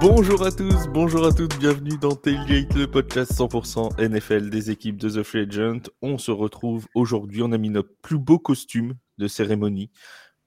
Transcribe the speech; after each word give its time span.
Bonjour 0.00 0.46
à 0.46 0.50
tous, 0.50 0.88
bonjour 0.88 1.26
à 1.26 1.30
toutes, 1.30 1.58
bienvenue 1.58 1.98
dans 1.98 2.16
Tailgate, 2.16 2.74
le 2.74 2.86
podcast 2.86 3.32
100% 3.34 4.00
NFL 4.00 4.48
des 4.48 4.70
équipes 4.70 4.96
de 4.96 5.10
The 5.10 5.22
Free 5.22 5.40
Agent. 5.40 5.90
On 6.00 6.16
se 6.16 6.30
retrouve 6.30 6.86
aujourd'hui, 6.94 7.42
on 7.42 7.52
a 7.52 7.58
mis 7.58 7.68
notre 7.68 7.94
plus 8.00 8.18
beau 8.18 8.38
costume 8.38 8.94
de 9.18 9.28
cérémonie 9.28 9.90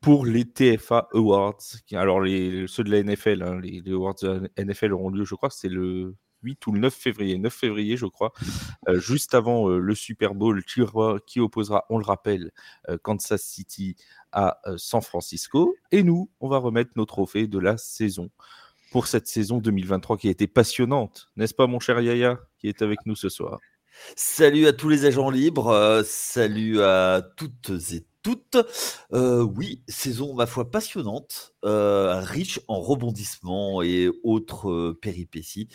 pour 0.02 0.26
les 0.26 0.46
TFA 0.46 1.08
Awards. 1.14 1.62
Alors 1.92 2.26
ceux 2.68 2.84
de 2.84 2.90
la 2.90 3.04
NFL, 3.04 3.44
hein, 3.44 3.60
les, 3.62 3.84
Awards 3.92 4.16
de 4.24 4.50
la 4.58 4.66
NFL 4.66 4.92
auront 4.92 5.12
lieu, 5.12 5.24
je 5.24 5.36
crois 5.36 5.52
c'est 5.52 5.70
le 5.70 6.16
8 6.42 6.66
ou 6.66 6.72
le 6.72 6.80
9 6.80 6.92
février, 6.92 7.38
9 7.38 7.54
février 7.54 7.96
je 7.96 8.08
crois, 8.08 8.34
euh, 8.90 8.98
juste 9.00 9.36
avant 9.36 9.70
euh, 9.70 9.78
le 9.78 9.94
Super 9.94 10.34
Bowl 10.34 10.64
qui, 10.64 10.82
qui, 11.28 11.40
opposera, 11.40 11.86
on 11.92 12.00
le 12.00 12.06
rappelle, 12.06 12.50
euh, 12.90 12.98
Kansas 12.98 13.44
City 13.44 13.98
à 14.32 14.60
San 14.78 15.04
Francisco. 15.04 15.76
Et 15.92 16.02
nous, 16.02 16.32
on 16.40 16.50
va 16.50 16.58
remettre 16.58 16.90
nos 16.96 17.06
trophées 17.06 17.46
de 17.46 17.60
la 17.60 17.78
saison 17.78 18.32
pour 18.94 19.08
cette 19.08 19.26
saison 19.26 19.58
2023 19.58 20.18
qui 20.18 20.28
a 20.28 20.32
été 20.32 20.46
passionnante, 20.46 21.28
n'est-ce 21.36 21.56
pas 21.56 21.66
mon 21.66 21.80
cher 21.80 22.00
Yaya 22.00 22.40
qui 22.60 22.68
est 22.68 22.84
avec 22.84 23.00
nous 23.08 23.16
ce 23.16 23.28
soir? 23.28 23.60
Salut 24.16 24.68
à 24.68 24.74
tous 24.74 24.88
les 24.88 25.06
agents 25.06 25.32
libres, 25.32 25.70
euh, 25.70 26.04
salut 26.06 26.80
à 26.80 27.24
toutes 27.36 27.72
et 27.92 28.06
toutes. 28.22 28.58
Euh, 29.12 29.42
oui, 29.42 29.82
saison 29.88 30.36
ma 30.36 30.46
foi 30.46 30.70
passionnante, 30.70 31.56
euh, 31.66 32.20
riche 32.20 32.60
en 32.68 32.80
rebondissements 32.82 33.82
et 33.82 34.12
autres 34.24 34.92
péripéties. 35.02 35.70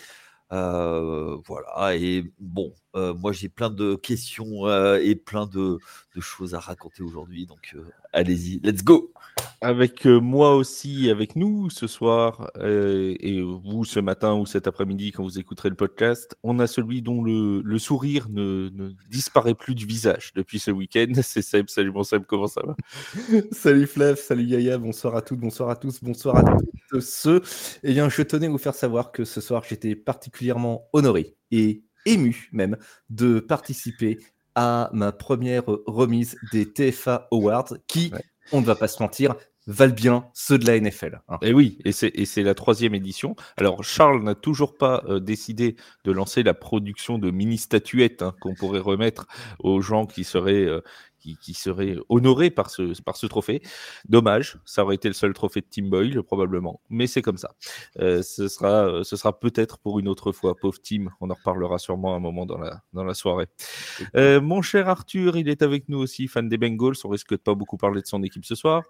voilà, 0.50 1.96
et 1.96 2.22
bon, 2.38 2.72
moi 2.94 3.32
j'ai 3.32 3.48
plein 3.48 3.70
de 3.70 3.96
questions 3.96 4.69
et 4.96 5.16
plein 5.16 5.46
de, 5.46 5.78
de, 6.14 6.20
choses 6.20 6.55
à 6.55 6.60
raconter 6.60 7.02
aujourd'hui, 7.02 7.46
donc 7.46 7.74
allez-y, 8.12 8.60
let's 8.62 8.84
go 8.84 9.12
avec 9.60 10.06
euh, 10.06 10.20
moi 10.20 10.54
aussi, 10.56 11.10
avec 11.10 11.36
nous 11.36 11.70
ce 11.70 11.86
soir, 11.86 12.50
euh, 12.58 13.14
et 13.20 13.41
vous 13.41 13.84
ce 13.84 14.00
matin 14.00 14.34
ou 14.34 14.46
cet 14.46 14.66
après-midi 14.66 15.12
quand 15.12 15.22
vous 15.22 15.38
écouterez 15.38 15.68
le 15.68 15.74
podcast, 15.74 16.36
on 16.42 16.58
a 16.58 16.66
celui 16.66 17.02
dont 17.02 17.22
le, 17.22 17.78
sourire 17.78 18.28
ne, 18.30 18.70
disparaît 19.10 19.54
plus 19.54 19.74
du 19.74 19.86
visage 19.86 20.32
depuis 20.34 20.58
ce 20.58 20.70
week-end. 20.70 21.12
C'est 21.22 21.42
Seb. 21.42 21.69
Salut 21.69 21.92
mon 21.92 22.04
Seb, 22.04 22.24
comment 22.26 22.46
ça 22.46 22.62
va? 22.64 22.76
Salut 23.52 23.86
Flav, 23.86 24.16
salut 24.16 24.44
Yaya, 24.44 24.78
bonsoir 24.78 25.16
à 25.16 25.22
toutes, 25.22 25.41
bonsoir 25.41 25.70
à 25.70 25.76
tous, 25.76 26.02
bonsoir 26.02 26.36
à 26.36 26.56
tous 26.91 27.00
ceux. 27.00 27.42
Eh 27.82 27.92
bien, 27.92 28.08
je 28.08 28.22
tenais 28.22 28.46
à 28.46 28.50
vous 28.50 28.58
faire 28.58 28.74
savoir 28.74 29.12
que 29.12 29.24
ce 29.24 29.41
soir, 29.41 29.62
j'étais 29.69 29.94
particulièrement 29.94 30.88
honoré 30.92 31.36
et 31.50 31.82
ému 32.06 32.48
même 32.52 32.76
de 33.10 33.41
participer 33.41 34.19
à 34.54 34.91
ma 34.92 35.12
première 35.12 35.62
remise 35.86 36.36
des 36.52 36.66
TFA 36.72 37.28
Awards 37.30 37.74
qui, 37.86 38.12
on 38.52 38.60
ne 38.60 38.66
va 38.66 38.74
pas 38.74 38.88
se 38.88 39.02
mentir, 39.02 39.34
valent 39.68 39.94
bien 39.94 40.24
ceux 40.32 40.58
de 40.58 40.66
la 40.66 40.80
NFL. 40.80 41.20
Hein. 41.28 41.38
Et 41.42 41.52
oui, 41.52 41.78
et 41.84 41.92
c'est 41.92 42.42
la 42.42 42.54
troisième 42.54 42.94
édition. 42.94 43.36
Alors 43.58 43.84
Charles 43.84 44.22
n'a 44.22 44.34
toujours 44.34 44.77
pas 44.77 45.04
euh, 45.06 45.20
décidé 45.20 45.77
de 46.04 46.12
lancer 46.12 46.42
la 46.42 46.54
production 46.54 47.19
de 47.19 47.30
mini 47.30 47.58
statuettes 47.58 48.22
hein, 48.22 48.34
qu'on 48.41 48.54
pourrait 48.54 48.80
remettre 48.80 49.26
aux 49.58 49.80
gens 49.82 50.06
qui 50.06 50.24
seraient 50.24 50.64
euh, 50.64 50.80
qui, 51.19 51.55
serait 51.55 51.97
honoré 52.08 52.50
par 52.50 52.70
ce, 52.70 53.00
par 53.02 53.16
ce 53.16 53.27
trophée. 53.27 53.62
Dommage, 54.08 54.58
ça 54.64 54.84
aurait 54.84 54.94
été 54.94 55.08
le 55.08 55.14
seul 55.14 55.33
trophée 55.33 55.60
de 55.60 55.66
Team 55.66 55.91
Boyle, 55.91 56.22
probablement, 56.22 56.80
mais 56.88 57.06
c'est 57.06 57.22
comme 57.22 57.38
ça. 57.38 57.55
Euh, 57.98 58.22
ce 58.22 58.48
sera, 58.48 59.05
ce 59.05 59.16
sera 59.16 59.38
peut-être 59.38 59.78
pour 59.78 59.98
une 59.98 60.08
autre 60.08 60.33
fois. 60.33 60.55
Pauvre 60.56 60.80
Team, 60.80 61.10
on 61.20 61.30
en 61.30 61.34
reparlera 61.34 61.78
sûrement 61.78 62.14
un 62.14 62.20
moment 62.20 62.47
dans 62.47 62.58
la, 62.58 62.83
dans 62.92 63.05
la 63.05 63.14
soirée. 63.14 63.47
Euh, 64.16 64.41
mon 64.41 64.62
cher 64.62 64.88
Arthur, 64.88 65.36
il 65.36 65.48
est 65.48 65.62
avec 65.62 65.88
nous 65.88 65.98
aussi, 65.98 66.28
fan 66.28 66.48
des 66.48 66.58
Bengals. 66.58 66.94
On 67.05 67.08
risque 67.08 67.30
de 67.30 67.36
pas 67.36 67.55
beaucoup 67.55 67.77
parler 67.77 68.00
de 68.03 68.06
son 68.06 68.22
équipe 68.22 68.44
ce 68.44 68.55
soir. 68.55 68.82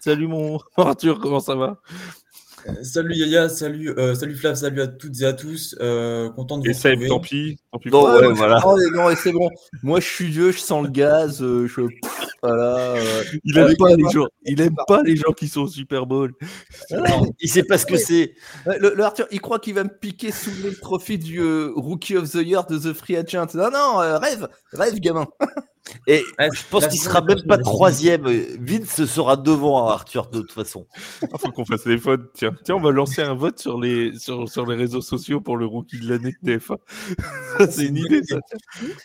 Salut 0.00 0.26
mon 0.26 0.58
Arthur, 0.76 1.20
comment 1.20 1.40
ça 1.40 1.54
va? 1.54 1.80
Salut 2.82 3.14
Yaya, 3.14 3.48
salut, 3.48 3.90
euh, 3.98 4.14
salut 4.14 4.36
Flav, 4.36 4.54
salut 4.54 4.80
à 4.80 4.86
toutes 4.86 5.20
et 5.20 5.24
à 5.24 5.32
tous. 5.32 5.76
Euh, 5.80 6.30
content 6.30 6.58
de 6.58 6.68
vous 6.68 6.74
retrouver. 6.74 7.08
tant 7.08 7.20
pis. 7.20 7.58
Tant 7.72 7.78
pis 7.78 7.90
non, 7.90 8.04
ouais, 8.04 8.32
voilà. 8.32 8.60
non, 8.94 9.14
c'est 9.16 9.32
bon. 9.32 9.48
Moi, 9.82 10.00
je 10.00 10.06
suis 10.06 10.26
vieux, 10.26 10.52
je 10.52 10.58
sens 10.58 10.84
le 10.84 10.90
gaz. 10.90 11.38
je... 11.40 11.86
Voilà, 12.42 12.96
il 13.44 13.56
aime 13.56 13.76
pas 13.76 13.94
les 13.94 14.08
gens. 14.10 14.26
Il 14.44 14.60
aime 14.60 14.74
pas 14.88 15.02
les 15.02 15.14
gens 15.14 15.32
qui 15.32 15.46
sont 15.46 15.62
au 15.62 15.68
Super 15.68 16.06
Bowl. 16.06 16.32
il 17.40 17.48
sait 17.48 17.62
pas 17.62 17.78
ce 17.78 17.86
que 17.86 17.96
c'est. 17.96 18.34
Le, 18.66 19.00
Arthur, 19.02 19.26
il 19.30 19.40
croit 19.40 19.58
qu'il 19.58 19.74
va 19.74 19.84
me 19.84 19.96
piquer 19.96 20.32
sous 20.32 20.50
le 20.62 20.74
trophée 20.74 21.18
du 21.18 21.40
Rookie 21.76 22.16
of 22.16 22.30
the 22.30 22.44
Year 22.44 22.66
de 22.66 22.78
The 22.78 22.92
Free 22.94 23.16
Agent. 23.16 23.54
Non, 23.54 23.70
non, 23.70 23.96
rêve, 24.18 24.48
rêve, 24.72 24.98
gamin. 24.98 25.26
Et 26.06 26.24
je 26.38 26.62
pense 26.70 26.86
qu'il 26.86 27.00
sera 27.00 27.20
même 27.22 27.42
pas 27.42 27.58
troisième. 27.58 28.24
Vince 28.60 29.04
sera 29.04 29.36
devant 29.36 29.88
Arthur 29.88 30.28
de 30.28 30.40
toute 30.40 30.52
façon. 30.52 30.86
Il 31.22 31.28
faut 31.38 31.50
qu'on 31.50 31.64
fasse 31.64 31.86
les 31.86 31.96
votes. 31.96 32.30
Tiens, 32.34 32.54
tiens, 32.64 32.76
on 32.76 32.80
va 32.80 32.90
lancer 32.90 33.22
un 33.22 33.34
vote 33.34 33.58
sur 33.58 33.80
les, 33.80 34.16
sur, 34.18 34.48
sur 34.48 34.66
les 34.66 34.76
réseaux 34.76 35.00
sociaux 35.00 35.40
pour 35.40 35.56
le 35.56 35.66
rookie 35.66 35.98
de 35.98 36.08
l'année 36.08 36.34
de 36.42 36.58
TF1. 36.58 36.76
C'est 37.70 37.86
une 37.86 37.96
idée, 37.96 38.22
ça. 38.22 38.38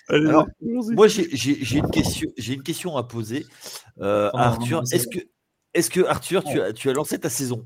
Alors, 0.09 0.47
moi, 0.61 1.07
j'ai 1.07 1.77
une, 1.77 1.89
question, 1.89 2.29
une 2.37 2.63
question 2.63 2.97
à 2.97 3.03
poser 3.03 3.45
euh, 3.99 4.29
à 4.33 4.47
Arthur. 4.47 4.83
Est-ce 4.91 5.07
que, 5.07 5.19
est 5.73 5.89
que, 5.89 6.05
Arthur, 6.05 6.43
tu 6.43 6.61
as, 6.61 6.73
tu 6.73 6.89
as 6.89 6.93
lancé 6.93 7.19
ta 7.19 7.29
saison? 7.29 7.65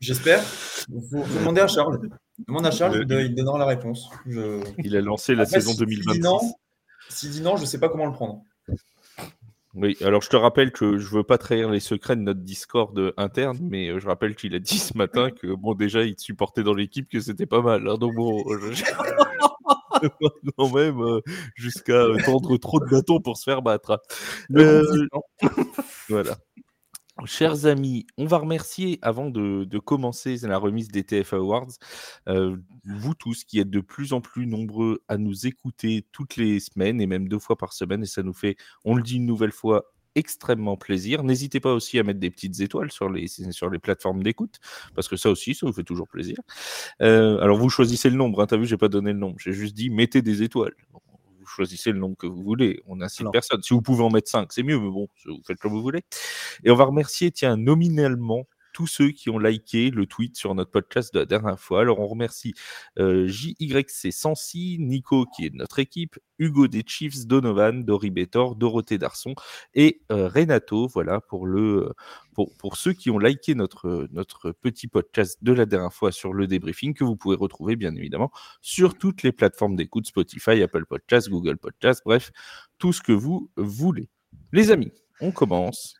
J'espère. 0.00 0.42
Il 0.88 1.02
faut, 1.10 1.24
demander 1.38 1.60
à 1.62 1.66
Charles. 1.66 2.00
Demande 2.46 2.66
à 2.66 2.70
Charles, 2.70 3.06
il, 3.08 3.34
donnera 3.34 3.58
la 3.58 3.66
réponse. 3.66 4.10
Il 4.26 4.96
a 4.96 5.00
lancé 5.00 5.34
la 5.34 5.46
saison 5.46 5.74
2026. 5.74 6.22
S'il 7.08 7.30
dit, 7.30 7.40
non, 7.40 7.56
je 7.56 7.62
ne 7.62 7.66
sais 7.66 7.78
pas 7.78 7.88
comment 7.88 8.06
le 8.06 8.12
prendre. 8.12 8.42
Oui, 9.74 9.96
alors 10.00 10.22
je 10.22 10.30
te 10.30 10.36
rappelle 10.36 10.72
que 10.72 10.96
je 10.96 11.08
veux 11.08 11.22
pas 11.22 11.36
trahir 11.36 11.70
les 11.70 11.80
secrets 11.80 12.16
de 12.16 12.22
notre 12.22 12.40
Discord 12.40 12.98
interne, 13.18 13.58
mais 13.60 13.90
euh, 13.90 14.00
je 14.00 14.06
rappelle 14.06 14.34
qu'il 14.34 14.54
a 14.54 14.58
dit 14.58 14.78
ce 14.78 14.96
matin 14.96 15.30
que 15.30 15.48
bon 15.54 15.74
déjà 15.74 16.02
il 16.02 16.16
te 16.16 16.22
supportait 16.22 16.62
dans 16.62 16.72
l'équipe 16.72 17.10
que 17.10 17.20
c'était 17.20 17.44
pas 17.44 17.60
mal. 17.60 17.86
Hein, 17.86 17.98
donc 17.98 18.14
bon, 18.14 18.42
je... 18.72 18.82
quand 20.56 20.74
même 20.74 21.00
euh, 21.02 21.20
jusqu'à 21.54 22.06
tendre 22.24 22.56
trop 22.56 22.80
de 22.80 22.86
bâtons 22.86 23.20
pour 23.20 23.36
se 23.36 23.44
faire 23.44 23.60
battre. 23.60 24.00
Euh, 24.56 24.82
voilà. 26.08 26.36
Chers 27.24 27.64
amis, 27.64 28.06
on 28.18 28.26
va 28.26 28.36
remercier 28.36 28.98
avant 29.00 29.30
de, 29.30 29.78
commencer 29.78 30.36
la 30.42 30.58
remise 30.58 30.88
des 30.88 31.02
TFA 31.02 31.36
Awards, 31.36 31.72
euh, 32.28 32.56
vous 32.84 33.14
tous 33.14 33.44
qui 33.44 33.58
êtes 33.58 33.70
de 33.70 33.80
plus 33.80 34.12
en 34.12 34.20
plus 34.20 34.46
nombreux 34.46 35.02
à 35.08 35.16
nous 35.16 35.46
écouter 35.46 36.06
toutes 36.12 36.36
les 36.36 36.60
semaines 36.60 37.00
et 37.00 37.06
même 37.06 37.26
deux 37.26 37.38
fois 37.38 37.56
par 37.56 37.72
semaine, 37.72 38.02
et 38.02 38.06
ça 38.06 38.22
nous 38.22 38.34
fait, 38.34 38.56
on 38.84 38.94
le 38.94 39.02
dit 39.02 39.16
une 39.16 39.24
nouvelle 39.24 39.52
fois, 39.52 39.86
extrêmement 40.14 40.76
plaisir. 40.76 41.22
N'hésitez 41.22 41.60
pas 41.60 41.72
aussi 41.72 41.98
à 41.98 42.02
mettre 42.02 42.20
des 42.20 42.30
petites 42.30 42.60
étoiles 42.60 42.90
sur 42.90 43.08
les, 43.08 43.28
sur 43.28 43.70
les 43.70 43.78
plateformes 43.78 44.22
d'écoute, 44.22 44.60
parce 44.94 45.08
que 45.08 45.16
ça 45.16 45.30
aussi, 45.30 45.54
ça 45.54 45.66
vous 45.66 45.72
fait 45.72 45.84
toujours 45.84 46.08
plaisir. 46.08 46.36
Euh, 47.00 47.38
alors 47.40 47.56
vous 47.56 47.70
choisissez 47.70 48.10
le 48.10 48.16
nombre, 48.16 48.42
hein, 48.42 48.46
t'as 48.46 48.58
vu, 48.58 48.66
j'ai 48.66 48.76
pas 48.76 48.88
donné 48.88 49.12
le 49.12 49.18
nombre, 49.18 49.36
j'ai 49.38 49.52
juste 49.52 49.74
dit 49.74 49.88
mettez 49.88 50.20
des 50.20 50.42
étoiles 50.42 50.74
choisissez 51.56 51.92
le 51.92 51.98
nombre 51.98 52.16
que 52.16 52.26
vous 52.26 52.42
voulez. 52.42 52.82
On 52.86 53.00
a 53.00 53.08
six 53.08 53.24
personnes. 53.32 53.62
Si 53.62 53.74
vous 53.74 53.82
pouvez 53.82 54.04
en 54.04 54.10
mettre 54.10 54.30
cinq, 54.30 54.52
c'est 54.52 54.62
mieux, 54.62 54.78
mais 54.78 54.90
bon, 54.90 55.08
vous 55.24 55.40
faites 55.46 55.58
comme 55.58 55.72
vous 55.72 55.82
voulez. 55.82 56.02
Et 56.64 56.70
on 56.70 56.76
va 56.76 56.84
remercier, 56.84 57.30
tiens, 57.30 57.56
nominalement 57.56 58.46
tous 58.76 58.86
ceux 58.86 59.08
qui 59.08 59.30
ont 59.30 59.38
liké 59.38 59.90
le 59.90 60.04
tweet 60.04 60.36
sur 60.36 60.54
notre 60.54 60.70
podcast 60.70 61.14
de 61.14 61.20
la 61.20 61.24
dernière 61.24 61.58
fois. 61.58 61.80
Alors 61.80 61.98
on 61.98 62.06
remercie 62.06 62.52
euh, 62.98 63.26
JYC 63.26 64.12
Sensi, 64.12 64.76
Nico 64.78 65.24
qui 65.34 65.46
est 65.46 65.50
de 65.50 65.56
notre 65.56 65.78
équipe, 65.78 66.18
Hugo 66.38 66.68
des 66.68 66.84
Chiefs, 66.86 67.26
Donovan, 67.26 67.86
Dori 67.86 68.10
Betor, 68.10 68.54
Dorothée 68.54 68.98
Darson 68.98 69.34
et 69.72 70.02
euh, 70.12 70.28
Renato. 70.28 70.88
Voilà 70.88 71.22
pour 71.22 71.46
le 71.46 71.94
pour, 72.34 72.54
pour, 72.58 72.76
ceux 72.76 72.92
qui 72.92 73.08
ont 73.08 73.18
liké 73.18 73.54
notre, 73.54 74.08
notre 74.12 74.52
petit 74.52 74.88
podcast 74.88 75.38
de 75.40 75.52
la 75.54 75.64
dernière 75.64 75.94
fois 75.94 76.12
sur 76.12 76.34
le 76.34 76.46
débriefing 76.46 76.92
que 76.92 77.02
vous 77.02 77.16
pouvez 77.16 77.36
retrouver 77.36 77.76
bien 77.76 77.96
évidemment 77.96 78.30
sur 78.60 78.98
toutes 78.98 79.22
les 79.22 79.32
plateformes 79.32 79.76
d'écoute 79.76 80.06
Spotify, 80.06 80.60
Apple 80.62 80.84
Podcast, 80.84 81.30
Google 81.30 81.56
Podcast, 81.56 82.02
bref, 82.04 82.30
tout 82.76 82.92
ce 82.92 83.00
que 83.00 83.12
vous 83.12 83.50
voulez. 83.56 84.10
Les 84.52 84.70
amis, 84.70 84.92
on 85.22 85.32
commence 85.32 85.94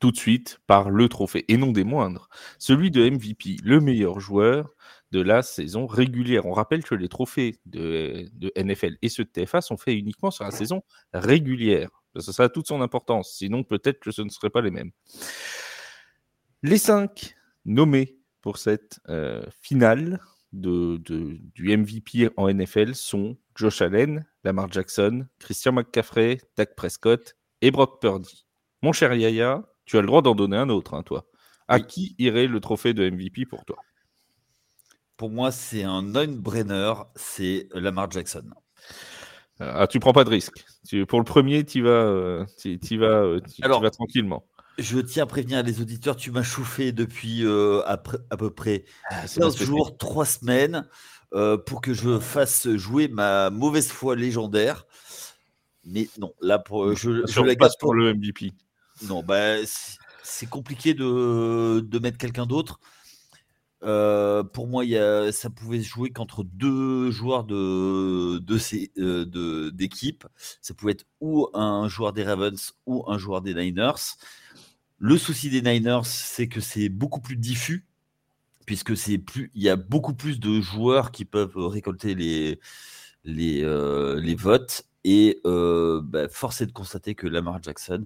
tout 0.00 0.10
de 0.10 0.16
suite 0.16 0.60
par 0.66 0.90
le 0.90 1.08
trophée, 1.08 1.44
et 1.48 1.56
non 1.56 1.72
des 1.72 1.84
moindres, 1.84 2.28
celui 2.58 2.90
de 2.90 3.08
MVP, 3.08 3.56
le 3.62 3.80
meilleur 3.80 4.20
joueur 4.20 4.74
de 5.12 5.20
la 5.20 5.42
saison 5.42 5.86
régulière. 5.86 6.46
On 6.46 6.52
rappelle 6.52 6.82
que 6.82 6.94
les 6.94 7.08
trophées 7.08 7.60
de, 7.66 8.28
NFL 8.56 8.96
et 9.02 9.08
ceux 9.08 9.24
de 9.24 9.30
TFA 9.30 9.60
sont 9.60 9.76
faits 9.76 9.96
uniquement 9.96 10.30
sur 10.30 10.44
la 10.44 10.50
saison 10.50 10.82
régulière. 11.12 11.90
Ça, 12.18 12.44
a 12.44 12.48
toute 12.48 12.66
son 12.66 12.80
importance, 12.80 13.34
sinon 13.36 13.62
peut-être 13.62 14.00
que 14.00 14.10
ce 14.10 14.22
ne 14.22 14.30
seraient 14.30 14.50
pas 14.50 14.62
les 14.62 14.70
mêmes. 14.70 14.90
Les 16.62 16.78
cinq 16.78 17.36
nommés 17.64 18.18
pour 18.40 18.58
cette 18.58 19.00
euh, 19.08 19.44
finale 19.60 20.20
de, 20.52 20.96
du 20.96 21.76
MVP 21.76 22.30
en 22.36 22.52
NFL 22.52 22.94
sont 22.94 23.36
Josh 23.54 23.82
Allen, 23.82 24.24
Lamar 24.44 24.72
Jackson, 24.72 25.26
Christian 25.38 25.72
McCaffrey, 25.72 26.40
Dak 26.56 26.74
Prescott 26.74 27.36
et 27.60 27.70
Brock 27.70 28.00
Purdy. 28.00 28.46
Mon 28.82 28.92
cher 28.92 29.12
Yaya, 29.14 29.64
tu 29.86 29.96
as 29.96 30.00
le 30.00 30.06
droit 30.06 30.22
d'en 30.22 30.34
donner 30.34 30.56
un 30.56 30.68
autre, 30.68 30.94
hein, 30.94 31.02
toi. 31.02 31.26
À 31.68 31.80
qui 31.80 32.14
irait 32.18 32.46
le 32.46 32.60
trophée 32.60 32.94
de 32.94 33.08
MVP 33.08 33.46
pour 33.46 33.64
toi? 33.64 33.76
Pour 35.16 35.30
moi, 35.30 35.50
c'est 35.50 35.82
un 35.82 36.02
non-brainer, 36.02 36.92
c'est 37.14 37.68
Lamar 37.72 38.10
Jackson. 38.10 38.44
Ah, 39.58 39.86
tu 39.86 40.00
prends 40.00 40.12
pas 40.12 40.24
de 40.24 40.30
risque. 40.30 40.64
pour 41.08 41.18
le 41.18 41.24
premier, 41.24 41.64
tu 41.64 41.82
vas, 41.82 41.90
euh, 41.90 42.44
vas, 42.92 43.06
euh, 43.06 43.40
vas 43.62 43.90
tranquillement. 43.90 44.44
Je 44.78 44.98
tiens 44.98 45.22
à 45.22 45.26
prévenir 45.26 45.62
les 45.62 45.80
auditeurs, 45.80 46.16
tu 46.16 46.30
m'as 46.30 46.42
chauffé 46.42 46.92
depuis 46.92 47.46
euh, 47.46 47.80
à, 47.86 47.96
peu 47.96 48.50
près 48.50 48.84
15 49.10 49.38
ah, 49.40 49.64
jours, 49.64 49.96
3 49.96 50.26
semaines, 50.26 50.86
euh, 51.32 51.56
pour 51.56 51.80
que 51.80 51.94
je 51.94 52.18
fasse 52.18 52.68
jouer 52.76 53.08
ma 53.08 53.48
mauvaise 53.48 53.90
foi 53.90 54.14
légendaire. 54.14 54.86
Mais 55.84 56.08
non, 56.18 56.34
là, 56.42 56.58
pour, 56.58 56.94
je, 56.94 57.26
je 57.26 57.40
la 57.40 57.68
pour 57.80 57.94
le 57.94 58.12
MVP. 58.12 58.52
Non, 59.02 59.22
bah, 59.22 59.56
c'est 60.22 60.48
compliqué 60.48 60.94
de, 60.94 61.98
mettre 61.98 62.18
quelqu'un 62.18 62.46
d'autre. 62.46 62.80
Euh, 63.82 64.42
pour 64.42 64.66
moi, 64.66 64.84
y 64.84 64.96
a, 64.96 65.30
ça 65.32 65.50
pouvait 65.50 65.82
se 65.82 65.88
jouer 65.88 66.10
qu'entre 66.10 66.44
deux 66.44 67.10
joueurs 67.10 67.44
de, 67.44 68.38
de 68.38 69.70
d'équipe. 69.70 70.26
ça 70.62 70.74
pouvait 70.74 70.92
être 70.92 71.04
ou 71.20 71.48
un 71.54 71.88
joueur 71.88 72.12
des 72.12 72.24
Ravens 72.24 72.72
ou 72.86 73.04
un 73.08 73.18
joueur 73.18 73.42
des 73.42 73.54
Niners. 73.54 74.16
Le 74.98 75.18
souci 75.18 75.50
des 75.50 75.60
Niners, 75.60 76.06
c'est 76.06 76.48
que 76.48 76.60
c'est 76.60 76.88
beaucoup 76.88 77.20
plus 77.20 77.36
diffus, 77.36 77.86
puisque 78.64 78.94
il 79.06 79.50
y 79.54 79.68
a 79.68 79.76
beaucoup 79.76 80.14
plus 80.14 80.40
de 80.40 80.60
joueurs 80.60 81.12
qui 81.12 81.26
peuvent 81.26 81.56
récolter 81.56 82.14
les, 82.14 82.58
euh, 83.62 84.18
les 84.20 84.34
votes. 84.34 84.86
Et 85.08 85.40
euh, 85.46 86.00
bah, 86.02 86.28
force 86.28 86.60
est 86.62 86.66
de 86.66 86.72
constater 86.72 87.14
que 87.14 87.28
Lamar 87.28 87.62
Jackson 87.62 88.04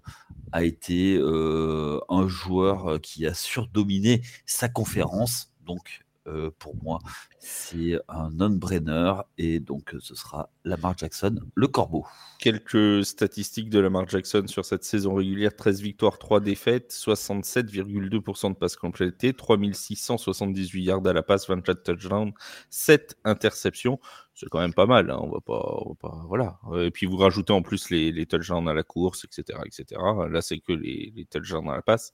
a 0.53 0.65
été 0.65 1.19
un 1.19 2.29
joueur 2.29 3.01
qui 3.01 3.27
a 3.27 3.33
surdominé 3.33 4.21
sa 4.45 4.69
conférence. 4.69 5.51
Donc, 5.65 6.05
euh, 6.27 6.51
pour 6.59 6.77
moi, 6.83 6.99
c'est 7.39 7.99
un 8.09 8.31
non-brainer 8.31 9.15
et 9.39 9.59
donc 9.59 9.95
ce 10.01 10.15
sera 10.15 10.51
Lamar 10.65 10.97
Jackson, 10.97 11.41
le 11.55 11.67
corbeau. 11.67 12.05
Quelques 12.39 13.05
statistiques 13.05 13.71
de 13.71 13.79
Lamar 13.79 14.07
Jackson 14.07 14.45
sur 14.47 14.65
cette 14.65 14.85
saison 14.85 15.15
régulière 15.15 15.57
13 15.57 15.81
victoires, 15.81 16.19
3 16.19 16.41
défaites, 16.41 16.93
67,2% 16.93 18.51
de 18.51 18.55
passes 18.55 18.77
complétées, 18.77 19.33
3678 19.33 20.83
yards 20.83 21.07
à 21.07 21.13
la 21.15 21.23
passe, 21.23 21.49
24 21.49 21.83
touchdowns, 21.83 22.33
7 22.69 23.17
interceptions. 23.25 23.99
C'est 24.35 24.49
quand 24.49 24.61
même 24.61 24.75
pas 24.75 24.87
mal, 24.87 25.11
hein, 25.11 25.19
on, 25.21 25.29
va 25.29 25.41
va 25.47 25.95
pas, 26.01 26.25
Voilà. 26.29 26.59
Et 26.77 26.91
puis 26.91 27.07
vous 27.07 27.17
rajoutez 27.17 27.53
en 27.53 27.63
plus 27.63 27.91
les, 27.91 28.27
touchdowns 28.27 28.69
à 28.69 28.75
la 28.75 28.83
course, 28.83 29.25
etc. 29.25 29.59
etc. 29.67 30.01
Là, 30.31 30.41
c'est 30.43 30.59
que 30.61 30.73
les, 30.73 31.13
les 31.15 31.25
touchdowns 31.25 31.69
à 31.69 31.77
la 31.77 31.83
passe. 31.83 32.13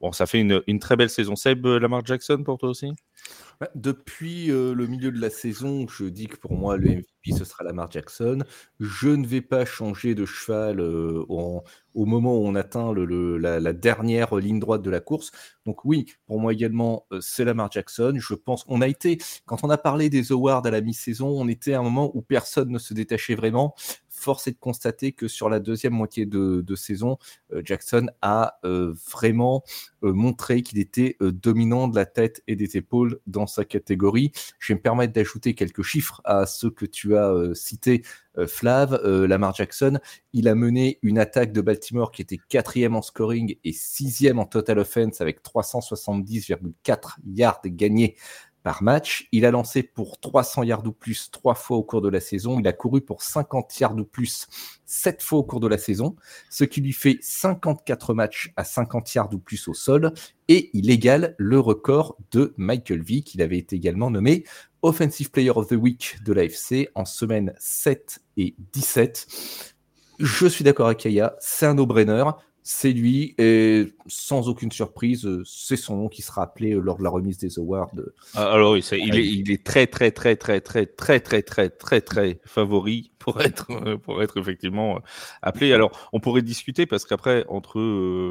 Bon, 0.00 0.12
ça 0.12 0.26
fait 0.26 0.40
une, 0.40 0.78
très 0.78 0.96
belle 0.96 1.10
saison. 1.10 1.36
Seb, 1.36 1.64
euh, 1.66 1.78
Lamar 1.78 2.04
Jackson 2.04 2.42
pour 2.44 2.58
toi 2.58 2.68
aussi? 2.68 2.92
Bah, 3.60 3.70
Depuis 3.74 4.50
euh, 4.50 4.74
le 4.74 4.86
milieu 4.86 5.10
de 5.10 5.18
la 5.18 5.30
saison, 5.30 5.88
je 5.88 6.04
dis 6.04 6.26
que 6.26 6.36
pour 6.36 6.52
moi, 6.52 6.76
le 6.76 6.90
MVP, 6.90 7.32
ce 7.36 7.44
sera 7.44 7.64
Lamar 7.64 7.90
Jackson. 7.90 8.40
Je 8.78 9.08
ne 9.08 9.26
vais 9.26 9.40
pas 9.40 9.64
changer 9.64 10.14
de 10.14 10.26
cheval 10.26 10.80
euh, 10.80 11.24
au 11.28 12.04
moment 12.04 12.36
où 12.36 12.46
on 12.46 12.54
atteint 12.54 12.92
la, 12.94 13.72
dernière 13.72 14.36
ligne 14.36 14.60
droite 14.60 14.82
de 14.82 14.90
la 14.90 15.00
course. 15.00 15.30
Donc 15.64 15.86
oui, 15.86 16.04
pour 16.26 16.40
moi 16.40 16.52
également, 16.52 17.06
c'est 17.20 17.46
Lamar 17.46 17.72
Jackson. 17.72 18.16
Je 18.18 18.34
pense 18.34 18.64
qu'on 18.64 18.82
a 18.82 18.88
été, 18.88 19.16
quand 19.46 19.64
on 19.64 19.70
a 19.70 19.78
parlé 19.78 20.10
des 20.10 20.30
awards 20.30 20.66
à 20.66 20.70
la 20.70 20.82
mi-saison, 20.82 21.28
on 21.28 21.48
était 21.48 21.72
à 21.72 21.80
un 21.80 21.82
moment 21.82 22.10
où 22.14 22.20
personne 22.20 22.68
ne 22.68 22.78
se 22.78 22.92
détachait 22.92 23.34
vraiment 23.34 23.74
force 24.26 24.48
est 24.48 24.52
de 24.52 24.58
constater 24.58 25.12
que 25.12 25.28
sur 25.28 25.48
la 25.48 25.60
deuxième 25.60 25.92
moitié 25.92 26.26
de, 26.26 26.74
saison, 26.74 27.16
euh, 27.52 27.62
Jackson 27.64 28.08
a 28.22 28.58
euh, 28.64 28.92
vraiment 29.12 29.62
euh, 30.02 30.12
montré 30.12 30.62
qu'il 30.62 30.80
était 30.80 31.16
dominant 31.20 31.86
de 31.86 31.94
la 31.94 32.06
tête 32.06 32.42
et 32.48 32.56
des 32.56 32.76
épaules 32.76 33.20
dans 33.28 33.46
sa 33.46 33.64
catégorie. 33.64 34.32
Je 34.58 34.72
vais 34.72 34.78
me 34.78 34.82
permettre 34.82 35.12
d'ajouter 35.12 35.54
quelques 35.54 35.82
chiffres 35.82 36.20
à 36.24 36.44
ceux 36.46 36.70
que 36.70 36.86
tu 36.86 37.16
as 37.16 37.32
cités. 37.54 38.02
Flav, 38.46 39.00
Lamar 39.02 39.54
Jackson, 39.54 39.98
il 40.34 40.46
a 40.48 40.54
mené 40.54 40.98
une 41.00 41.18
attaque 41.18 41.52
de 41.52 41.62
Baltimore 41.62 42.12
qui 42.12 42.20
était 42.20 42.38
quatrième 42.50 42.94
en 42.94 43.00
scoring 43.00 43.56
et 43.64 43.72
sixième 43.72 44.38
en 44.38 44.44
total 44.44 44.78
offense 44.78 45.22
avec 45.22 45.42
370,4 45.42 47.16
yards 47.24 47.62
gagnés 47.64 48.16
par 48.66 48.82
match. 48.82 49.28
Il 49.30 49.46
a 49.46 49.52
lancé 49.52 49.84
pour 49.84 50.18
300 50.18 50.64
yards 50.64 50.84
ou 50.84 50.90
plus 50.90 51.30
trois 51.30 51.54
fois 51.54 51.76
au 51.76 51.84
cours 51.84 52.00
de 52.00 52.08
la 52.08 52.18
saison. 52.18 52.58
Il 52.58 52.66
a 52.66 52.72
couru 52.72 53.00
pour 53.00 53.22
50 53.22 53.78
yards 53.78 53.96
ou 53.96 54.04
plus 54.04 54.48
sept 54.84 55.22
fois 55.22 55.38
au 55.38 55.44
cours 55.44 55.60
de 55.60 55.68
la 55.68 55.78
saison, 55.78 56.16
ce 56.50 56.64
qui 56.64 56.80
lui 56.80 56.92
fait 56.92 57.16
54 57.20 58.12
matchs 58.12 58.52
à 58.56 58.64
50 58.64 59.14
yards 59.14 59.32
ou 59.32 59.38
plus 59.38 59.68
au 59.68 59.72
sol. 59.72 60.12
Et 60.48 60.70
il 60.72 60.90
égale 60.90 61.36
le 61.38 61.60
record 61.60 62.16
de 62.32 62.54
Michael 62.56 63.02
Vick. 63.02 63.36
Il 63.36 63.42
avait 63.42 63.58
été 63.58 63.76
également 63.76 64.10
nommé 64.10 64.42
Offensive 64.82 65.30
Player 65.30 65.50
of 65.50 65.68
the 65.68 65.76
Week 65.78 66.16
de 66.24 66.32
l'AFC 66.32 66.90
en 66.96 67.04
semaine 67.04 67.54
7 67.60 68.18
et 68.36 68.56
17. 68.72 69.28
Je 70.18 70.46
suis 70.48 70.64
d'accord 70.64 70.86
avec 70.86 71.06
Aya, 71.06 71.36
c'est 71.38 71.66
un 71.66 71.74
no-brainer 71.74 72.24
c'est 72.68 72.90
lui, 72.90 73.32
et 73.38 73.94
sans 74.08 74.48
aucune 74.48 74.72
surprise, 74.72 75.24
euh, 75.24 75.44
c'est 75.46 75.76
son 75.76 75.98
nom 75.98 76.08
qui 76.08 76.20
sera 76.20 76.42
appelé 76.42 76.72
euh, 76.72 76.80
lors 76.80 76.98
de 76.98 77.04
la 77.04 77.10
remise 77.10 77.38
des 77.38 77.60
awards. 77.60 77.92
Ah, 78.34 78.54
alors 78.54 78.72
oui, 78.72 78.80
il, 78.90 79.14
est, 79.14 79.24
il, 79.24 79.52
est, 79.52 79.64
très 79.64 79.86
très 79.86 80.10
très 80.10 80.34
très 80.34 80.60
très 80.60 80.84
très 80.86 81.20
très 81.20 81.42
très 81.42 81.70
très 81.70 82.00
très 82.00 82.40
favori 82.44 83.12
pour 83.20 83.40
être 83.40 83.70
euh, 83.70 83.96
pour 83.98 84.20
être 84.20 84.40
effectivement 84.40 84.98
appelé. 85.42 85.72
Alors 85.72 86.10
on 86.12 86.18
pourrait 86.18 86.42
discuter 86.42 86.86
parce 86.86 87.04
qu'après 87.04 87.44
entre 87.48 87.80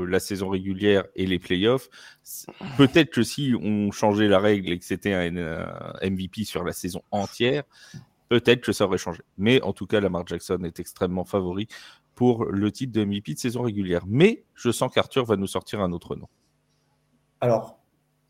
la 0.05 0.19
saison 0.19 0.49
régulière 0.49 1.05
et 1.15 1.25
les 1.25 1.39
playoffs, 1.39 1.89
peut-être 2.75 3.11
que 3.11 3.23
si 3.23 3.53
on 3.57 3.89
changeait 3.91 4.27
la 4.27 4.39
règle 4.39 4.73
et 4.73 4.79
que 4.79 4.85
c'était 4.85 5.13
un 5.13 5.31
MVP 6.03 6.43
sur 6.43 6.65
la 6.65 6.73
saison 6.73 7.01
entière, 7.11 7.63
peut-être 8.27 8.59
que 8.59 8.73
ça 8.73 8.83
aurait 8.83 8.97
changé. 8.97 9.21
Mais 9.37 9.61
en 9.61 9.71
tout 9.71 9.87
cas, 9.87 10.01
Lamar 10.01 10.27
Jackson 10.27 10.59
est 10.65 10.77
extrêmement 10.81 11.23
favori 11.23 11.69
pour 12.15 12.45
le 12.45 12.71
titre 12.71 12.93
de 12.93 13.03
MVP 13.03 13.33
de 13.33 13.39
saison 13.39 13.61
régulière. 13.61 14.03
Mais 14.07 14.45
je 14.55 14.71
sens 14.71 14.91
qu'Arthur 14.93 15.25
va 15.25 15.35
nous 15.35 15.47
sortir 15.47 15.81
un 15.81 15.91
autre 15.91 16.15
nom. 16.15 16.27
Alors, 17.41 17.77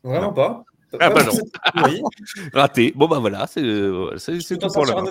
vraiment 0.02 0.32
pas. 0.32 0.64
Ah 1.00 1.10
bah 1.10 1.24
non. 1.24 1.32
Raté. 2.52 2.92
Bon 2.94 3.08
bah 3.08 3.18
voilà, 3.18 3.46
c'est 3.46 3.60
tout 3.60 4.68
pour 4.72 4.86
la 4.86 5.04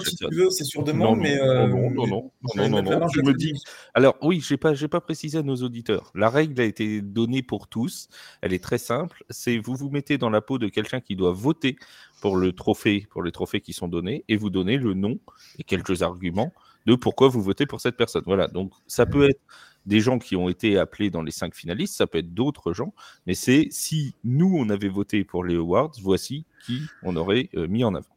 c'est 0.49 0.63
sur 0.63 0.83
demande, 0.83 1.19
mais 1.19 1.37
euh, 1.39 1.67
non, 1.67 1.91
non, 1.91 2.07
non, 2.07 2.31
non, 2.55 2.69
non, 2.69 2.81
non, 2.81 3.07
Je 3.09 3.21
me 3.21 3.33
dis. 3.33 3.53
Alors 3.93 4.15
oui, 4.21 4.41
j'ai 4.41 4.57
pas, 4.57 4.73
j'ai 4.73 4.87
pas 4.87 5.01
précisé 5.01 5.37
à 5.39 5.43
nos 5.43 5.55
auditeurs. 5.57 6.11
La 6.15 6.29
règle 6.29 6.59
a 6.61 6.63
été 6.63 7.01
donnée 7.01 7.43
pour 7.43 7.67
tous. 7.67 8.07
Elle 8.41 8.53
est 8.53 8.63
très 8.63 8.77
simple. 8.77 9.23
C'est 9.29 9.57
vous 9.57 9.75
vous 9.75 9.89
mettez 9.89 10.17
dans 10.17 10.29
la 10.29 10.41
peau 10.41 10.57
de 10.57 10.67
quelqu'un 10.67 11.01
qui 11.01 11.15
doit 11.15 11.33
voter 11.33 11.75
pour 12.21 12.37
le 12.37 12.53
trophée, 12.53 13.05
pour 13.11 13.21
les 13.21 13.31
trophées 13.31 13.61
qui 13.61 13.73
sont 13.73 13.87
donnés, 13.87 14.23
et 14.27 14.37
vous 14.37 14.49
donnez 14.49 14.77
le 14.77 14.93
nom 14.93 15.19
et 15.59 15.63
quelques 15.63 16.01
arguments 16.01 16.53
de 16.85 16.95
pourquoi 16.95 17.29
vous 17.29 17.41
votez 17.41 17.65
pour 17.65 17.81
cette 17.81 17.97
personne. 17.97 18.23
Voilà, 18.25 18.47
donc 18.47 18.71
ça 18.87 19.05
peut 19.05 19.29
être 19.29 19.41
des 19.85 19.99
gens 19.99 20.17
qui 20.17 20.35
ont 20.35 20.49
été 20.49 20.77
appelés 20.77 21.09
dans 21.09 21.21
les 21.21 21.31
cinq 21.31 21.53
finalistes, 21.55 21.95
ça 21.95 22.07
peut 22.07 22.17
être 22.17 22.33
d'autres 22.33 22.73
gens, 22.73 22.93
mais 23.27 23.33
c'est 23.33 23.67
si 23.71 24.15
nous, 24.23 24.55
on 24.57 24.69
avait 24.69 24.89
voté 24.89 25.23
pour 25.23 25.43
les 25.43 25.55
awards, 25.55 25.91
voici 26.01 26.45
qui 26.65 26.81
on 27.03 27.15
aurait 27.15 27.49
euh, 27.55 27.67
mis 27.67 27.83
en 27.83 27.93
avant. 27.93 28.15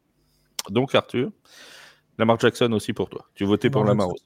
Donc 0.69 0.95
Arthur, 0.95 1.31
Lamar 2.17 2.39
Jackson 2.39 2.71
aussi 2.73 2.93
pour 2.93 3.09
toi. 3.09 3.29
Tu 3.35 3.45
votais 3.45 3.69
pour 3.69 3.83
Lamar 3.83 4.09
aussi. 4.09 4.25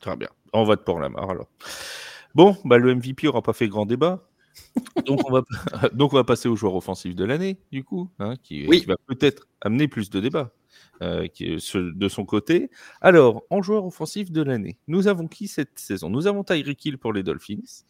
Très 0.00 0.16
bien, 0.16 0.28
on 0.52 0.64
vote 0.64 0.84
pour 0.84 0.98
Lamar 1.00 1.30
alors. 1.30 1.48
Bon, 2.34 2.56
bah, 2.64 2.76
le 2.76 2.94
MVP 2.94 3.26
n'aura 3.26 3.40
pas 3.40 3.54
fait 3.54 3.68
grand 3.68 3.86
débat. 3.86 4.28
Donc, 5.06 5.20
on 5.28 5.32
va, 5.32 5.42
donc, 5.92 6.12
on 6.12 6.16
va 6.16 6.24
passer 6.24 6.48
au 6.48 6.56
joueur 6.56 6.74
offensif 6.74 7.14
de 7.14 7.24
l'année, 7.24 7.58
du 7.72 7.84
coup, 7.84 8.10
hein, 8.18 8.34
qui, 8.42 8.66
qui, 8.66 8.84
va 8.84 8.96
peut-être 9.06 9.46
amener 9.60 9.88
plus 9.88 10.10
de 10.10 10.20
débats. 10.20 10.52
Euh, 11.02 11.26
qui 11.26 11.56
de 11.74 12.08
son 12.08 12.24
côté. 12.24 12.70
Alors, 13.02 13.44
en 13.50 13.60
joueur 13.60 13.84
offensif 13.84 14.30
de 14.30 14.42
l'année, 14.42 14.78
nous 14.88 15.08
avons 15.08 15.26
qui 15.28 15.46
cette 15.46 15.78
saison? 15.78 16.08
Nous 16.08 16.26
avons 16.26 16.42
Tyreek 16.42 16.82
Hill 16.84 16.98
pour 16.98 17.12
les 17.12 17.22
Dolphins. 17.22 17.84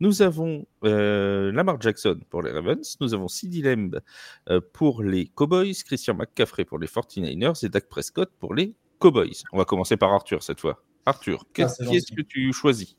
Nous 0.00 0.22
avons 0.22 0.66
euh, 0.84 1.52
Lamar 1.52 1.78
Jackson 1.80 2.18
pour 2.30 2.42
les 2.42 2.50
Ravens. 2.50 2.96
Nous 3.00 3.12
avons 3.12 3.28
CeeDee 3.28 3.60
Lamb 3.60 4.00
euh, 4.48 4.60
pour 4.72 5.02
les 5.02 5.26
Cowboys. 5.26 5.74
Christian 5.84 6.14
McCaffrey 6.14 6.64
pour 6.64 6.78
les 6.78 6.86
49ers. 6.86 7.64
Et 7.64 7.68
Dak 7.68 7.88
Prescott 7.88 8.30
pour 8.38 8.54
les 8.54 8.74
Cowboys. 8.98 9.42
On 9.52 9.58
va 9.58 9.66
commencer 9.66 9.98
par 9.98 10.10
Arthur 10.12 10.42
cette 10.42 10.60
fois. 10.60 10.82
Arthur, 11.04 11.44
ah, 11.58 11.66
qui 11.86 11.96
est-ce 11.96 12.12
que 12.12 12.22
tu 12.22 12.52
choisis? 12.54 12.96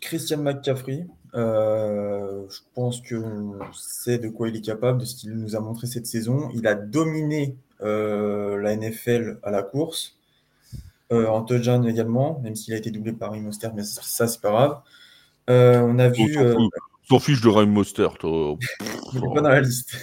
Christian 0.00 0.38
McCaffrey. 0.38 1.06
Euh, 1.34 2.42
je 2.50 2.58
pense 2.74 3.00
qu'on 3.02 3.58
sait 3.72 4.18
de 4.18 4.28
quoi 4.28 4.48
il 4.48 4.56
est 4.56 4.60
capable, 4.60 4.98
de 4.98 5.04
ce 5.04 5.14
qu'il 5.14 5.32
nous 5.32 5.54
a 5.54 5.60
montré 5.60 5.86
cette 5.86 6.06
saison. 6.06 6.50
Il 6.54 6.66
a 6.66 6.74
dominé 6.74 7.56
euh, 7.82 8.60
la 8.60 8.76
NFL 8.76 9.38
à 9.42 9.50
la 9.50 9.62
course, 9.62 10.16
euh, 11.12 11.26
en 11.26 11.42
touchdown 11.42 11.86
également, 11.86 12.40
même 12.42 12.56
s'il 12.56 12.74
a 12.74 12.76
été 12.76 12.90
doublé 12.90 13.12
par 13.12 13.30
Raheem 13.30 13.50
mais 13.74 13.84
ça, 13.84 14.26
c'est 14.26 14.40
pas 14.40 14.50
grave. 14.50 14.80
on 15.48 15.98
a 15.98 16.08
vu. 16.08 16.36
T'en 17.08 17.18
fiches 17.18 17.40
de 17.40 17.48
Raheem 17.48 17.70
Mostert, 17.70 18.18
toi. 18.18 18.56
Il 19.14 19.20
n'est 19.20 19.34
pas 19.34 19.40
dans 19.40 19.48
la 19.48 19.60
liste. 19.60 19.94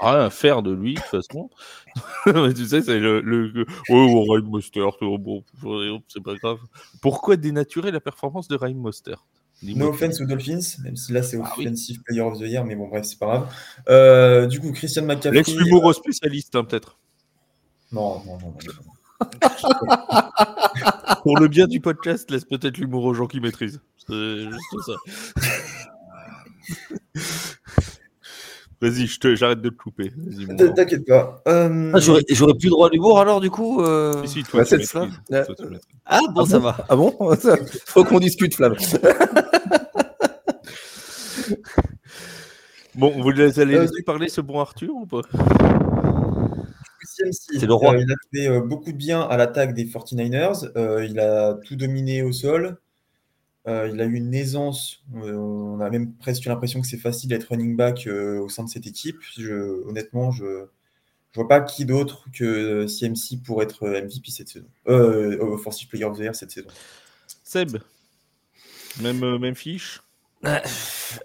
Rien 0.00 0.20
à 0.20 0.30
faire 0.30 0.62
de 0.62 0.72
lui, 0.72 0.94
de 0.94 1.00
toute 1.00 1.08
façon. 1.08 1.50
tu 2.54 2.66
sais, 2.66 2.82
c'est 2.82 2.98
le. 2.98 3.20
le... 3.20 3.66
Oh, 3.88 4.24
Raheem 4.28 4.46
Mostert, 4.46 4.90
bon, 5.00 5.44
c'est 6.08 6.22
pas 6.22 6.34
grave. 6.34 6.58
Pourquoi 7.00 7.36
dénaturer 7.36 7.90
la 7.90 8.00
performance 8.00 8.48
de 8.48 8.56
Raheem 8.56 8.78
Mostert 8.78 9.26
No 9.62 9.88
offense 9.88 10.20
aux 10.20 10.24
Dolphins, 10.24 10.60
même 10.82 10.96
si 10.96 11.12
là 11.12 11.22
c'est 11.22 11.38
ah 11.42 11.52
Offensive 11.58 12.02
Player 12.02 12.22
of 12.22 12.38
the 12.38 12.42
Year, 12.42 12.64
mais 12.64 12.76
bon, 12.76 12.88
bref, 12.88 13.04
c'est 13.04 13.18
pas 13.18 13.26
grave. 13.26 13.54
Euh, 13.90 14.46
du 14.46 14.58
coup, 14.58 14.72
Christian 14.72 15.04
McCaffrey. 15.04 15.32
L'ex-numéro 15.32 15.92
spécialiste, 15.92 16.56
hein, 16.56 16.64
peut-être. 16.64 16.98
Non, 17.92 18.22
non, 18.24 18.38
non. 18.38 18.54
Pour 21.22 21.38
le 21.38 21.48
bien 21.48 21.66
du 21.66 21.80
podcast, 21.80 22.30
laisse 22.30 22.46
peut-être 22.46 22.78
l'humour 22.78 23.04
aux 23.04 23.12
gens 23.12 23.26
qui 23.26 23.40
maîtrisent. 23.40 23.82
C'est 23.98 24.50
juste 24.50 24.80
ça. 24.86 24.94
Vas-y, 28.80 29.06
je 29.06 29.20
te- 29.20 29.34
j'arrête 29.34 29.60
de 29.60 29.68
te 29.68 29.74
couper. 29.76 30.10
T'inquiète 30.74 31.06
pas. 31.06 31.42
Euh, 31.48 31.92
Ah, 31.94 32.00
J'aurais 32.00 32.22
j'aurais 32.30 32.54
plus 32.54 32.70
droit 32.70 32.88
à 32.88 32.90
l'humour 32.90 33.18
alors 33.20 33.40
du 33.40 33.50
coup 33.50 33.82
euh 33.82 34.24
Si, 34.24 34.42
si, 34.42 34.42
toi, 34.44 34.62
Bah. 35.30 35.44
Toi. 35.44 35.54
Ah 36.06 36.20
bon 36.34 36.42
Ah 36.42 36.46
ça 36.46 36.58
bon 36.58 36.64
va. 36.64 36.86
Ah 36.88 36.96
bon 36.96 37.14
Faut 37.86 38.04
qu'on 38.04 38.18
discute, 38.20 38.54
Flav. 38.54 38.74
Bon, 42.96 43.12
vous 43.22 43.30
allez 43.30 43.76
Euh, 43.76 43.82
laisser 43.82 44.02
parler 44.04 44.28
ce 44.28 44.40
bon 44.40 44.60
Arthur 44.60 44.90
ou 44.94 45.06
pas? 45.06 45.22
CMC, 47.04 47.58
C'est 47.60 47.66
le 47.66 47.74
roi. 47.74 47.94
euh, 47.94 48.00
il 48.00 48.10
a 48.12 48.14
fait 48.34 48.48
euh, 48.48 48.60
beaucoup 48.60 48.92
de 48.92 48.96
bien 48.96 49.20
à 49.22 49.36
l'attaque 49.36 49.74
des 49.74 49.84
49ers. 49.84 50.68
Euh, 50.76 51.04
il 51.08 51.18
a 51.20 51.54
tout 51.66 51.76
dominé 51.76 52.22
au 52.22 52.32
sol. 52.32 52.78
Euh, 53.68 53.90
il 53.92 54.00
a 54.00 54.04
eu 54.04 54.14
une 54.14 54.34
aisance. 54.34 55.04
Euh, 55.16 55.34
on 55.34 55.80
a 55.80 55.90
même 55.90 56.14
presque 56.14 56.46
l'impression 56.46 56.80
que 56.80 56.86
c'est 56.86 56.96
facile 56.96 57.28
d'être 57.28 57.48
running 57.50 57.76
back 57.76 58.06
euh, 58.06 58.40
au 58.40 58.48
sein 58.48 58.64
de 58.64 58.68
cette 58.68 58.86
équipe. 58.86 59.18
Honnêtement, 59.86 60.30
je 60.30 60.44
ne 60.44 60.66
vois 61.34 61.48
pas 61.48 61.60
qui 61.60 61.84
d'autre 61.84 62.26
que 62.32 62.86
CMC 62.86 63.42
pour 63.44 63.62
être 63.62 63.86
MVP 63.88 64.30
cette 64.30 64.48
saison. 64.48 64.68
Euh, 64.88 65.38
Offensive 65.40 65.88
Player 65.88 66.04
of 66.04 66.16
the 66.16 66.20
Year 66.20 66.34
cette 66.34 66.50
saison. 66.50 66.68
Seb 67.44 67.78
même, 69.00 69.54
fiche? 69.54 70.00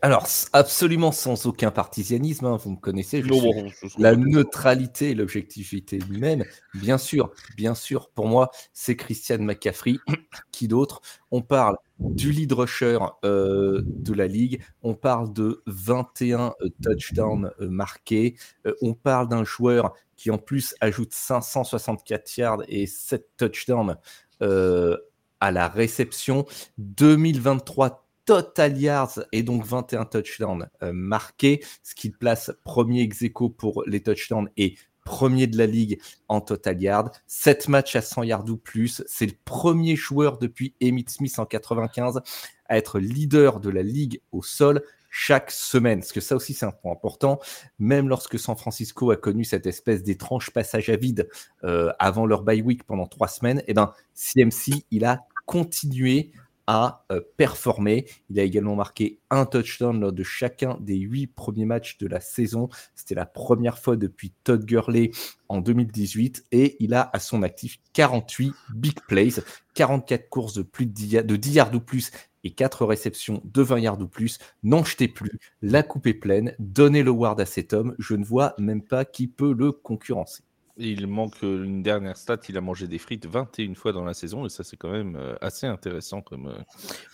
Alors, 0.02 0.24
s- 0.24 0.50
absolument 0.52 1.12
sans 1.12 1.46
aucun 1.46 1.72
partisianisme, 1.72 2.46
hein, 2.46 2.58
vous 2.58 2.72
me 2.72 2.76
connaissez, 2.78 3.22
je 3.22 3.28
Non, 3.28 3.40
suis 3.40 3.54
bon, 3.54 3.70
ce 3.70 3.88
sera 3.88 4.02
la 4.02 4.16
neutralité 4.16 5.12
et 5.12 5.16
l'objectivité 5.16 6.00
même. 6.10 6.44
Bien 6.74 6.98
sûr, 6.98 7.32
bien 7.56 7.76
sûr, 7.76 8.10
pour 8.10 8.28
moi, 8.28 8.52
c'est 8.74 8.96
Christian 8.96 9.40
McCaffrey. 9.40 9.96
Qui 10.52 10.68
d'autre? 10.68 11.02
On 11.32 11.42
parle 11.42 11.78
du 12.00 12.32
lead 12.32 12.52
rusher 12.52 13.00
euh, 13.24 13.84
de 13.86 14.14
la 14.14 14.28
ligue, 14.28 14.62
on 14.84 14.96
parle 14.96 15.32
de 15.32 15.64
21 15.66 16.54
euh, 16.62 16.70
touchdowns 16.84 17.52
euh, 17.62 17.70
marqués, 17.70 18.36
Euh, 18.66 18.74
on 18.82 18.94
parle 18.94 19.30
d'un 19.30 19.46
joueur 19.46 19.94
qui 20.18 20.30
en 20.32 20.38
plus 20.38 20.76
ajoute 20.82 21.14
564 21.14 22.38
yards 22.38 22.64
et 22.68 22.86
7 22.86 23.30
touchdowns 23.38 23.98
euh, 24.42 24.98
à 25.40 25.52
la 25.52 25.68
réception. 25.70 26.46
2023 26.78 28.05
total 28.26 28.78
yards 28.78 29.20
et 29.32 29.44
donc 29.44 29.66
21 29.66 30.06
touchdowns 30.06 30.68
euh, 30.84 30.92
marqués, 30.94 31.64
ce 31.84 31.96
qui 31.96 32.10
place 32.10 32.52
premier 32.64 33.02
ex 33.02 33.24
pour 33.58 33.84
les 33.86 34.02
touchdowns 34.02 34.50
et 34.58 34.76
premier 35.06 35.46
de 35.48 35.58
la 35.58 35.68
ligue 35.68 36.02
en 36.28 36.42
total 36.42 36.82
yards. 36.82 37.12
7 37.28 37.70
matchs 37.70 37.96
à 37.96 38.02
100 38.02 38.24
yards 38.24 38.50
ou 38.50 38.58
plus. 38.58 39.04
C'est 39.08 39.28
le 39.28 39.36
premier 39.46 39.96
joueur 39.96 40.40
depuis 40.40 40.76
Emmitt 40.84 41.10
Smith 41.10 41.38
en 41.38 41.46
95 41.46 42.22
à 42.68 42.78
être 42.78 43.00
leader 43.00 43.60
de 43.60 43.70
la 43.70 43.84
ligue 43.84 44.22
au 44.32 44.42
sol 44.42 44.82
chaque 45.12 45.52
semaine. 45.52 46.00
Parce 46.00 46.12
que 46.12 46.20
ça 46.20 46.36
aussi, 46.36 46.54
c'est 46.54 46.66
un 46.66 46.72
point 46.72 46.92
important. 46.92 47.40
Même 47.80 48.10
lorsque 48.10 48.38
San 48.38 48.58
Francisco 48.58 49.12
a 49.12 49.16
connu 49.16 49.46
cette 49.46 49.68
espèce 49.68 50.04
d'étrange 50.04 50.52
passage 50.52 50.90
à 50.90 50.98
vide 50.98 51.30
euh, 51.64 51.94
avant 52.00 52.26
leur 52.26 52.42
bye 52.42 52.62
week 52.62 52.84
pendant 52.84 53.06
trois 53.06 53.30
semaines, 53.30 53.64
eh 53.68 53.74
ben, 53.74 53.94
CMC, 54.14 54.86
il 54.92 55.06
a 55.06 55.26
continué 55.46 56.32
à 56.68 57.06
euh, 57.12 57.22
performer. 57.38 58.06
Il 58.30 58.40
a 58.40 58.44
également 58.44 58.76
marqué 58.76 59.20
un 59.30 59.46
touchdown 59.46 60.00
lors 60.00 60.12
de 60.14 60.24
chacun 60.24 60.78
des 60.82 60.98
huit 60.98 61.28
premiers 61.28 61.66
matchs 61.66 61.98
de 61.98 62.08
la 62.08 62.20
saison. 62.20 62.70
C'était 62.96 63.16
la 63.16 63.26
première 63.26 63.78
fois 63.80 63.96
depuis 63.98 64.32
Todd 64.44 64.66
Gurley 64.66 65.12
en 65.50 65.60
2018 65.62 66.46
et 66.52 66.76
il 66.80 66.94
a 66.94 67.10
à 67.14 67.20
son 67.20 67.44
actif 67.44 67.78
48 67.94 68.54
big 68.74 69.00
plays, 69.08 69.34
44 69.76 70.30
courses 70.30 70.54
de 70.56 70.64
plus 70.64 70.86
de 70.86 70.92
10, 70.92 71.08
ya- 71.14 71.24
de 71.24 71.36
10 71.36 71.52
yards 71.54 71.74
ou 71.76 71.80
plus 71.80 72.12
et 72.44 72.52
4 72.52 72.86
réceptions 72.86 73.42
de 73.44 73.62
20 73.62 73.80
yards 73.80 74.02
ou 74.02 74.08
plus. 74.08 74.38
N'en 74.64 74.84
jetez 74.84 75.08
plus, 75.08 75.32
la 75.62 75.84
coupe 75.84 76.08
est 76.08 76.14
pleine, 76.14 76.56
donnez 76.60 77.04
le 77.04 77.12
ward 77.12 77.40
à 77.42 77.46
cet 77.46 77.74
homme. 77.74 77.96
Je 78.00 78.16
ne 78.16 78.24
vois 78.24 78.54
même 78.60 78.82
pas 78.84 79.06
qui 79.06 79.28
peut 79.28 79.54
le 79.54 79.72
concurrencer. 79.72 80.44
Il 80.78 81.08
manque 81.08 81.42
euh, 81.44 81.64
une 81.64 81.84
dernière 81.84 82.18
stat, 82.18 82.38
il 82.50 82.58
a 82.58 82.62
mangé 82.62 82.88
des 82.88 82.98
frites 82.98 83.26
21 83.26 83.76
fois 83.76 83.94
dans 83.94 84.04
la 84.04 84.14
saison, 84.14 84.46
et 84.46 84.50
ça 84.50 84.64
c'est 84.66 84.76
quand 84.76 84.92
même 84.92 85.16
euh, 85.16 85.36
assez 85.40 85.66
intéressant 85.68 86.22
comme, 86.22 86.48
euh, 86.48 86.58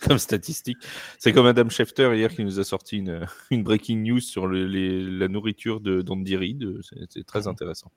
comme 0.08 0.18
statistique. 0.18 0.78
C'est 1.18 1.32
comme 1.32 1.46
Adam 1.46 1.68
Schefter 1.68 2.10
hier 2.16 2.34
qui 2.34 2.44
nous 2.44 2.58
a 2.58 2.64
sorti 2.64 2.98
une, 2.98 3.24
une 3.50 3.62
breaking 3.62 4.02
news 4.02 4.20
sur 4.20 4.48
le- 4.48 4.66
les- 4.66 5.02
la 5.04 5.28
nourriture 5.28 5.80
de 5.80 6.02
d'Andy 6.02 6.36
Reid, 6.36 6.64
euh, 6.64 6.80
c'est- 7.08 7.24
très 7.24 7.46
intéressant. 7.46 7.92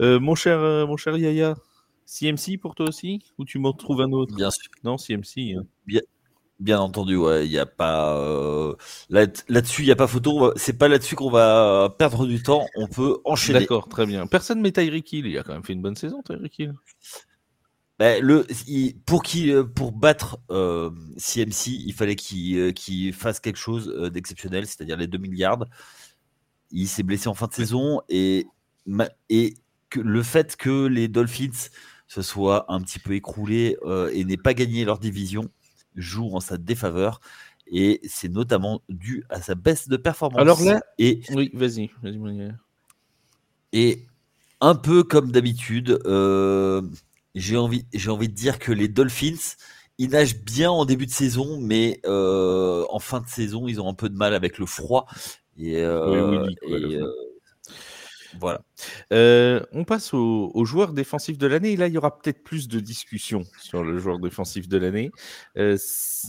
Euh, 0.00 0.18
mon, 0.18 0.34
cher, 0.34 0.58
euh, 0.58 0.86
mon 0.86 0.96
cher 0.96 1.16
Yaya, 1.16 1.54
CMC 2.06 2.58
pour 2.58 2.74
toi 2.74 2.88
aussi 2.88 3.20
Ou 3.38 3.44
tu 3.44 3.58
m'en 3.58 3.72
trouves 3.72 4.00
un 4.00 4.10
autre? 4.12 4.34
Bien 4.34 4.50
sûr. 4.50 4.70
Non, 4.82 4.98
CMC. 4.98 5.54
hein. 5.56 5.62
Bien 5.86 6.00
entendu, 6.72 7.16
ouais, 7.16 7.46
il 7.46 7.52
y 7.52 7.58
a 7.58 7.66
pas 7.66 8.16
euh, 8.18 8.74
là- 9.10 9.26
là-dessus, 9.48 9.82
il 9.82 9.88
y 9.88 9.92
a 9.92 9.96
pas 9.96 10.06
photo. 10.06 10.52
C'est 10.56 10.78
pas 10.78 10.88
là-dessus 10.88 11.14
qu'on 11.16 11.30
va 11.30 11.94
perdre 11.98 12.26
du 12.26 12.42
temps. 12.42 12.66
On 12.76 12.86
peut 12.86 13.18
enchaîner. 13.24 13.60
D'accord, 13.60 13.88
très 13.88 14.06
bien. 14.06 14.26
Personne 14.26 14.60
met 14.60 14.72
Tyreek 14.72 15.12
Hill, 15.12 15.26
il 15.26 15.38
a 15.38 15.42
quand 15.42 15.52
même 15.52 15.64
fait 15.64 15.72
une 15.74 15.82
bonne 15.82 15.96
saison, 15.96 16.22
Tyreek 16.22 16.58
Hill. 16.58 16.74
Ben, 17.98 18.20
le, 18.22 18.44
il- 18.66 18.96
pour 19.06 19.22
qui, 19.22 19.52
euh, 19.52 19.62
pour 19.64 19.92
battre 19.92 20.38
euh, 20.50 20.90
CMC, 21.16 21.70
il 21.70 21.92
fallait 21.92 22.16
qu'il 22.16 22.56
euh, 22.58 22.72
qu'il 22.72 23.12
fasse 23.12 23.38
quelque 23.38 23.58
chose 23.58 23.88
euh, 23.96 24.10
d'exceptionnel, 24.10 24.66
c'est-à-dire 24.66 24.96
les 24.96 25.06
2 25.06 25.18
milliards. 25.18 25.64
Il 26.72 26.88
s'est 26.88 27.02
blessé 27.04 27.28
en 27.28 27.34
fin 27.34 27.46
de 27.46 27.54
saison 27.54 28.00
et 28.08 28.46
et 29.30 29.54
que 29.90 30.00
le 30.00 30.22
fait 30.22 30.56
que 30.56 30.86
les 30.86 31.08
Dolphins 31.08 31.68
se 32.08 32.20
soient 32.20 32.64
un 32.72 32.80
petit 32.82 32.98
peu 32.98 33.14
écroulés 33.14 33.76
euh, 33.84 34.10
et 34.12 34.24
n'aient 34.24 34.36
pas 34.36 34.54
gagné 34.54 34.84
leur 34.84 34.98
division 34.98 35.48
joue 35.94 36.30
en 36.34 36.40
sa 36.40 36.56
défaveur. 36.56 37.20
Et 37.66 38.00
c'est 38.06 38.28
notamment 38.28 38.82
dû 38.88 39.24
à 39.30 39.40
sa 39.40 39.54
baisse 39.54 39.88
de 39.88 39.96
performance. 39.96 40.40
Alors 40.40 40.62
là- 40.62 40.82
et 40.98 41.22
Oui, 41.34 41.50
vas-y, 41.54 41.90
vas-y, 42.02 42.52
et 43.72 44.06
un 44.60 44.74
peu 44.76 45.02
comme 45.02 45.32
d'habitude, 45.32 46.00
euh, 46.06 46.80
j'ai 47.34 47.56
envie, 47.56 47.84
j'ai 47.92 48.10
envie 48.10 48.28
de 48.28 48.34
dire 48.34 48.58
que 48.58 48.70
les 48.70 48.86
Dolphins, 48.88 49.56
ils 49.98 50.10
nagent 50.10 50.38
bien 50.38 50.70
en 50.70 50.84
début 50.84 51.06
de 51.06 51.10
saison, 51.10 51.58
mais 51.60 52.00
euh, 52.06 52.84
en 52.90 53.00
fin 53.00 53.20
de 53.20 53.26
saison, 53.26 53.66
ils 53.66 53.80
ont 53.80 53.88
un 53.88 53.94
peu 53.94 54.08
de 54.08 54.16
mal 54.16 54.32
avec 54.34 54.58
le 54.58 54.66
froid. 54.66 55.06
Et, 55.58 55.82
euh, 55.82 56.40
Oui, 56.40 56.46
oui, 56.68 56.90
et, 56.92 56.96
euh, 56.96 57.06
voilà. 58.40 58.60
Euh, 59.12 59.60
on 59.72 59.84
passe 59.84 60.14
au, 60.14 60.50
au 60.54 60.64
joueur 60.64 60.92
défensif 60.92 61.38
de 61.38 61.46
l'année. 61.46 61.76
Là, 61.76 61.88
il 61.88 61.94
y 61.94 61.98
aura 61.98 62.18
peut-être 62.18 62.42
plus 62.42 62.68
de 62.68 62.80
discussions 62.80 63.42
sur 63.60 63.84
le 63.84 63.98
joueur 63.98 64.18
défensif 64.18 64.68
de 64.68 64.76
l'année. 64.78 65.10
Euh, 65.56 65.76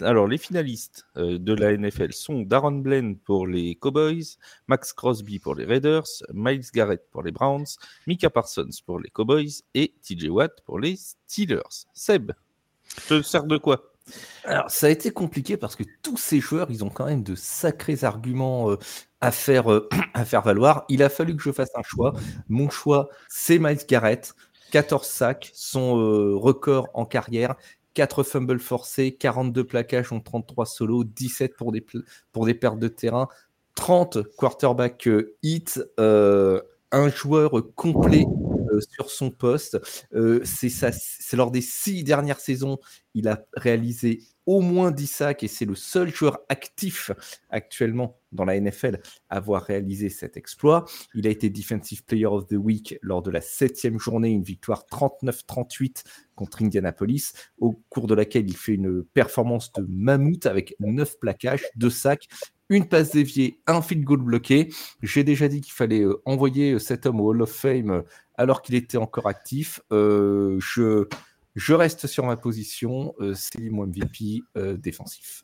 alors, 0.02 0.28
les 0.28 0.38
finalistes 0.38 1.06
euh, 1.18 1.40
de 1.40 1.54
la 1.54 1.76
NFL 1.76 2.14
sont 2.14 2.42
Darren 2.42 2.82
Bland 2.82 3.16
pour 3.24 3.48
les 3.48 3.76
Cowboys, 3.76 4.38
Max 4.68 4.94
Crosby 4.94 5.40
pour 5.40 5.56
les 5.56 5.66
Raiders, 5.66 6.08
Miles 6.34 6.66
Garrett 6.74 7.02
pour 7.12 7.24
les 7.24 7.32
Browns, 7.32 7.66
Mika 8.08 8.30
Parsons 8.30 8.70
pour 8.86 9.00
les 9.00 9.10
Cowboys 9.10 9.62
et 9.74 9.94
TJ 10.02 10.28
Watt 10.30 10.62
pour 10.66 10.80
les 10.80 10.96
Steelers. 10.96 11.86
Seb, 11.94 12.32
te 13.08 13.22
sers 13.22 13.46
de 13.46 13.58
quoi? 13.58 13.95
Alors, 14.44 14.70
ça 14.70 14.88
a 14.88 14.90
été 14.90 15.12
compliqué 15.12 15.58
parce 15.58 15.76
que 15.76 15.84
tous 16.02 16.18
ces 16.18 16.40
joueurs, 16.40 16.70
ils 16.70 16.84
ont 16.84 16.90
quand 16.90 17.06
même 17.06 17.24
de 17.24 17.36
sacrés 17.36 18.04
arguments 18.04 18.72
euh, 18.72 18.78
à, 19.22 19.32
faire, 19.32 19.72
euh, 19.72 19.90
à 20.14 20.26
faire 20.26 20.42
valoir. 20.42 20.86
Il 20.90 21.02
a 21.04 21.10
fallu 21.10 21.36
que 21.36 21.42
je 21.42 21.52
fasse 21.52 21.72
un 21.76 21.84
choix. 21.84 22.14
Mon 22.48 22.70
choix, 22.70 23.10
c'est 23.28 23.60
Miles 23.60 23.86
Garrett. 23.88 24.34
14 24.72 25.08
sacs, 25.08 25.52
son 25.54 25.98
euh, 25.98 26.36
record 26.36 26.90
en 26.94 27.06
carrière. 27.06 27.56
4 27.94 28.24
fumbles 28.24 28.60
forcés, 28.60 29.16
42 29.16 29.64
plaquages 29.64 30.12
en 30.12 30.20
33 30.20 30.66
solos, 30.66 31.06
17 31.06 31.56
pour 31.56 31.72
des, 31.72 31.86
pour 32.34 32.46
des 32.46 32.54
pertes 32.54 32.78
de 32.78 32.90
terrain, 32.90 33.30
30 33.76 34.18
quarterback 34.36 35.08
hits, 35.44 35.80
un 36.96 37.10
joueur 37.10 37.52
complet 37.76 38.26
euh, 38.72 38.80
sur 38.82 39.10
son 39.10 39.32
poste. 39.32 39.80
Euh, 40.14 40.42
c'est 40.44 41.38
lors 41.38 41.52
des 41.52 41.62
six 41.62 42.04
dernières 42.04 42.40
saisons 42.40 42.78
il 43.16 43.30
a 43.30 43.46
réalisé 43.54 44.22
au 44.46 44.62
moins 44.62 44.92
10 44.92 45.08
sacs 45.08 45.44
et 45.44 45.48
c'est 45.48 45.66
le 45.66 45.74
seul 45.74 46.14
joueur 46.14 46.42
actif 46.50 47.12
actuellement 47.50 48.20
dans 48.32 48.46
la 48.46 48.60
NFL 48.60 49.02
à 49.30 49.38
avoir 49.38 49.64
réalisé 49.64 50.10
cet 50.10 50.38
exploit. 50.38 50.86
Il 51.16 51.26
a 51.26 51.32
été 51.32 51.50
Defensive 51.50 52.04
Player 52.04 52.28
of 52.28 52.46
the 52.48 52.58
Week 52.58 53.00
lors 53.02 53.24
de 53.24 53.32
la 53.32 53.42
septième 53.42 53.98
journée, 53.98 54.30
une 54.30 54.44
victoire 54.44 54.86
39-38 54.92 56.04
contre 56.36 56.62
Indianapolis, 56.62 57.32
au 57.58 57.82
cours 57.90 58.06
de 58.06 58.14
laquelle 58.14 58.48
il 58.48 58.58
fait 58.58 58.74
une 58.74 59.04
performance 59.04 59.72
de 59.72 59.86
mammouth 59.90 60.46
avec 60.46 60.76
9 60.80 61.18
plaquages, 61.18 61.64
2 61.78 61.90
sacs, 61.90 62.28
une 62.70 62.88
passe 62.88 63.12
déviée, 63.12 63.60
un 63.68 63.82
field 63.82 64.04
goal 64.04 64.22
bloqué. 64.22 64.70
J'ai 65.02 65.24
déjà 65.24 65.48
dit 65.48 65.62
qu'il 65.62 65.74
fallait 65.74 66.02
euh, 66.02 66.22
envoyer 66.26 66.74
euh, 66.74 66.80
cet 66.80 67.06
homme 67.06 67.20
au 67.22 67.30
Hall 67.30 67.42
of 67.42 67.52
Fame 67.52 67.92
euh, 67.92 68.02
alors 68.36 68.62
qu'il 68.62 68.76
était 68.76 68.98
encore 68.98 69.28
actif. 69.28 69.82
Euh, 69.92 70.58
je, 70.60 71.08
je 71.56 71.74
reste 71.74 72.08
sur 72.08 72.26
ma 72.26 72.38
position. 72.38 73.14
euh, 73.20 73.34
c'est 73.36 73.70
mon 73.70 73.86
MVP 73.88 74.42
euh, 74.58 74.78
défensif. 74.78 75.44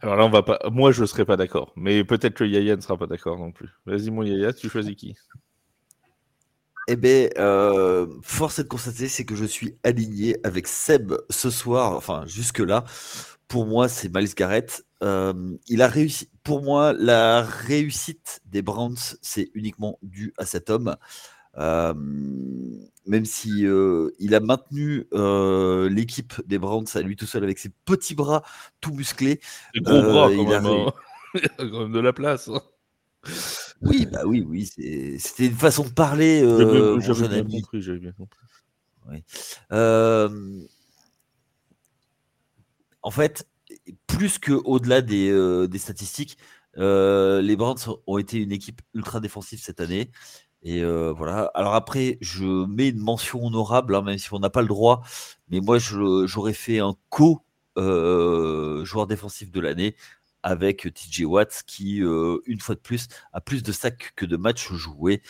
Alors 0.00 0.16
là, 0.16 0.24
on 0.24 0.30
va 0.30 0.42
pas. 0.42 0.58
Moi, 0.70 0.92
je 0.92 1.04
serais 1.04 1.24
pas 1.24 1.36
d'accord, 1.36 1.72
mais 1.76 2.04
peut-être 2.04 2.34
que 2.34 2.44
Yaya 2.44 2.76
ne 2.76 2.80
sera 2.80 2.96
pas 2.96 3.06
d'accord 3.06 3.36
non 3.38 3.50
plus. 3.52 3.68
Vas-y, 3.84 4.10
mon 4.10 4.22
Yaya, 4.22 4.52
tu 4.52 4.68
choisis 4.68 4.94
qui? 4.94 5.16
Eh 6.90 6.96
bien, 6.96 7.28
euh, 7.36 8.06
force 8.22 8.58
est 8.58 8.62
de 8.64 8.68
constater, 8.68 9.08
c'est 9.08 9.24
que 9.26 9.34
je 9.34 9.44
suis 9.44 9.76
aligné 9.84 10.38
avec 10.42 10.66
Seb 10.66 11.12
ce 11.28 11.50
soir, 11.50 11.92
enfin 11.92 12.24
jusque-là. 12.26 12.84
Pour 13.46 13.66
moi, 13.66 13.88
c'est 13.88 14.14
Miles 14.14 14.34
Garrett. 14.34 14.84
Euh, 15.02 15.56
il 15.68 15.82
a 15.82 15.88
réussi. 15.88 16.28
Pour 16.42 16.62
moi, 16.62 16.92
la 16.92 17.42
réussite 17.42 18.40
des 18.46 18.62
Browns, 18.62 18.96
c'est 19.22 19.50
uniquement 19.54 19.98
dû 20.02 20.32
à 20.38 20.46
cet 20.46 20.70
homme. 20.70 20.96
Euh, 21.56 21.94
même 23.06 23.24
si 23.24 23.64
il 24.18 24.34
a 24.34 24.40
maintenu 24.40 25.06
l'équipe 25.90 26.34
des 26.46 26.58
Browns 26.58 26.86
à 26.94 27.00
lui 27.00 27.16
tout 27.16 27.26
seul 27.26 27.44
avec 27.44 27.58
ses 27.58 27.70
petits 27.84 28.14
bras 28.14 28.42
tout 28.80 28.92
musclés. 28.92 29.40
Des 29.74 29.80
gros 29.80 30.02
bras 30.02 30.30
quand 30.34 30.48
même. 30.48 30.66
Hein. 30.66 30.92
Il 31.34 31.44
a 31.44 31.70
quand 31.70 31.80
même 31.80 31.92
de 31.92 32.00
la 32.00 32.14
place. 32.14 32.48
Hein. 32.48 32.62
Oui, 33.82 34.06
bah 34.06 34.22
oui, 34.24 34.42
oui, 34.48 34.64
c'était 34.66 35.46
une 35.46 35.54
façon 35.54 35.84
de 35.84 35.90
parler. 35.90 36.40
J'avais 37.00 37.42
bien 37.42 37.60
compris, 37.60 37.82
j'avais 37.82 37.98
bien 37.98 38.12
compris. 38.12 38.40
En 43.02 43.10
fait, 43.10 43.46
plus 44.06 44.38
que 44.38 44.52
au-delà 44.52 45.00
des, 45.02 45.30
euh, 45.30 45.68
statistiques, 45.76 46.38
les 46.76 47.56
Brands 47.56 47.76
ont 48.06 48.18
été 48.18 48.38
une 48.38 48.52
équipe 48.52 48.82
ultra 48.94 49.20
défensive 49.20 49.60
cette 49.60 49.80
année. 49.80 50.10
Et 50.62 50.82
voilà. 50.84 51.50
Alors 51.54 51.74
après, 51.74 52.18
je 52.20 52.44
mets 52.66 52.88
une 52.88 52.98
mention 52.98 53.44
honorable, 53.44 53.94
hein, 53.96 54.02
même 54.02 54.18
si 54.18 54.32
on 54.32 54.38
n'a 54.38 54.50
pas 54.50 54.62
le 54.62 54.68
droit. 54.68 55.02
Mais 55.48 55.60
moi, 55.60 55.78
j'aurais 55.78 56.52
fait 56.52 56.78
un 56.80 56.94
co 57.10 57.44
joueur 57.76 59.06
défensif 59.06 59.50
de 59.50 59.60
l'année 59.60 59.96
avec 60.42 60.92
TJ 60.94 61.24
Watts 61.24 61.62
qui, 61.66 62.02
euh, 62.02 62.38
une 62.46 62.60
fois 62.60 62.74
de 62.74 62.80
plus, 62.80 63.08
a 63.32 63.40
plus 63.40 63.62
de 63.62 63.72
sacs 63.72 64.12
que 64.16 64.26
de 64.26 64.36
matchs 64.36 64.72
joués. 64.72 65.22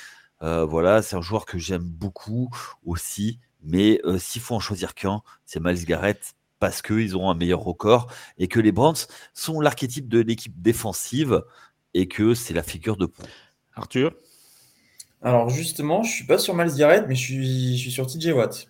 Euh, 0.43 0.64
voilà, 0.64 1.02
c'est 1.02 1.17
un 1.17 1.21
joueur 1.21 1.47
que 1.47 1.59
j'aime 1.59 1.83
beaucoup 1.83 2.50
aussi. 2.85 3.40
Mais 3.62 4.00
euh, 4.05 4.19
s'il 4.19 4.43
faut 4.43 4.55
en 4.55 4.61
choisir 4.61 4.95
qu'un, 4.95 5.23
c'est 5.45 5.61
Miles 5.61 5.85
Garrett 5.85 6.35
parce 6.59 6.83
qu'ils 6.83 7.17
ont 7.17 7.31
un 7.31 7.35
meilleur 7.35 7.61
record 7.61 8.12
et 8.38 8.49
que 8.49 8.61
les 8.61 8.73
Browns 8.73 9.07
sont 9.35 9.61
l'archétype 9.61 10.09
de 10.09 10.21
l'équipe 10.21 10.61
défensive 10.61 11.43
et 11.95 12.09
que 12.09 12.35
c'est 12.35 12.55
la 12.55 12.62
figure 12.62 12.97
de 12.97 13.07
proue. 13.07 13.27
Arthur? 13.75 14.12
Alors 15.23 15.50
justement, 15.50 16.03
je 16.03 16.12
suis 16.12 16.27
pas 16.27 16.38
sur 16.38 16.55
Miles 16.55 16.75
Garrett, 16.77 17.05
mais 17.09 17.15
je 17.15 17.21
suis, 17.21 17.77
je 17.77 17.83
suis 17.83 17.91
sur 17.91 18.07
TJ 18.07 18.29
Watt. 18.29 18.67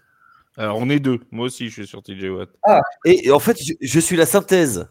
Alors 0.57 0.79
on 0.79 0.89
est 0.89 0.99
deux. 0.99 1.21
Moi 1.31 1.47
aussi, 1.47 1.69
je 1.69 1.73
suis 1.73 1.87
sur 1.87 2.03
TJ 2.03 2.25
Watt. 2.25 2.51
Ah. 2.63 2.81
Et, 3.05 3.31
en 3.31 3.39
fait, 3.39 3.59
je 3.81 4.01
suis 4.01 4.17
la 4.17 4.27
synthèse. 4.27 4.89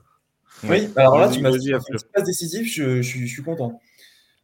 Oui, 0.64 0.90
alors 0.96 1.20
là, 1.20 1.30
tu 1.30 1.40
m'as 1.42 1.52
dit 1.52 1.72
passe 2.14 2.24
décisif, 2.24 2.68
je, 2.74 3.02
suis 3.02 3.44
content. 3.44 3.80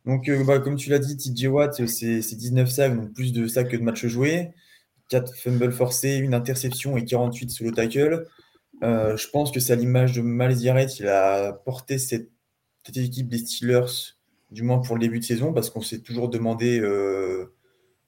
Donc, 0.05 0.27
euh, 0.27 0.43
bah, 0.43 0.59
comme 0.59 0.75
tu 0.75 0.89
l'as 0.89 0.99
dit, 0.99 1.17
TJ 1.17 1.47
Watt, 1.47 1.85
c'est 1.87 2.35
19 2.35 2.69
sacs, 2.69 2.95
donc 2.95 3.13
plus 3.13 3.31
de 3.31 3.47
sacs 3.47 3.69
que 3.69 3.77
de 3.77 3.83
matchs 3.83 4.05
joués. 4.05 4.51
4 5.09 5.35
fumbles 5.35 5.71
forcés, 5.71 6.15
une 6.15 6.33
interception 6.33 6.97
et 6.97 7.05
48 7.05 7.51
solo 7.51 7.71
tackle. 7.71 8.25
Euh, 8.83 9.15
je 9.15 9.27
pense 9.29 9.51
que 9.51 9.59
c'est 9.59 9.73
à 9.73 9.75
l'image 9.75 10.13
de 10.13 10.21
Miles 10.21 10.61
Garrett, 10.61 10.99
il 10.99 11.07
a 11.07 11.53
porté 11.53 11.97
cette, 11.97 12.29
équipe 12.95 13.29
des 13.29 13.37
Steelers, 13.37 14.15
du 14.51 14.61
moins 14.61 14.79
pour 14.79 14.95
le 14.95 15.01
début 15.01 15.19
de 15.19 15.23
saison, 15.23 15.53
parce 15.53 15.69
qu'on 15.69 15.81
s'est 15.81 16.01
toujours 16.01 16.29
demandé 16.29 16.79
euh, 16.79 17.55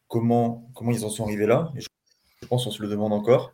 comment, 0.09 0.69
comment 0.75 0.91
ils 0.91 1.05
en 1.05 1.09
sont 1.09 1.23
arrivés 1.23 1.45
là. 1.45 1.71
Et 1.77 1.81
je, 1.81 1.87
je 2.41 2.47
pense 2.47 2.65
qu'on 2.65 2.71
se 2.71 2.81
le 2.81 2.89
demande 2.89 3.13
encore. 3.13 3.53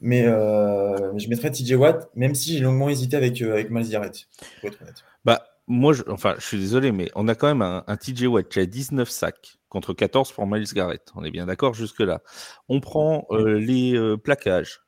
Mais 0.00 0.26
euh, 0.26 1.18
je 1.18 1.28
mettrais 1.28 1.50
TJ 1.50 1.72
Watt, 1.72 2.08
même 2.14 2.36
si 2.36 2.56
j'ai 2.56 2.60
longuement 2.60 2.88
hésité 2.88 3.16
avec, 3.16 3.42
avec 3.42 3.68
Miles 3.70 3.90
Garrett, 3.90 4.28
pour 4.60 4.68
être 4.68 4.80
honnête. 4.80 5.02
Bah, 5.24 5.44
moi, 5.66 5.92
je, 5.92 6.04
enfin, 6.08 6.36
je 6.38 6.46
suis 6.46 6.58
désolé, 6.58 6.92
mais 6.92 7.10
on 7.16 7.26
a 7.26 7.34
quand 7.34 7.48
même 7.48 7.62
un, 7.62 7.96
TJ 7.96 8.26
Watt 8.26 8.48
qui 8.48 8.60
a 8.60 8.66
19 8.66 9.10
sacs 9.10 9.58
contre 9.68 9.92
14 9.92 10.30
pour 10.30 10.46
Miles 10.46 10.72
Garrett. 10.72 11.02
On 11.16 11.24
est 11.24 11.32
bien 11.32 11.46
d'accord 11.46 11.74
jusque-là. 11.74 12.22
On 12.68 12.78
prend 12.78 13.26
les 13.32 14.16
plaquages. 14.22 14.82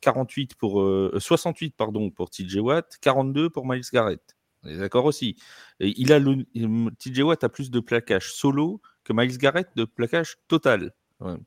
48 0.00 0.54
pour, 0.54 0.82
68 1.18 1.74
pardon, 1.76 2.10
pour 2.10 2.30
TJ 2.30 2.56
Watt, 2.56 2.98
42 3.00 3.50
pour 3.50 3.66
Miles 3.66 3.84
Garrett. 3.92 4.36
On 4.64 4.68
est 4.68 4.76
d'accord 4.76 5.04
aussi. 5.04 5.36
Il 5.80 6.12
a 6.12 6.20
TJ 6.20 7.20
Watt 7.20 7.44
a 7.44 7.48
plus 7.48 7.70
de 7.70 7.80
plaquages 7.80 8.32
solo 8.32 8.80
que 9.04 9.12
Miles 9.12 9.38
Garrett 9.38 9.68
de 9.76 9.84
plaquage 9.84 10.36
total 10.48 10.92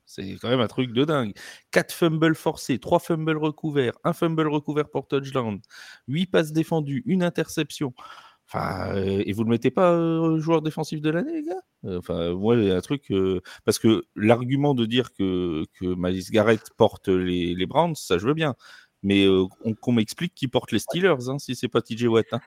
c'est 0.06 0.36
quand 0.40 0.48
même 0.48 0.60
un 0.60 0.68
truc 0.68 0.92
de 0.92 1.04
dingue. 1.04 1.32
4 1.70 1.92
fumbles 1.92 2.34
forcés, 2.34 2.78
3 2.78 2.98
fumbles 3.00 3.38
recouverts, 3.38 3.94
1 4.04 4.12
fumble 4.12 4.48
recouvert 4.48 4.88
pour 4.90 5.06
touchdown, 5.08 5.60
8 6.08 6.26
passes 6.26 6.52
défendues, 6.52 7.02
une 7.06 7.22
interception. 7.22 7.94
Enfin, 8.48 8.94
euh, 8.94 9.22
et 9.24 9.32
vous 9.32 9.42
ne 9.42 9.46
le 9.46 9.52
mettez 9.52 9.70
pas 9.70 9.92
euh, 9.92 10.38
joueur 10.38 10.62
défensif 10.62 11.00
de 11.00 11.10
l'année, 11.10 11.32
les 11.32 11.42
gars? 11.42 11.62
Euh, 11.84 11.98
Enfin, 11.98 12.32
moi, 12.34 12.56
il 12.56 12.64
y 12.64 12.70
a 12.70 12.76
un 12.76 12.80
truc. 12.80 13.12
parce 13.64 13.78
que 13.78 14.04
l'argument 14.14 14.74
de 14.74 14.86
dire 14.86 15.12
que, 15.12 15.64
que 15.80 15.94
Miles 15.96 16.30
Garrett 16.30 16.62
porte 16.76 17.08
les, 17.08 17.54
les 17.54 17.66
Browns, 17.66 17.94
ça 17.94 18.18
je 18.18 18.26
veux 18.26 18.34
bien. 18.34 18.54
Mais 19.02 19.26
qu'on 19.80 19.92
m'explique 19.92 20.34
qui 20.34 20.46
porte 20.46 20.70
les 20.70 20.78
Steelers, 20.78 21.28
hein, 21.28 21.38
si 21.38 21.56
c'est 21.56 21.68
pas 21.68 21.82
TJ 21.82 22.04
Watt. 22.04 22.26
Hein. 22.32 22.40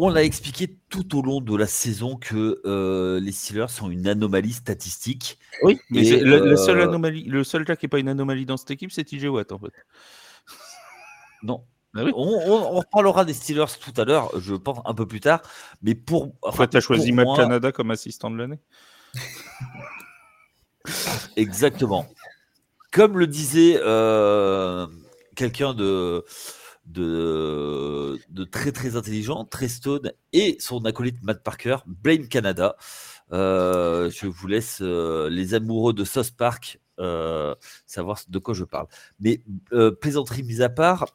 On 0.00 0.14
a 0.14 0.22
expliqué 0.22 0.78
tout 0.90 1.18
au 1.18 1.22
long 1.22 1.40
de 1.40 1.56
la 1.56 1.66
saison 1.66 2.14
que 2.14 2.62
euh, 2.64 3.18
les 3.18 3.32
Steelers 3.32 3.68
sont 3.68 3.90
une 3.90 4.06
anomalie 4.06 4.52
statistique. 4.52 5.40
Oui, 5.64 5.80
mais 5.90 6.02
le, 6.20 6.54
seul 6.54 6.78
euh, 6.78 6.84
anomalie, 6.84 7.24
le 7.24 7.42
seul 7.42 7.64
gars 7.64 7.74
qui 7.74 7.86
n'est 7.86 7.88
pas 7.88 7.98
une 7.98 8.08
anomalie 8.08 8.46
dans 8.46 8.56
cette 8.56 8.70
équipe, 8.70 8.92
c'est 8.92 9.02
TJ 9.02 9.24
Watt 9.24 9.50
en 9.50 9.58
fait. 9.58 9.72
Non. 11.42 11.64
Ah 11.98 12.04
on, 12.14 12.78
reparlera 12.78 13.24
des 13.24 13.32
Steelers 13.32 13.78
tout 13.80 13.98
à 14.00 14.04
l'heure, 14.04 14.30
je 14.38 14.54
pense 14.54 14.78
un 14.84 14.94
peu 14.94 15.06
plus 15.06 15.20
tard. 15.20 15.42
Mais 15.82 15.94
pour. 15.94 16.32
Enfin, 16.42 16.66
tu 16.66 16.76
as 16.76 16.80
choisi 16.80 17.12
Matt 17.12 17.28
Canada 17.36 17.72
comme 17.72 17.90
assistant 17.90 18.30
de 18.30 18.36
l'année? 18.36 18.60
Exactement. 21.36 22.06
Comme 22.92 23.18
le 23.18 23.26
disait 23.26 23.78
euh, 23.82 24.86
quelqu'un 25.36 25.74
de 25.74 26.24
de, 26.86 28.18
de 28.30 28.44
très 28.44 28.72
très 28.72 28.96
intelligent, 28.96 29.44
très 29.44 29.68
stone, 29.68 30.12
et 30.32 30.56
son 30.58 30.84
acolyte 30.84 31.22
Matt 31.22 31.42
Parker, 31.42 31.78
Blame 31.86 32.28
Canada. 32.28 32.76
Euh, 33.32 34.10
je 34.10 34.26
vous 34.26 34.46
laisse 34.46 34.78
euh, 34.80 35.28
les 35.28 35.54
amoureux 35.54 35.92
de 35.92 36.04
South 36.04 36.30
Park 36.30 36.80
euh, 36.98 37.54
savoir 37.86 38.20
de 38.26 38.38
quoi 38.38 38.54
je 38.54 38.64
parle. 38.64 38.86
Mais 39.20 39.42
plaisanterie 40.00 40.42
mise 40.42 40.62
à 40.62 40.68
part, 40.68 41.06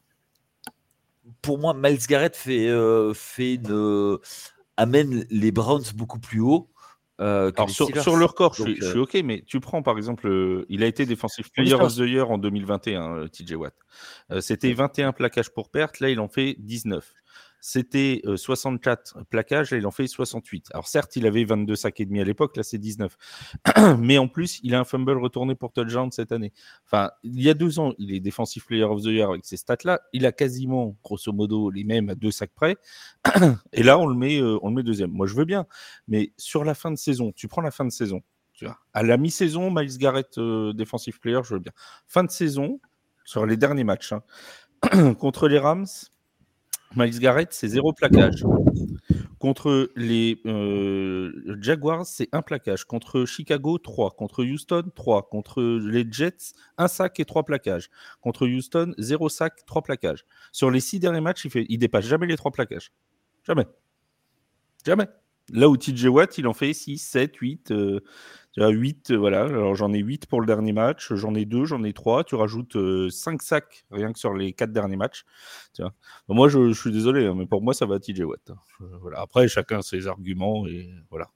pour 1.43 1.59
moi, 1.59 1.75
Miles 1.75 1.99
Garrett 2.07 2.35
fait, 2.35 2.69
fait 3.13 3.55
une, 3.55 4.17
amène 4.77 5.25
les 5.29 5.51
Browns 5.51 5.83
beaucoup 5.95 6.19
plus 6.19 6.39
haut. 6.39 6.69
Euh, 7.21 7.51
sur, 7.67 7.87
le 8.17 8.25
record, 8.25 8.55
je, 8.55 8.63
suis, 8.63 8.83
euh, 8.83 9.03
OK, 9.03 9.13
mais 9.23 9.43
tu 9.45 9.59
prends 9.59 9.83
par 9.83 9.97
exemple, 9.97 10.65
il 10.67 10.83
a 10.83 10.87
été 10.87 11.05
défensif 11.05 11.51
player 11.51 11.75
of 11.75 11.95
the 11.95 11.99
year 11.99 12.29
en 12.29 12.39
2021, 12.39 13.27
TJ 13.27 13.53
Watt. 13.53 13.75
Euh, 14.31 14.41
c'était 14.41 14.73
21 14.73 15.13
plaquages 15.13 15.53
pour 15.53 15.69
perte, 15.69 15.99
là 15.99 16.09
il 16.09 16.19
en 16.19 16.27
fait 16.27 16.55
19 16.57 17.13
c'était 17.65 18.21
64 18.35 19.15
euh, 19.15 19.23
plaquages, 19.23 19.71
là 19.71 19.77
il 19.77 19.87
en 19.87 19.91
fait 19.91 20.05
68. 20.05 20.71
Alors 20.73 20.85
certes, 20.85 21.15
il 21.15 21.25
avait 21.25 21.45
22 21.45 21.77
sacs 21.77 21.97
et 22.01 22.05
demi 22.05 22.19
à 22.19 22.25
l'époque, 22.25 22.57
là 22.57 22.63
c'est 22.63 22.77
19. 22.77 23.17
Mais 23.99 24.17
en 24.17 24.27
plus, 24.27 24.59
il 24.63 24.75
a 24.75 24.81
un 24.81 24.83
fumble 24.83 25.17
retourné 25.17 25.55
pour 25.55 25.71
touchdown 25.71 26.11
cette 26.11 26.33
année. 26.33 26.51
Enfin, 26.85 27.11
il 27.23 27.41
y 27.41 27.49
a 27.49 27.53
deux 27.53 27.79
ans, 27.79 27.93
il 27.99 28.13
est 28.13 28.19
defensive 28.19 28.65
player 28.65 28.83
of 28.83 29.01
the 29.01 29.05
year 29.05 29.29
avec 29.29 29.45
ces 29.45 29.55
stats-là. 29.55 30.01
Il 30.11 30.25
a 30.25 30.33
quasiment, 30.33 30.97
grosso 31.05 31.31
modo, 31.31 31.69
les 31.69 31.85
mêmes 31.85 32.09
à 32.09 32.15
deux 32.15 32.31
sacs 32.31 32.51
près. 32.53 32.75
et 33.71 33.81
là, 33.81 33.97
on 33.97 34.07
le 34.07 34.15
met, 34.15 34.41
euh, 34.41 34.59
on 34.61 34.67
le 34.67 34.75
met 34.75 34.83
deuxième. 34.83 35.11
Moi, 35.11 35.25
je 35.27 35.35
veux 35.35 35.45
bien. 35.45 35.65
Mais 36.09 36.33
sur 36.35 36.65
la 36.65 36.73
fin 36.73 36.91
de 36.91 36.97
saison, 36.97 37.31
tu 37.31 37.47
prends 37.47 37.61
la 37.61 37.71
fin 37.71 37.85
de 37.85 37.91
saison. 37.91 38.21
À 38.93 39.03
la 39.03 39.17
mi-saison, 39.17 39.71
Miles 39.71 39.97
Garrett, 39.97 40.37
euh, 40.37 40.73
defensive 40.73 41.19
player, 41.19 41.39
je 41.43 41.53
veux 41.53 41.59
bien. 41.59 41.71
Fin 42.07 42.23
de 42.23 42.31
saison, 42.31 42.79
sur 43.23 43.45
les 43.45 43.57
derniers 43.57 43.83
matchs, 43.83 44.13
hein. 44.13 44.23
contre 45.19 45.47
les 45.47 45.59
Rams, 45.59 45.87
Miles 46.95 47.19
Garrett, 47.19 47.53
c'est 47.53 47.67
zéro 47.67 47.93
plaquage. 47.93 48.45
Contre 49.39 49.91
les 49.95 50.39
euh, 50.45 51.57
Jaguars, 51.59 52.05
c'est 52.05 52.29
un 52.31 52.41
plaquage. 52.41 52.85
Contre 52.85 53.25
Chicago, 53.25 53.77
3. 53.77 54.11
Contre 54.11 54.45
Houston, 54.45 54.83
3. 54.95 55.29
Contre 55.29 55.61
les 55.61 56.05
Jets, 56.09 56.53
un 56.77 56.87
sac 56.87 57.19
et 57.19 57.25
trois 57.25 57.43
plaquages. 57.43 57.89
Contre 58.21 58.47
Houston, 58.47 58.93
zéro 58.97 59.27
sac, 59.27 59.65
trois 59.65 59.81
plaquages. 59.81 60.25
Sur 60.51 60.71
les 60.71 60.79
six 60.79 60.99
derniers 60.99 61.21
matchs, 61.21 61.45
il, 61.45 61.51
fait, 61.51 61.65
dépasse 61.65 62.05
jamais 62.05 62.27
les 62.27 62.37
trois 62.37 62.51
plaquages. 62.51 62.91
Jamais. 63.45 63.65
Jamais. 64.85 65.07
Là 65.51 65.67
où 65.67 65.75
TJ 65.75 66.05
Watt, 66.05 66.37
il 66.37 66.47
en 66.47 66.53
fait 66.53 66.73
6, 66.73 66.97
7, 66.99 67.35
8. 67.35 67.73
Tu 68.53 68.63
as 68.63 68.69
8, 68.69 69.11
euh, 69.11 69.17
voilà. 69.17 69.43
Alors 69.45 69.75
j'en 69.75 69.91
ai 69.93 69.99
8 69.99 70.27
pour 70.27 70.39
le 70.39 70.45
dernier 70.45 70.73
match, 70.73 71.13
j'en 71.13 71.33
ai 71.33 71.45
2, 71.45 71.65
j'en 71.65 71.83
ai 71.83 71.91
3. 71.93 72.23
Tu 72.23 72.35
rajoutes 72.35 72.73
5 72.73 72.77
euh, 72.77 73.37
sacs 73.43 73.85
rien 73.91 74.13
que 74.13 74.19
sur 74.19 74.33
les 74.33 74.53
4 74.53 74.71
derniers 74.71 74.95
matchs. 74.95 75.25
moi, 76.27 76.47
je, 76.47 76.71
suis 76.73 76.91
désolé, 76.91 77.25
hein, 77.25 77.33
mais 77.35 77.47
pour 77.47 77.63
moi, 77.63 77.73
ça 77.73 77.85
va 77.85 77.95
à 77.95 77.99
TJ 77.99 78.21
Watt. 78.21 78.51
Hein. 78.51 78.85
Voilà. 79.01 79.21
Après, 79.21 79.47
chacun 79.47 79.81
ses 79.81 80.07
arguments 80.07 80.67
et 80.67 80.89
voilà. 81.09 81.29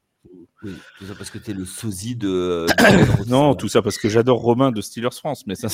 Oui, 0.63 0.73
tout 0.97 1.06
ça 1.06 1.13
parce 1.15 1.30
que 1.30 1.38
tu 1.38 1.51
es 1.51 1.53
le 1.53 1.65
sosie 1.65 2.15
de. 2.15 2.65
non, 3.27 3.56
tout 3.56 3.67
ça 3.67 3.82
parce 3.82 3.97
que 3.97 4.10
j'adore 4.10 4.39
Romain 4.39 4.71
de 4.71 4.82
Steelers 4.82 5.10
France, 5.12 5.45
mais 5.47 5.56
ça. 5.56 5.67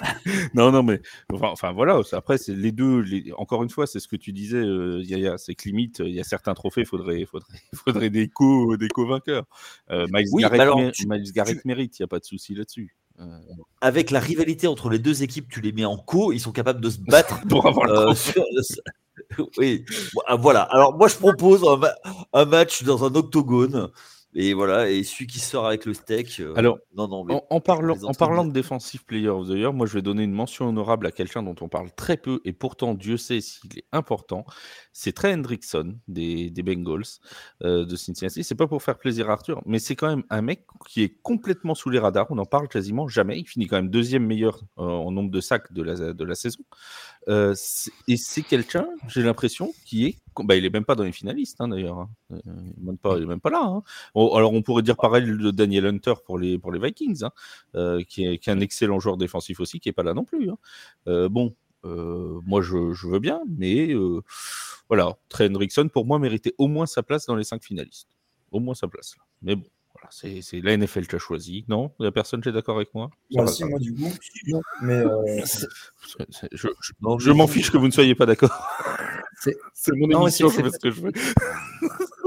non, 0.54 0.70
non, 0.72 0.82
mais 0.82 1.00
enfin, 1.32 1.72
voilà. 1.72 2.00
Après, 2.12 2.38
c'est 2.38 2.54
les 2.54 2.72
deux. 2.72 3.04
Encore 3.36 3.62
une 3.62 3.70
fois, 3.70 3.86
c'est 3.86 4.00
ce 4.00 4.08
que 4.08 4.16
tu 4.16 4.32
disais, 4.32 4.58
euh, 4.58 5.02
Yaya. 5.02 5.38
C'est 5.38 5.54
que 5.54 5.68
limite, 5.68 6.00
il 6.00 6.14
y 6.14 6.20
a 6.20 6.24
certains 6.24 6.54
trophées, 6.54 6.84
faudrait, 6.84 7.24
faudrait, 7.24 7.58
faudrait 7.74 8.10
des 8.10 8.28
co, 8.28 8.76
des 8.76 8.88
co-vainqueurs. 8.88 9.44
Euh, 9.90 10.06
Miles, 10.12 10.28
Garrett, 11.32 11.64
mérite. 11.64 11.98
Il 11.98 12.02
n'y 12.02 12.04
a 12.04 12.08
pas 12.08 12.18
de 12.18 12.24
souci 12.24 12.54
là-dessus. 12.54 12.94
Euh, 13.20 13.24
Avec 13.80 14.10
la 14.10 14.20
rivalité 14.20 14.66
entre 14.66 14.88
les 14.88 14.98
deux 14.98 15.22
équipes, 15.22 15.48
tu 15.50 15.60
les 15.60 15.72
mets 15.72 15.84
en 15.84 15.98
co, 15.98 16.32
ils 16.32 16.40
sont 16.40 16.52
capables 16.52 16.80
de 16.80 16.90
se 16.90 16.98
battre 17.06 17.40
pour 17.48 17.66
avoir 17.66 17.86
le 17.86 18.14
Oui, 19.58 19.84
ah, 20.26 20.36
voilà. 20.36 20.62
Alors 20.62 20.96
moi, 20.96 21.08
je 21.08 21.16
propose 21.16 21.64
un 22.32 22.44
match 22.46 22.82
dans 22.82 23.04
un 23.04 23.14
octogone. 23.14 23.90
Et 24.34 24.54
voilà, 24.54 24.88
et 24.88 25.02
celui 25.02 25.26
qui 25.26 25.40
sort 25.40 25.66
avec 25.66 25.84
le 25.86 25.94
steak. 25.94 26.38
Euh, 26.38 26.54
Alors, 26.54 26.78
non, 26.96 27.08
non, 27.08 27.42
en, 27.50 27.60
parlant, 27.60 27.96
en 28.04 28.14
parlant 28.14 28.44
de 28.44 28.52
Defensive 28.52 29.04
Player 29.04 29.28
of 29.28 29.48
the 29.48 29.52
Year, 29.52 29.72
moi 29.72 29.86
je 29.86 29.94
vais 29.94 30.02
donner 30.02 30.22
une 30.22 30.32
mention 30.32 30.68
honorable 30.68 31.08
à 31.08 31.10
quelqu'un 31.10 31.42
dont 31.42 31.56
on 31.60 31.68
parle 31.68 31.90
très 31.92 32.16
peu, 32.16 32.40
et 32.44 32.52
pourtant 32.52 32.94
Dieu 32.94 33.16
sait 33.16 33.40
s'il 33.40 33.76
est 33.76 33.86
important. 33.90 34.44
C'est 34.92 35.12
Trey 35.12 35.32
Hendrickson 35.32 35.98
des, 36.08 36.50
Bengals 36.62 37.04
euh, 37.62 37.84
de 37.84 37.96
Cincinnati. 37.96 38.44
C'est 38.44 38.54
pas 38.54 38.66
pour 38.66 38.82
faire 38.82 38.98
plaisir 38.98 39.30
à 39.30 39.34
Arthur, 39.34 39.62
mais 39.66 39.78
c'est 39.78 39.96
quand 39.96 40.08
même 40.08 40.24
un 40.30 40.42
mec 40.42 40.66
qui 40.88 41.02
est 41.02 41.20
complètement 41.22 41.74
sous 41.74 41.90
les 41.90 41.98
radars. 41.98 42.26
On 42.30 42.36
n'en 42.36 42.44
parle 42.44 42.68
quasiment 42.68 43.08
jamais. 43.08 43.38
Il 43.38 43.46
finit 43.46 43.66
quand 43.66 43.76
même 43.76 43.90
deuxième 43.90 44.26
meilleur 44.26 44.60
euh, 44.78 44.82
en 44.82 45.10
nombre 45.10 45.30
de 45.30 45.40
sacs 45.40 45.72
de 45.72 45.82
la, 45.82 46.34
saison. 46.34 46.62
et 47.28 48.16
c'est 48.16 48.42
quelqu'un, 48.42 48.88
j'ai 49.08 49.22
l'impression, 49.22 49.72
qui 49.84 50.06
est 50.06 50.16
bah, 50.44 50.56
il 50.56 50.64
est 50.64 50.72
même 50.72 50.84
pas 50.84 50.94
dans 50.94 51.04
les 51.04 51.12
finalistes, 51.12 51.60
hein, 51.60 51.68
d'ailleurs. 51.68 51.98
Hein. 51.98 52.10
Euh, 52.32 52.38
il 52.46 52.80
n'est 52.80 53.26
même, 53.26 53.40
pas, 53.40 53.50
là. 53.50 53.62
Hein. 53.62 53.82
alors, 54.14 54.52
on 54.52 54.62
pourrait 54.62 54.82
dire 54.82 54.96
pareil 54.96 55.24
de 55.24 55.50
Daniel 55.50 55.86
Hunter 55.86 56.14
pour 56.24 56.38
les, 56.38 56.58
Vikings, 56.58 57.24
euh, 57.74 58.02
qui, 58.04 58.24
est, 58.24 58.34
est, 58.34 58.48
un 58.48 58.60
excellent 58.60 59.00
joueur 59.00 59.16
défensif 59.16 59.60
aussi, 59.60 59.80
qui 59.80 59.88
n'est 59.88 59.92
pas 59.92 60.02
là 60.02 60.14
non 60.14 60.24
plus. 60.24 60.50
Euh, 61.08 61.28
bon, 61.28 61.54
moi, 61.84 62.62
je, 62.62 63.06
veux 63.06 63.18
bien, 63.18 63.40
mais 63.48 63.94
voilà, 64.90 65.16
Trey 65.28 65.46
Hendrickson, 65.46 65.88
pour 65.88 66.04
moi, 66.04 66.18
méritait 66.18 66.52
au 66.58 66.66
moins 66.66 66.84
sa 66.84 67.04
place 67.04 67.24
dans 67.24 67.36
les 67.36 67.44
cinq 67.44 67.62
finalistes. 67.62 68.08
Au 68.50 68.58
moins 68.58 68.74
sa 68.74 68.88
place. 68.88 69.14
Mais 69.40 69.54
bon. 69.54 69.66
Voilà, 69.94 70.08
c'est 70.10 70.60
la 70.60 70.76
NFL 70.76 71.06
qui 71.06 71.14
a 71.16 71.18
choisi. 71.18 71.64
Non? 71.68 71.92
Il 71.98 72.02
n'y 72.02 72.08
a 72.08 72.12
personne 72.12 72.40
qui 72.40 72.48
est 72.48 72.52
d'accord 72.52 72.76
avec 72.76 72.92
moi? 72.94 73.10
Moi 73.32 73.44
aussi, 73.44 73.64
moi 73.64 73.78
du 73.78 73.94
coup. 73.94 74.10
mais 74.82 75.02
je, 76.52 77.30
m'en 77.32 77.46
fiche 77.46 77.70
que 77.70 77.76
vous 77.76 77.86
ne 77.86 77.92
soyez 77.92 78.14
pas 78.14 78.26
d'accord. 78.26 78.68
C'est 79.42 79.56
mon 79.96 80.22
émission, 80.22 80.48
je 80.48 80.62
fais 80.62 80.70
ce 80.70 80.78
que 80.78 80.90
je 80.90 81.00
veux. 81.00 81.12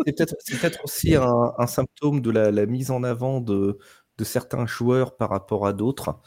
C'est 0.06 0.60
peut-être 0.60 0.84
aussi 0.84 1.16
un, 1.16 1.68
symptôme 1.68 2.22
de 2.22 2.32
la, 2.32 2.66
mise 2.66 2.92
en 2.92 3.04
avant 3.04 3.40
de, 3.42 3.78
de, 4.18 4.24
certains 4.24 4.68
joueurs 4.68 5.16
par 5.16 5.30
rapport 5.30 5.66
à 5.66 5.74
d'autres 5.74 6.18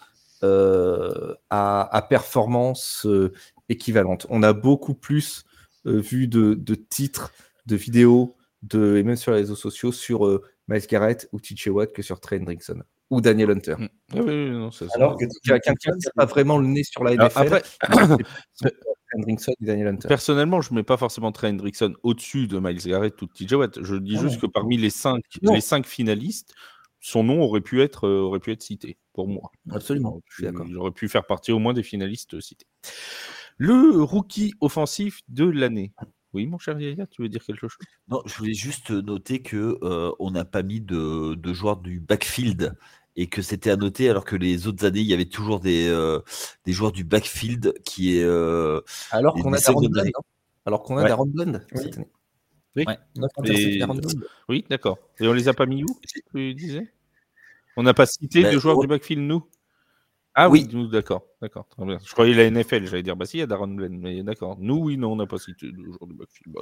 euh, 0.43 1.35
à, 1.51 2.07
performance 2.09 3.07
euh, 3.07 3.33
équivalente. 3.69 4.27
On 4.31 4.43
a 4.43 4.53
beaucoup 4.53 4.95
plus 4.95 5.45
euh, 5.87 6.01
vu 6.01 6.29
de, 6.29 6.55
de, 6.55 6.75
titres, 6.75 7.33
de 7.67 7.77
vidéos, 7.77 8.37
de, 8.63 8.97
et 8.97 9.03
même 9.03 9.17
sur 9.17 9.33
les 9.33 9.39
réseaux 9.39 9.57
sociaux 9.57 9.93
sur 9.93 10.41
Miles 10.69 10.87
Garrett 10.89 11.29
ou 11.33 11.41
TJ 11.41 11.69
Watt 11.69 11.93
que 11.93 12.03
sur 12.03 12.21
Trey 12.21 12.39
Hendrickson 12.41 12.83
ou 13.11 13.21
Daniel 13.21 13.51
Hunter. 13.51 13.77
Mm. 13.79 13.89
Ah 14.15 14.21
oui, 14.23 14.51
non, 14.51 14.71
Alors 14.95 15.17
que 15.17 15.25
quelqu'un 15.45 15.75
qui 15.75 15.89
n'a 15.89 16.13
pas 16.15 16.27
vraiment 16.27 16.59
le 16.59 16.67
nez 16.67 16.85
sur 16.85 17.05
la 17.05 17.15
NFL. 17.15 17.29
Après, 17.39 17.63
Hendrickson 19.15 19.53
et 19.61 19.65
Daniel 19.65 19.89
Hunter. 19.89 20.09
Personnellement, 20.09 20.61
je 20.61 20.73
ne 20.73 20.77
mets 20.77 20.83
pas 20.83 20.97
forcément 20.97 21.33
Trey 21.33 21.49
Hendrickson 21.49 21.95
au-dessus 22.03 22.47
de 22.47 22.59
Miles 22.59 22.85
Garrett 22.85 23.21
ou 23.23 23.27
de 23.27 23.33
TJ 23.33 23.53
Watt. 23.55 23.83
Je 23.83 23.97
dis 23.97 24.17
ah 24.19 24.23
juste 24.23 24.41
que 24.41 24.47
parmi 24.47 24.77
les 24.77 24.91
cinq, 24.91 25.23
les 25.43 25.61
cinq 25.61 25.87
finalistes, 25.87 26.53
son 27.01 27.23
nom 27.23 27.43
aurait 27.43 27.61
pu 27.61 27.83
être, 27.83 28.07
euh, 28.09 28.21
aurait 28.21 28.41
pu 28.41 28.53
être 28.53 28.63
cité 28.63 28.99
pour 29.13 29.29
moi. 29.29 29.53
Absolument, 29.71 30.21
je 30.29 30.35
suis 30.35 30.45
d'accord. 30.45 30.67
Il 30.69 30.77
aurait 30.77 30.91
pu 30.91 31.09
faire 31.09 31.25
partie 31.25 31.53
au 31.53 31.59
moins 31.59 31.73
des 31.73 31.85
finalistes 31.85 32.41
cités. 32.41 32.67
Le 33.59 34.03
rookie 34.03 34.55
offensif 34.61 35.21
de 35.29 35.45
l'année. 35.45 35.93
Oui, 36.35 36.47
mon 36.47 36.59
cher 36.59 36.79
Yaya, 36.79 37.07
tu 37.07 37.23
veux 37.23 37.29
dire 37.29 37.43
quelque 37.43 37.69
chose? 37.69 37.87
Non, 38.09 38.21
je 38.27 38.37
voulais 38.37 38.53
juste 38.53 38.91
noter 38.91 39.41
que 39.41 39.79
euh, 39.83 40.13
on 40.19 40.31
n'a 40.31 40.45
pas 40.45 40.63
mis 40.63 40.81
de, 40.81 41.35
de, 41.35 41.53
joueurs 41.55 41.79
du 41.79 41.99
backfield 41.99 42.77
et 43.17 43.29
que 43.29 43.41
c'était 43.41 43.71
à 43.71 43.77
noter 43.77 44.11
alors 44.11 44.27
que 44.27 44.37
les 44.37 44.67
autres 44.67 44.85
années, 44.85 45.01
il 45.01 45.07
y 45.07 45.15
avait 45.15 45.25
toujours 45.25 45.61
des, 45.61 45.87
euh, 45.89 46.21
des 46.67 46.73
joueurs 46.73 46.93
du 46.93 47.05
backfield 47.05 47.73
qui 47.85 48.19
est. 48.19 48.25
Euh, 48.25 48.83
alors 49.11 49.35
qu'on 49.35 49.53
a 49.55 49.59
Darren 49.59 49.89
Blend. 49.89 50.11
Alors 50.67 50.83
qu'on 50.83 50.99
a 50.99 51.03
ouais. 51.03 51.09
Darren 51.09 51.27
Blend 51.27 51.61
cette 51.75 51.97
année. 51.97 52.11
Oui, 52.77 52.85
et... 53.45 53.83
oui 54.51 54.67
d'accord. 54.69 54.99
Et 55.19 55.27
on 55.27 55.33
les 55.33 55.49
a 55.49 55.55
pas 55.55 55.65
mis 55.65 55.83
où 55.83 55.87
Tu 56.35 56.55
disais? 56.55 56.93
On 57.79 57.83
n'a 57.83 57.95
pas 57.95 58.05
cité 58.05 58.43
ben, 58.43 58.55
de 58.55 58.59
joueurs 58.59 58.79
du 58.79 58.87
backfield, 58.87 59.23
nous? 59.23 59.47
Ah 60.39 60.51
oui, 60.51 60.69
d'accord, 60.93 61.25
d'accord. 61.41 61.67
Je 61.79 62.13
croyais 62.13 62.35
la 62.35 62.51
NFL, 62.51 62.85
j'allais 62.85 63.03
dire, 63.03 63.17
bah 63.17 63.25
si, 63.25 63.39
il 63.39 63.41
y 63.41 63.43
a 63.43 63.47
Darren 63.47 63.69
Glenn, 63.75 63.99
mais 63.99 64.23
d'accord. 64.23 64.59
Nous, 64.59 64.77
oui, 64.77 64.99
non, 64.99 65.13
on 65.13 65.17
n'a 65.17 65.27
pas 65.27 65.39
cité 65.39 65.73
de 65.73 65.83
joueurs 65.83 66.07
du 66.07 66.13
backfield. 66.13 66.55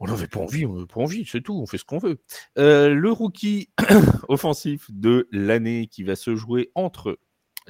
On 0.00 0.06
n'avait 0.08 0.26
pas 0.26 0.40
envie, 0.40 0.66
on 0.66 0.74
n'avait 0.74 0.86
pas 0.86 1.00
envie, 1.00 1.24
c'est 1.24 1.42
tout, 1.42 1.54
on 1.54 1.66
fait 1.66 1.78
ce 1.78 1.84
qu'on 1.84 1.98
veut. 1.98 2.18
Euh, 2.58 2.92
le 2.92 3.12
rookie 3.12 3.70
offensif 4.28 4.90
de 4.90 5.28
l'année 5.30 5.86
qui 5.86 6.02
va 6.02 6.16
se 6.16 6.34
jouer 6.34 6.72
entre 6.74 7.20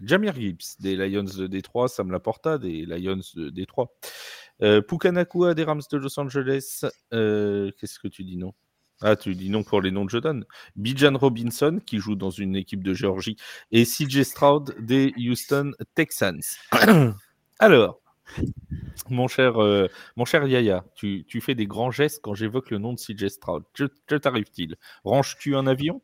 Jamir 0.03 0.35
Gibbs 0.35 0.81
des 0.81 0.97
Lions 0.97 1.25
de 1.25 1.47
Détroit, 1.47 1.89
Sam 1.89 2.11
Laporta 2.11 2.57
des 2.57 2.87
Lions 2.87 3.21
de 3.35 3.51
Détroit, 3.51 3.93
euh, 4.63 4.81
Pukanakua 4.81 5.53
des 5.53 5.65
Rams 5.65 5.83
de 5.91 5.99
Los 5.99 6.19
Angeles. 6.19 6.87
Euh, 7.13 7.71
qu'est-ce 7.79 7.99
que 7.99 8.09
tu 8.09 8.25
dis 8.25 8.39
non? 8.39 8.55
Ah, 9.05 9.17
tu 9.17 9.35
dis 9.35 9.51
non 9.51 9.63
pour 9.63 9.83
les 9.83 9.91
noms 9.91 10.07
de 10.07 10.11
je 10.11 10.17
donne. 10.17 10.47
Bijan 10.77 11.19
Robinson, 11.19 11.79
qui 11.85 11.99
joue 11.99 12.15
dans 12.15 12.31
une 12.31 12.57
équipe 12.57 12.83
de 12.83 12.95
Géorgie, 12.95 13.37
et 13.71 13.85
CJ 13.85 14.23
Stroud 14.23 14.75
des 14.81 15.13
Houston 15.19 15.73
Texans. 15.95 16.41
Alors, 17.59 18.01
mon 19.11 19.29
cher, 19.29 19.63
euh, 19.63 19.89
mon 20.17 20.25
cher 20.25 20.47
Yaya, 20.47 20.87
tu, 20.95 21.27
fais 21.43 21.55
des 21.55 21.67
grands 21.67 21.91
gestes 21.91 22.21
quand 22.23 22.33
j'évoque 22.33 22.71
le 22.71 22.79
nom 22.79 22.95
de 22.95 22.99
CJ 22.99 23.29
Stroud. 23.29 23.65
Que, 23.75 24.17
t'arrive-t-il? 24.17 24.77
Ranges-tu 25.05 25.55
un 25.55 25.67
avion? 25.67 26.01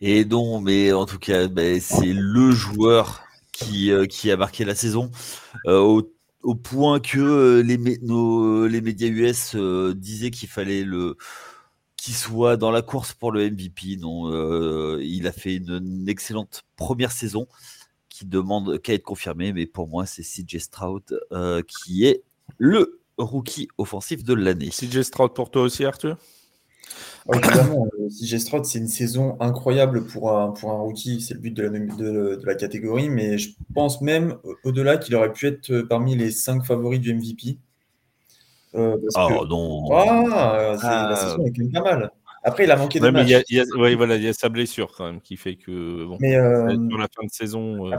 Et 0.00 0.24
non, 0.24 0.60
mais 0.60 0.92
en 0.92 1.04
tout 1.04 1.18
cas, 1.18 1.48
ben, 1.48 1.80
c'est 1.80 2.12
le 2.12 2.52
joueur 2.52 3.24
qui, 3.50 3.90
euh, 3.90 4.06
qui 4.06 4.30
a 4.30 4.36
marqué 4.36 4.64
la 4.64 4.76
saison. 4.76 5.10
Euh, 5.66 6.02
au 6.44 6.54
point 6.54 7.00
que 7.00 7.18
euh, 7.18 7.62
les, 7.62 7.98
nos, 8.02 8.66
les 8.66 8.80
médias 8.80 9.08
US 9.08 9.54
euh, 9.56 9.94
disaient 9.94 10.30
qu'il 10.30 10.48
fallait 10.48 10.84
le 10.84 11.16
qu'il 11.96 12.14
soit 12.14 12.58
dans 12.58 12.70
la 12.70 12.82
course 12.82 13.14
pour 13.14 13.32
le 13.32 13.50
MVP. 13.50 13.98
Euh, 14.04 15.00
il 15.02 15.26
a 15.26 15.32
fait 15.32 15.56
une, 15.56 16.06
excellente 16.06 16.62
première 16.76 17.12
saison 17.12 17.48
qui 18.10 18.26
demande 18.26 18.78
qu'à 18.82 18.92
être 18.92 19.02
confirmée, 19.02 19.54
mais 19.54 19.64
pour 19.64 19.88
moi, 19.88 20.04
c'est 20.04 20.22
CJ 20.22 20.58
Stroud 20.58 21.18
qui 21.66 22.04
est 22.04 22.22
le 22.58 23.00
rookie 23.16 23.68
offensif 23.78 24.22
de 24.22 24.34
l'année. 24.34 24.68
CJ 24.68 25.00
Stroud 25.00 25.32
pour 25.32 25.50
toi 25.50 25.62
aussi, 25.62 25.84
Arthur? 25.86 26.18
Évidemment, 27.32 27.88
CJ 28.08 28.38
Stroud, 28.38 28.64
c'est 28.64 28.78
une 28.78 28.88
saison 28.88 29.36
incroyable 29.40 30.06
pour 30.06 30.36
un, 30.36 30.50
pour 30.50 30.70
un 30.72 30.78
rookie, 30.78 31.20
c'est 31.20 31.34
le 31.34 31.40
but 31.40 31.54
de 31.54 31.62
la, 31.62 31.68
de, 31.70 32.40
la, 32.44 32.54
catégorie, 32.54 33.08
mais 33.08 33.38
je 33.38 33.50
pense 33.74 34.00
même 34.00 34.36
au-delà 34.64 34.98
qu'il 34.98 35.14
aurait 35.14 35.32
pu 35.32 35.46
être 35.46 35.80
parmi 35.82 36.16
les 36.16 36.30
cinq 36.30 36.64
favoris 36.64 37.00
du 37.00 37.14
MVP. 37.14 37.58
Euh, 38.74 38.96
oh 39.16 39.46
non 39.48 39.88
ah, 39.92 40.76
La 40.82 41.08
ah. 41.10 41.16
saison 41.16 41.46
est 41.46 41.52
quand 41.52 41.62
même 41.62 41.72
pas 41.72 41.82
mal. 41.82 42.10
Après, 42.46 42.64
il 42.64 42.70
a 42.70 42.76
manqué 42.76 43.00
de 43.00 43.08
matchs. 43.08 43.44
Il 43.48 43.56
y, 43.56 43.60
a, 43.60 43.64
voilà, 43.74 44.16
il 44.16 44.22
y 44.22 44.28
a 44.28 44.34
sa 44.34 44.50
blessure 44.50 44.92
quand 44.94 45.06
même 45.06 45.20
qui 45.22 45.38
fait 45.38 45.56
que 45.56 46.04
bon, 46.04 46.18
mais, 46.20 46.36
euh, 46.36 46.66
la 46.66 47.08
fin 47.08 47.24
de 47.24 47.30
saison. 47.30 47.90
Euh, 47.90 47.96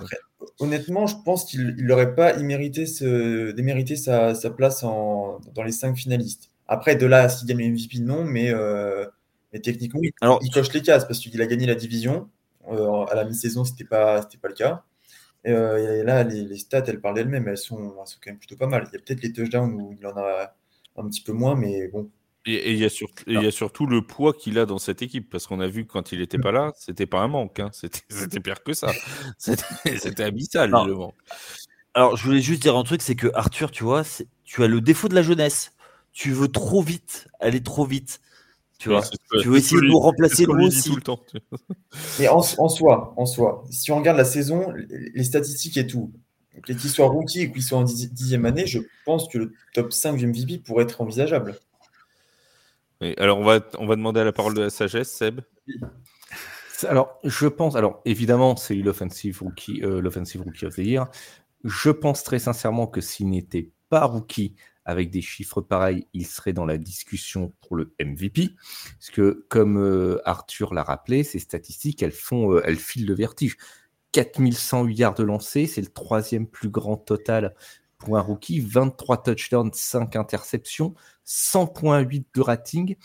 honnêtement, 0.59 1.07
je 1.07 1.15
pense 1.25 1.45
qu'il 1.45 1.75
n'aurait 1.79 2.13
pas 2.13 2.37
immérité, 2.37 2.85
ce, 2.85 3.51
démérité 3.51 3.95
sa, 3.95 4.35
sa 4.35 4.51
place 4.51 4.83
en, 4.83 5.39
dans 5.55 5.63
les 5.63 5.71
cinq 5.71 5.97
finalistes. 5.97 6.51
Après, 6.67 6.95
de 6.95 7.05
là 7.05 7.23
à 7.23 7.29
s'il 7.29 7.47
gagne 7.47 7.59
le 7.59 7.69
MVP, 7.69 7.99
non, 7.99 8.23
mais, 8.23 8.51
euh, 8.51 9.05
mais 9.53 9.59
techniquement, 9.59 9.99
il, 10.03 10.11
Alors, 10.21 10.39
il 10.41 10.51
coche 10.51 10.73
les 10.73 10.81
cases 10.81 11.05
parce 11.05 11.19
qu'il 11.19 11.41
a 11.41 11.45
gagné 11.45 11.65
la 11.65 11.75
division. 11.75 12.29
Euh, 12.71 13.05
à 13.05 13.15
la 13.15 13.25
mi-saison, 13.25 13.63
ce 13.63 13.71
n'était 13.71 13.85
pas, 13.85 14.21
pas 14.23 14.47
le 14.47 14.53
cas. 14.53 14.83
Euh, 15.47 16.01
et, 16.01 16.03
là, 16.03 16.23
les, 16.23 16.57
stats, 16.57 16.83
elles 16.87 16.99
parlent 16.99 17.15
d'elles-mêmes, 17.15 17.47
elles 17.47 17.57
sont, 17.57 17.93
elles 17.99 18.07
sont 18.07 18.17
quand 18.23 18.31
même 18.31 18.39
plutôt 18.39 18.55
pas 18.55 18.67
mal. 18.67 18.87
Il 18.91 18.95
y 18.95 18.97
a 18.97 18.99
peut-être 18.99 19.21
les 19.21 19.31
touchdowns 19.31 19.79
où 19.79 19.95
il 19.99 20.05
en 20.07 20.17
a 20.17 20.55
un 20.97 21.07
petit 21.07 21.21
peu 21.21 21.33
moins, 21.33 21.55
mais 21.55 21.87
bon. 21.87 22.09
Et, 22.47 22.73
il, 22.73 22.77
y 22.77 22.85
a 22.85 22.89
surtout, 22.89 23.23
il 23.27 23.41
y 23.41 23.45
a 23.45 23.51
surtout 23.51 23.87
le 23.87 24.05
poids 24.05 24.33
qu'il 24.33 24.59
a 24.59 24.65
dans 24.65 24.77
cette 24.77 25.01
équipe, 25.01 25.29
parce 25.29 25.47
qu'on 25.47 25.59
a 25.59 25.67
vu 25.67 25.85
que 25.85 25.91
quand 25.91 26.11
il 26.11 26.19
n'était 26.19 26.37
pas 26.37 26.51
là, 26.51 26.71
c'était 26.75 27.07
pas 27.07 27.19
un 27.19 27.27
manque, 27.27 27.59
hein. 27.59 27.69
c'était 27.73 28.39
pire 28.39 28.63
que 28.63 28.73
ça. 28.73 28.91
C'était 29.37 30.23
abyssal, 30.23 30.69
le 30.69 30.93
manque. 30.93 31.15
Alors, 31.95 32.17
je 32.17 32.25
voulais 32.25 32.41
juste 32.41 32.61
dire 32.61 32.75
un 32.75 32.83
truc, 32.83 33.01
c'est 33.01 33.15
que 33.15 33.27
Arthur, 33.33 33.71
tu 33.71 33.83
vois, 33.83 34.03
tu 34.43 34.63
as 34.63 34.67
le 34.67 34.81
défaut 34.81 35.07
de 35.07 35.15
la 35.15 35.23
jeunesse 35.23 35.74
tu 36.15 36.31
veux 36.31 36.47
trop 36.47 36.81
vite, 36.81 37.27
aller 37.41 37.61
trop 37.61 37.85
vite. 37.85 38.21
Tu 38.79 38.89
vois, 38.89 39.03
tu 39.41 39.49
veux 39.49 39.57
essayer 39.57 39.81
de 39.81 39.87
nous 39.87 39.99
remplacer 39.99 40.45
nous 40.45 40.67
aussi. 40.67 40.89
Tout 40.89 40.95
le 40.95 41.01
temps. 41.01 41.19
Mais 42.19 42.27
en, 42.29 42.41
soi, 42.41 43.13
en 43.17 43.25
soi, 43.25 43.63
si 43.69 43.91
on 43.91 43.97
regarde 43.97 44.17
la 44.17 44.25
saison, 44.25 44.73
les 44.73 45.23
statistiques 45.23 45.77
et 45.77 45.87
tout, 45.87 46.11
qu'il 46.65 46.79
soit 46.79 47.07
rookie 47.07 47.47
ou 47.47 47.51
qu'il 47.51 47.61
soit 47.61 47.77
en 47.77 47.83
dixième 47.83 48.45
année, 48.45 48.65
je 48.65 48.79
pense 49.05 49.27
que 49.27 49.37
le 49.37 49.53
top 49.73 49.91
5 49.91 50.17
du 50.17 50.27
MVP 50.27 50.59
pourrait 50.59 50.85
être 50.85 51.01
envisageable. 51.01 51.59
alors 53.17 53.37
on 53.37 53.43
va, 53.43 53.59
on 53.77 53.85
va 53.85 53.95
demander 53.95 54.21
à 54.21 54.23
la 54.23 54.33
parole 54.33 54.53
de 54.53 54.61
la 54.61 54.69
sagesse, 54.69 55.11
Seb. 55.11 55.41
Alors, 56.87 57.19
je 57.23 57.47
pense, 57.47 57.75
alors 57.75 58.01
évidemment, 58.05 58.55
c'est 58.55 58.75
l'offensive 58.75 59.41
rookie, 59.41 59.81
euh, 59.83 60.01
l'offensive 60.01 60.41
rookie 60.41 60.65
of 60.65 60.75
the 60.75 60.79
year. 60.79 61.07
Je 61.63 61.89
pense 61.89 62.23
très 62.23 62.39
sincèrement 62.39 62.87
que 62.87 63.01
s'il 63.01 63.29
n'était 63.29 63.71
pas 63.89 64.05
rookie 64.05 64.55
avec 64.85 65.09
des 65.09 65.21
chiffres 65.21 65.61
pareils, 65.61 66.07
il 66.13 66.25
serait 66.25 66.53
dans 66.53 66.65
la 66.65 66.77
discussion 66.77 67.51
pour 67.61 67.75
le 67.75 67.93
MVP. 67.99 68.55
Parce 68.99 69.09
que, 69.09 69.45
comme 69.49 69.77
euh, 69.77 70.21
Arthur 70.25 70.73
l'a 70.73 70.83
rappelé, 70.83 71.23
ces 71.23 71.39
statistiques, 71.39 72.03
elles 72.03 72.11
font, 72.11 72.53
euh, 72.53 72.61
elles 72.65 72.77
filent 72.77 73.07
le 73.07 73.15
vertige. 73.15 73.57
4108 74.11 74.95
yards 74.95 75.15
de 75.15 75.23
lancés, 75.23 75.67
c'est 75.67 75.81
le 75.81 75.87
troisième 75.87 76.47
plus 76.47 76.69
grand 76.69 76.95
total 76.95 77.53
pour 77.97 78.17
un 78.17 78.21
rookie, 78.21 78.59
23 78.59 79.23
touchdowns, 79.23 79.71
5 79.73 80.15
interceptions, 80.15 80.93
100.8 81.25 82.25
de 82.33 82.41
rating, 82.41 82.95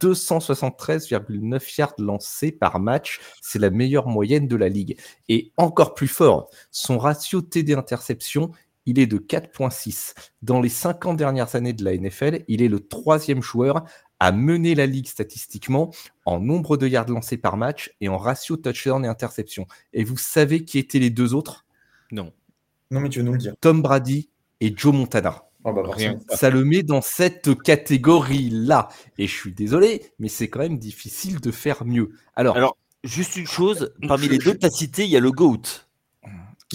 273,9 0.00 1.78
yards 1.78 1.94
lancés 1.98 2.52
par 2.52 2.78
match. 2.78 3.20
C'est 3.42 3.58
la 3.58 3.70
meilleure 3.70 4.06
moyenne 4.06 4.46
de 4.46 4.56
la 4.56 4.68
ligue. 4.68 4.98
Et 5.28 5.52
encore 5.56 5.94
plus 5.94 6.08
fort, 6.08 6.50
son 6.70 6.98
ratio 6.98 7.42
TD 7.42 7.74
interception, 7.74 8.52
il 8.86 8.98
est 8.98 9.06
de 9.06 9.18
4.6. 9.18 10.14
Dans 10.42 10.60
les 10.60 10.68
50 10.68 11.16
dernières 11.16 11.54
années 11.54 11.72
de 11.72 11.84
la 11.84 11.96
NFL, 11.96 12.44
il 12.48 12.62
est 12.62 12.68
le 12.68 12.80
troisième 12.80 13.42
joueur 13.42 13.84
à 14.20 14.32
mener 14.32 14.74
la 14.74 14.86
ligue 14.86 15.08
statistiquement 15.08 15.92
en 16.24 16.40
nombre 16.40 16.76
de 16.76 16.86
yards 16.86 17.08
lancés 17.08 17.36
par 17.36 17.56
match 17.56 17.94
et 18.00 18.08
en 18.08 18.16
ratio 18.16 18.56
touchdown 18.56 19.04
et 19.04 19.08
interception. 19.08 19.66
Et 19.92 20.04
vous 20.04 20.16
savez 20.16 20.64
qui 20.64 20.78
étaient 20.78 20.98
les 20.98 21.10
deux 21.10 21.34
autres? 21.34 21.66
Non. 22.12 22.32
Non, 22.90 23.00
mais 23.00 23.08
tu 23.08 23.18
veux 23.18 23.24
nous 23.24 23.32
le 23.32 23.38
dire. 23.38 23.54
Tom 23.60 23.82
Brady 23.82 24.30
et 24.60 24.72
Joe 24.76 24.94
Montana. 24.94 25.44
Ah 25.64 25.72
bah, 25.72 25.82
Rien. 25.86 26.18
Ça 26.28 26.50
le 26.50 26.64
met 26.64 26.82
dans 26.82 27.00
cette 27.00 27.60
catégorie-là. 27.62 28.88
Et 29.18 29.26
je 29.26 29.34
suis 29.34 29.52
désolé, 29.52 30.02
mais 30.18 30.28
c'est 30.28 30.48
quand 30.48 30.60
même 30.60 30.78
difficile 30.78 31.40
de 31.40 31.50
faire 31.50 31.84
mieux. 31.84 32.12
Alors, 32.36 32.56
Alors, 32.56 32.76
juste 33.02 33.36
une 33.36 33.46
chose, 33.46 33.92
parmi 34.06 34.28
les 34.28 34.38
deux 34.38 34.52
que 34.52 34.58
tu 34.58 34.66
as 34.66 34.70
cités, 34.70 35.04
il 35.04 35.10
y 35.10 35.16
a 35.16 35.20
le 35.20 35.32
GOAT, 35.32 35.62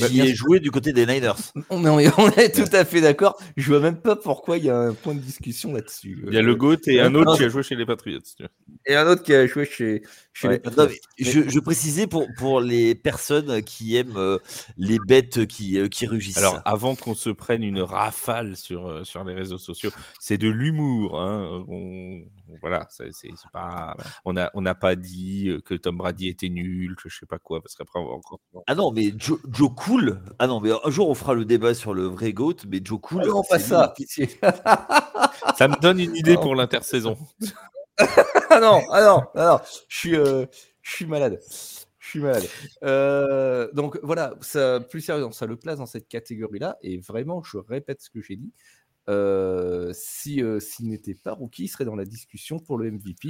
qui 0.07 0.17
Bah, 0.19 0.25
est 0.25 0.33
joué 0.35 0.59
du 0.59 0.71
côté 0.71 0.93
des 0.93 1.05
Niners. 1.05 1.33
on, 1.69 1.99
est, 1.99 2.09
on 2.19 2.29
est 2.31 2.53
tout 2.55 2.75
à 2.75 2.85
fait 2.85 3.01
d'accord. 3.01 3.37
Je 3.57 3.67
vois 3.69 3.79
même 3.79 3.99
pas 4.01 4.15
pourquoi 4.15 4.57
il 4.57 4.65
y 4.65 4.69
a 4.69 4.77
un 4.77 4.93
point 4.93 5.13
de 5.15 5.19
discussion 5.19 5.73
là-dessus. 5.73 6.23
Il 6.27 6.33
y 6.33 6.37
a 6.37 6.41
le 6.41 6.55
GOAT 6.55 6.77
et 6.87 6.99
un 7.01 7.09
non, 7.09 7.19
autre 7.21 7.37
qui 7.37 7.43
a 7.43 7.49
joué 7.49 7.63
chez 7.63 7.75
les 7.75 7.85
Patriots. 7.85 8.19
Et 8.85 8.95
un 8.95 9.07
autre 9.07 9.23
qui 9.23 9.33
a 9.33 9.45
joué 9.47 9.65
chez, 9.65 10.01
chez 10.33 10.47
Ouais. 10.47 10.53
les 10.55 10.59
Patriots. 10.59 10.89
je, 11.17 11.49
je 11.49 11.59
précisais 11.59 12.07
pour, 12.07 12.27
pour 12.37 12.61
les 12.61 12.95
personnes 12.95 13.61
qui 13.63 13.95
aiment 13.97 14.17
euh, 14.17 14.37
les 14.77 14.97
bêtes 15.07 15.45
qui, 15.47 15.77
euh, 15.79 15.87
qui 15.87 16.05
rugissent. 16.07 16.37
Alors, 16.37 16.61
avant 16.65 16.95
qu'on 16.95 17.15
se 17.15 17.29
prenne 17.29 17.63
une 17.63 17.81
rafale 17.81 18.55
sur, 18.55 18.87
euh, 18.87 19.03
sur 19.03 19.23
les 19.23 19.33
réseaux 19.33 19.57
sociaux, 19.57 19.91
c'est 20.19 20.37
de 20.37 20.47
l'humour. 20.49 21.19
Hein. 21.21 21.65
On- 21.67 22.21
voilà, 22.61 22.87
c'est 22.89 23.11
c'est- 23.13 23.29
c'est 23.35 23.51
pas. 23.51 23.95
On 24.25 24.33
n'a 24.33 24.51
on 24.53 24.63
pas 24.75 24.95
dit 24.95 25.49
euh, 25.49 25.61
que 25.61 25.73
Tom 25.75 25.97
Brady 25.97 26.27
était 26.27 26.49
nul, 26.49 26.95
que 26.95 27.09
je 27.09 27.17
sais 27.19 27.25
pas 27.25 27.39
quoi, 27.39 27.61
parce 27.61 27.75
qu'après 27.75 27.99
on 27.99 28.05
va 28.05 28.11
encore. 28.13 28.39
ah 28.67 28.75
non, 28.75 28.91
mais 28.91 29.13
Joe, 29.17 29.39
Joe 29.51 29.69
Cool. 29.75 30.21
Ah 30.39 30.47
non, 30.47 30.59
mais 30.59 30.71
un 30.71 30.89
jour 30.89 31.09
on 31.09 31.15
fera 31.15 31.33
le 31.33 31.45
débat 31.45 31.73
sur 31.73 31.93
le 31.93 32.03
vrai 32.03 32.33
GOAT, 32.33 32.55
mais 32.67 32.81
Joe 32.83 32.99
Cool. 33.01 33.25
non, 33.25 33.43
pas 33.49 33.59
ça, 33.59 33.93
pitié. 33.95 34.27
Ça 35.57 35.67
me 35.67 35.79
donne 35.81 35.99
une 35.99 36.15
idée 36.15 36.35
Non. 36.35 36.41
pour 36.41 36.55
l'intersaison. 36.55 37.17
ah 38.49 38.59
non, 38.59 38.81
ah 38.91 39.01
non, 39.03 39.23
ah 39.35 39.45
non, 39.45 39.59
je 39.87 39.97
suis, 39.97 40.15
euh, 40.15 40.45
je 40.81 40.91
suis 40.95 41.05
malade. 41.05 41.39
Je 41.99 42.07
suis 42.13 42.19
malade. 42.21 42.43
Euh, 42.83 43.69
donc 43.73 43.99
voilà, 44.01 44.33
ça, 44.41 44.79
plus 44.79 45.01
sérieusement, 45.01 45.31
ça 45.31 45.45
le 45.45 45.57
place 45.57 45.77
dans 45.77 45.85
cette 45.85 46.07
catégorie-là. 46.07 46.77
Et 46.81 46.97
vraiment, 46.97 47.43
je 47.43 47.57
répète 47.57 48.01
ce 48.01 48.09
que 48.09 48.21
j'ai 48.21 48.35
dit. 48.35 48.51
Euh, 49.09 49.91
si 49.93 50.41
euh, 50.41 50.59
s'il 50.59 50.89
n'était 50.89 51.15
pas 51.15 51.33
rookie, 51.33 51.63
il 51.65 51.67
serait 51.67 51.85
dans 51.85 51.95
la 51.95 52.05
discussion 52.05 52.59
pour 52.59 52.77
le 52.77 52.91
MVP. 52.91 53.29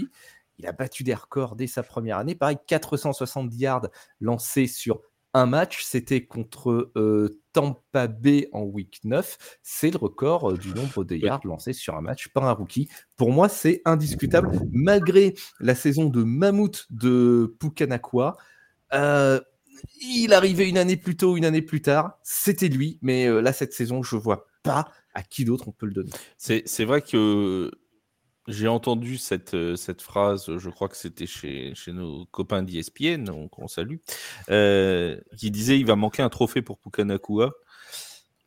Il 0.58 0.68
a 0.68 0.74
battu 0.74 1.04
des 1.04 1.14
records 1.14 1.56
dès 1.56 1.68
sa 1.68 1.84
première 1.84 2.18
année. 2.18 2.36
Pareil, 2.36 2.58
470 2.68 3.58
yards 3.58 3.88
lancés 4.20 4.68
sur 4.68 5.00
un 5.34 5.46
match. 5.46 5.84
C'était 5.84 6.26
contre 6.26 6.92
euh, 6.98 7.40
Tampa 7.54 8.08
Bay 8.08 8.50
en 8.52 8.64
week 8.64 9.00
9. 9.06 9.60
C'est 9.64 9.92
le 9.92 9.98
record 9.98 10.54
du 10.54 10.74
nombre 10.74 11.06
de 11.06 11.16
yards 11.16 11.46
lancés 11.46 11.72
sur 11.72 11.96
un 11.96 12.02
match 12.02 12.28
par 12.28 12.44
un 12.44 12.52
rookie. 12.52 12.90
Pour 13.16 13.32
moi, 13.32 13.48
c'est 13.48 13.82
indiscutable. 13.86 14.52
Malgré 14.74 15.34
la 15.62 15.76
saison 15.76 16.10
de 16.10 16.24
mammouth 16.24 16.88
de 16.90 17.56
Pukanakwa, 17.60 18.36
il 18.92 20.34
arrivait 20.34 20.68
une 20.68 20.78
année 20.78 20.98
plus 20.98 21.16
tôt, 21.16 21.38
une 21.38 21.46
année 21.46 21.62
plus 21.62 21.82
tard. 21.82 22.20
C'était 22.24 22.68
lui. 22.68 23.00
Mais 23.02 23.30
là, 23.42 23.54
cette 23.54 23.72
saison, 23.72 24.04
je 24.04 24.18
vois 24.18 24.48
pas 24.62 24.92
à 25.20 25.24
qui 25.24 25.46
d'autre 25.46 25.68
on 25.68 25.72
peut 25.72 25.86
le 25.86 25.94
donner. 25.94 26.12
C'est 26.38 26.86
vrai 26.86 27.02
que 27.02 27.72
j'ai 28.48 28.68
entendu 28.68 29.18
cette, 29.18 29.56
cette 29.76 30.02
phrase, 30.02 30.58
je 30.58 30.70
crois 30.70 30.88
que 30.90 30.98
c'était 30.98 31.28
chez, 31.28 31.74
chez 31.76 31.92
nos 31.92 32.26
copains 32.28 32.64
d'ESPN, 32.64 33.30
on, 33.30 33.48
qu'on 33.48 33.68
salue, 33.68 33.98
euh, 34.50 35.20
qui 35.38 35.52
disait 35.52 35.78
il 35.78 35.86
va 35.86 35.96
manquer 35.96 36.24
un 36.24 36.30
trophée 36.30 36.62
pour 36.62 36.80
Pukanakua. 36.80 37.54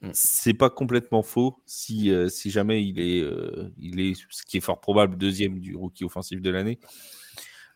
Mm. 0.01 0.11
C'est 0.13 0.55
pas 0.55 0.71
complètement 0.71 1.23
faux 1.23 1.63
si, 1.67 2.11
euh, 2.11 2.29
si 2.29 2.51
jamais 2.51 2.85
il 2.85 2.99
est, 3.01 3.21
euh, 3.21 3.71
il 3.79 4.01
est, 4.01 4.15
ce 4.31 4.43
qui 4.45 4.57
est 4.57 4.61
fort 4.61 4.81
probable, 4.81 5.17
deuxième 5.17 5.61
du 5.61 5.77
rookie 5.77 6.05
offensif 6.05 6.41
de 6.41 6.51
l'année. 6.51 6.81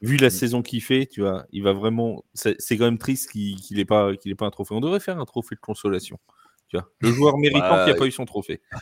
Vu 0.02 0.16
la 0.16 0.26
Mm. 0.26 0.30
saison 0.30 0.62
qu'il 0.62 0.82
fait, 0.82 1.06
tu 1.06 1.20
vois, 1.22 1.46
il 1.52 1.62
va 1.62 1.72
vraiment. 1.72 2.24
C'est 2.34 2.76
quand 2.76 2.84
même 2.84 2.98
triste 2.98 3.30
qu'il 3.30 3.60
qu'il 3.60 3.78
ait 3.78 3.84
pas, 3.86 4.14
qu'il 4.16 4.34
pas 4.36 4.46
un 4.46 4.50
trophée. 4.50 4.74
On 4.74 4.80
devrait 4.80 5.00
faire 5.00 5.18
un 5.18 5.24
trophée 5.24 5.54
de 5.54 5.60
consolation. 5.60 6.18
Tu 6.68 6.76
vois, 6.76 6.90
le 7.00 7.12
joueur 7.12 7.36
méritant 7.38 7.60
Bah, 7.60 7.84
qui 7.84 7.90
n'a 7.90 7.96
pas 7.96 8.06
eu 8.06 8.10
son 8.12 8.24
trophée. 8.24 8.60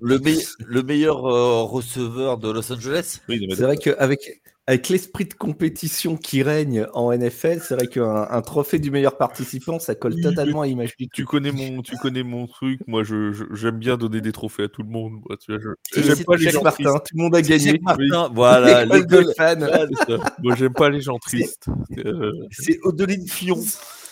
Le, 0.00 0.18
me- 0.18 0.64
le 0.66 0.82
meilleur 0.82 1.24
euh, 1.26 1.62
receveur 1.62 2.38
de 2.38 2.50
Los 2.50 2.72
Angeles. 2.72 3.20
Oui, 3.28 3.46
C'est 3.54 3.62
vrai 3.62 3.76
qu'avec 3.76 4.42
avec 4.66 4.88
l'esprit 4.88 5.26
de 5.26 5.34
compétition 5.34 6.16
qui 6.16 6.42
règne 6.42 6.88
en 6.92 7.12
NFL, 7.16 7.60
c'est 7.62 7.76
vrai 7.76 7.86
qu'un 7.86 8.26
un 8.28 8.42
trophée 8.42 8.80
du 8.80 8.90
meilleur 8.90 9.16
participant, 9.16 9.78
ça 9.78 9.94
colle 9.94 10.20
totalement 10.20 10.62
à 10.62 10.66
l'image 10.66 10.96
du 10.96 11.08
tu 11.08 11.24
connais 11.24 11.52
mon, 11.52 11.82
tu 11.82 11.96
connais 11.98 12.24
mon 12.24 12.48
truc. 12.48 12.80
Moi, 12.88 13.04
je, 13.04 13.30
je- 13.30 13.44
j'aime 13.52 13.78
bien 13.78 13.96
donner 13.96 14.20
des 14.20 14.32
trophées 14.32 14.64
à 14.64 14.68
tout 14.68 14.82
le 14.82 14.88
monde. 14.88 15.20
moi, 15.24 15.36
tu 15.36 15.52
vois, 15.52 15.60
je- 15.94 16.00
j'aime 16.02 16.24
pas 16.24 16.34
les 16.36 16.50
gens 16.50 16.64
Martin, 16.64 16.82
tristes. 16.82 17.06
tout 17.06 17.16
le 17.16 17.22
monde 17.22 17.36
a 17.36 17.42
gagné. 17.42 17.70
Jacques 17.70 17.82
Martin, 17.82 18.28
voilà, 18.34 18.84
l'école. 18.86 19.26
de 19.26 19.32
fans. 19.36 20.18
Moi, 20.42 20.56
j'aime 20.56 20.72
pas 20.72 20.90
les 20.90 21.00
gens 21.00 21.18
tristes. 21.20 21.66
Euh, 21.98 22.32
C'est 22.50 22.80
Odeline 22.82 23.28
Fillon. 23.28 23.62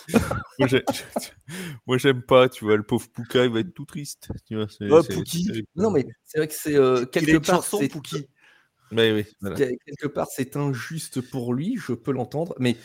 moi, 0.59 0.67
j'ai- 0.67 0.83
moi, 1.87 1.97
j'aime 1.97 2.21
pas. 2.21 2.49
Tu 2.49 2.65
vois, 2.65 2.77
le 2.77 2.83
pauvre 2.83 3.07
Pouka, 3.09 3.45
il 3.45 3.51
va 3.51 3.59
être 3.59 3.73
tout 3.73 3.85
triste. 3.85 4.29
Tu 4.47 4.55
vois, 4.55 4.67
c'est- 4.67 4.89
Oh, 4.89 5.01
c'est- 5.01 5.13
Pouki. 5.13 5.45
c'est- 5.53 5.65
Non, 5.75 5.91
mais 5.91 6.05
c'est 6.23 6.37
vrai 6.39 6.47
que 6.47 6.53
c'est 6.53 6.75
euh, 6.75 6.97
Il 6.97 7.01
a 7.03 7.05
quelque 7.07 7.29
une 7.31 7.41
part, 7.41 7.55
chanson, 7.63 7.77
c'est 7.79 7.87
Pouki. 7.89 8.27
Mais 8.91 9.11
oui, 9.11 9.25
voilà. 9.41 9.55
quelque 9.57 10.07
part, 10.07 10.27
c'est 10.29 10.55
injuste 10.57 11.19
pour 11.21 11.53
lui, 11.53 11.75
je 11.77 11.93
peux 11.93 12.11
l'entendre, 12.11 12.53
mais 12.59 12.77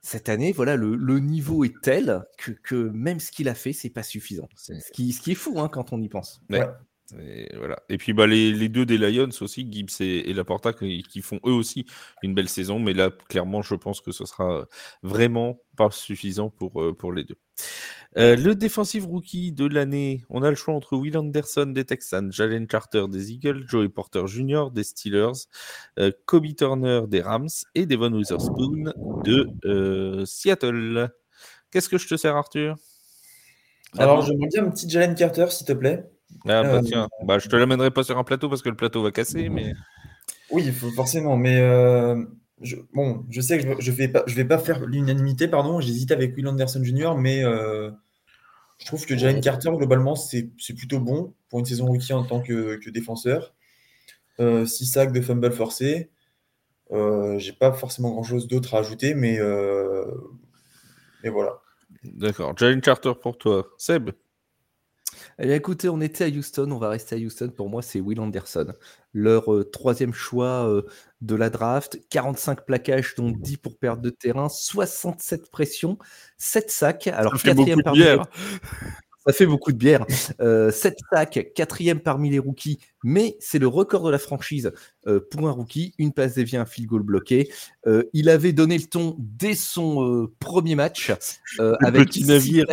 cette 0.00 0.28
année, 0.28 0.52
voilà, 0.52 0.76
le, 0.76 0.94
le 0.96 1.18
niveau 1.18 1.64
est 1.64 1.74
tel 1.82 2.22
que, 2.38 2.52
que 2.52 2.74
même 2.74 3.18
ce 3.20 3.32
qu'il 3.32 3.48
a 3.48 3.54
fait, 3.54 3.72
c'est 3.72 3.90
pas 3.90 4.02
suffisant. 4.04 4.48
C'est- 4.54 4.78
Ce 4.80 4.92
qui, 4.92 5.12
ce 5.12 5.20
qui 5.20 5.32
est 5.32 5.36
fou 5.36 5.58
hein, 5.60 5.68
quand 5.68 5.92
on 5.92 6.00
y 6.00 6.08
pense. 6.08 6.40
Ouais. 6.50 6.60
Ouais. 6.60 6.66
Et, 7.20 7.48
voilà. 7.56 7.82
et 7.88 7.98
puis 7.98 8.12
bah, 8.12 8.26
les, 8.26 8.52
les 8.52 8.68
deux 8.68 8.86
des 8.86 8.98
Lions 8.98 9.30
aussi, 9.40 9.66
Gibbs 9.70 10.00
et, 10.00 10.30
et 10.30 10.32
Laporta, 10.32 10.72
qui, 10.72 11.02
qui 11.02 11.22
font 11.22 11.40
eux 11.46 11.52
aussi 11.52 11.86
une 12.22 12.34
belle 12.34 12.48
saison. 12.48 12.78
Mais 12.78 12.92
là, 12.92 13.10
clairement, 13.28 13.62
je 13.62 13.74
pense 13.74 14.00
que 14.00 14.12
ce 14.12 14.24
sera 14.24 14.66
vraiment 15.02 15.60
pas 15.76 15.90
suffisant 15.90 16.50
pour, 16.50 16.82
euh, 16.82 16.94
pour 16.94 17.12
les 17.12 17.24
deux. 17.24 17.36
Euh, 18.16 18.36
le 18.36 18.54
défensif 18.54 19.04
rookie 19.06 19.52
de 19.52 19.66
l'année, 19.66 20.22
on 20.30 20.42
a 20.42 20.50
le 20.50 20.56
choix 20.56 20.74
entre 20.74 20.96
Will 20.96 21.16
Anderson 21.16 21.66
des 21.66 21.84
Texans, 21.84 22.32
Jalen 22.32 22.66
Carter 22.66 23.06
des 23.08 23.32
Eagles, 23.32 23.64
Joey 23.66 23.88
Porter 23.88 24.26
Jr. 24.26 24.66
des 24.72 24.84
Steelers, 24.84 25.48
euh, 25.98 26.12
Kobe 26.26 26.54
Turner 26.56 27.02
des 27.08 27.20
Rams 27.20 27.48
et 27.74 27.86
Devon 27.86 28.12
Witherspoon 28.12 28.92
de 29.24 29.48
euh, 29.64 30.24
Seattle. 30.24 31.10
Qu'est-ce 31.70 31.88
que 31.88 31.98
je 31.98 32.06
te 32.06 32.16
sers, 32.16 32.36
Arthur? 32.36 32.76
Alors, 33.98 34.22
j'aimerais 34.22 34.48
bien 34.48 34.64
un 34.64 34.70
petit 34.70 34.88
Jalen 34.88 35.14
Carter, 35.14 35.46
s'il 35.50 35.66
te 35.66 35.72
plaît. 35.72 36.04
Ah 36.46 36.62
bah 36.62 36.74
Euh, 36.74 36.82
tiens, 36.82 37.08
bah, 37.24 37.38
je 37.38 37.48
te 37.48 37.56
l'amènerai 37.56 37.90
pas 37.90 38.02
sur 38.04 38.18
un 38.18 38.24
plateau 38.24 38.48
parce 38.48 38.62
que 38.62 38.68
le 38.68 38.76
plateau 38.76 39.02
va 39.02 39.10
casser, 39.10 39.48
mais... 39.48 39.72
Oui, 40.50 40.70
forcément, 40.72 41.36
mais 41.36 41.58
euh, 41.60 42.22
je, 42.60 42.76
bon, 42.92 43.24
je 43.30 43.40
sais 43.40 43.58
que 43.58 43.64
je, 43.64 43.80
je 43.80 43.92
vais 43.92 44.08
pas, 44.08 44.24
je 44.26 44.34
vais 44.34 44.44
pas 44.44 44.58
faire 44.58 44.84
l'unanimité, 44.84 45.48
pardon. 45.48 45.80
J'hésite 45.80 46.12
avec 46.12 46.36
Will 46.36 46.46
Anderson 46.46 46.82
Jr., 46.84 47.14
mais 47.16 47.42
euh, 47.44 47.90
je 48.78 48.86
trouve 48.86 49.04
que 49.06 49.16
Jalen 49.16 49.40
Carter, 49.40 49.70
globalement, 49.76 50.16
c'est 50.16 50.50
c'est 50.58 50.74
plutôt 50.74 51.00
bon 51.00 51.34
pour 51.48 51.60
une 51.60 51.64
saison 51.64 51.86
rookie 51.86 52.12
en 52.12 52.24
tant 52.24 52.40
que, 52.40 52.76
que 52.76 52.90
défenseur. 52.90 53.54
6 54.38 54.66
sacs 54.86 55.12
de 55.12 55.20
fumble 55.20 55.52
forcés. 55.52 56.10
Euh, 56.92 57.38
J'ai 57.38 57.52
pas 57.52 57.72
forcément 57.72 58.10
grand-chose 58.10 58.46
d'autre 58.46 58.74
à 58.74 58.78
ajouter, 58.78 59.14
mais, 59.14 59.38
euh, 59.40 60.04
mais 61.22 61.30
voilà. 61.30 61.60
D'accord. 62.02 62.56
Jalen 62.56 62.80
Carter 62.80 63.12
pour 63.20 63.38
toi. 63.38 63.66
Seb? 63.78 64.10
Eh 65.38 65.46
bien, 65.46 65.56
écoutez, 65.56 65.88
on 65.88 66.00
était 66.00 66.24
à 66.24 66.28
Houston, 66.28 66.70
on 66.70 66.78
va 66.78 66.88
rester 66.88 67.16
à 67.16 67.18
Houston. 67.18 67.52
Pour 67.54 67.68
moi, 67.68 67.82
c'est 67.82 68.00
Will 68.00 68.20
Anderson. 68.20 68.72
Leur 69.12 69.52
euh, 69.52 69.64
troisième 69.64 70.12
choix 70.12 70.68
euh, 70.68 70.82
de 71.22 71.34
la 71.34 71.50
draft, 71.50 71.98
45 72.10 72.64
plaquages, 72.64 73.14
dont 73.16 73.30
10 73.30 73.56
pour 73.56 73.76
perte 73.76 74.00
de 74.00 74.10
terrain, 74.10 74.48
67 74.48 75.50
pressions, 75.50 75.98
7 76.38 76.70
sacs. 76.70 77.06
Alors, 77.08 77.36
Ça 77.36 77.48
quatrième 77.48 77.82
parmi 77.82 77.98
bière. 77.98 78.26
ça 79.26 79.32
fait 79.32 79.46
beaucoup 79.46 79.72
de 79.72 79.76
bière. 79.76 80.06
7 80.08 80.34
euh, 80.40 80.70
sacs, 80.70 81.52
quatrième 81.52 81.98
parmi 81.98 82.30
les 82.30 82.38
rookies, 82.38 82.78
mais 83.02 83.36
c'est 83.40 83.58
le 83.58 83.66
record 83.66 84.04
de 84.04 84.10
la 84.12 84.18
franchise 84.18 84.72
pour 85.32 85.48
un 85.48 85.52
rookie. 85.52 85.94
Une 85.98 86.12
passe 86.12 86.34
déviée, 86.34 86.58
un 86.58 86.66
field 86.66 86.88
goal 86.88 87.02
bloqué. 87.02 87.50
Il 88.12 88.28
avait 88.28 88.52
donné 88.52 88.78
le 88.78 88.84
ton 88.84 89.16
dès 89.18 89.54
son 89.54 90.28
premier 90.38 90.76
match 90.76 91.10
avec 91.58 92.08
petit 92.08 92.24
navire. 92.24 92.66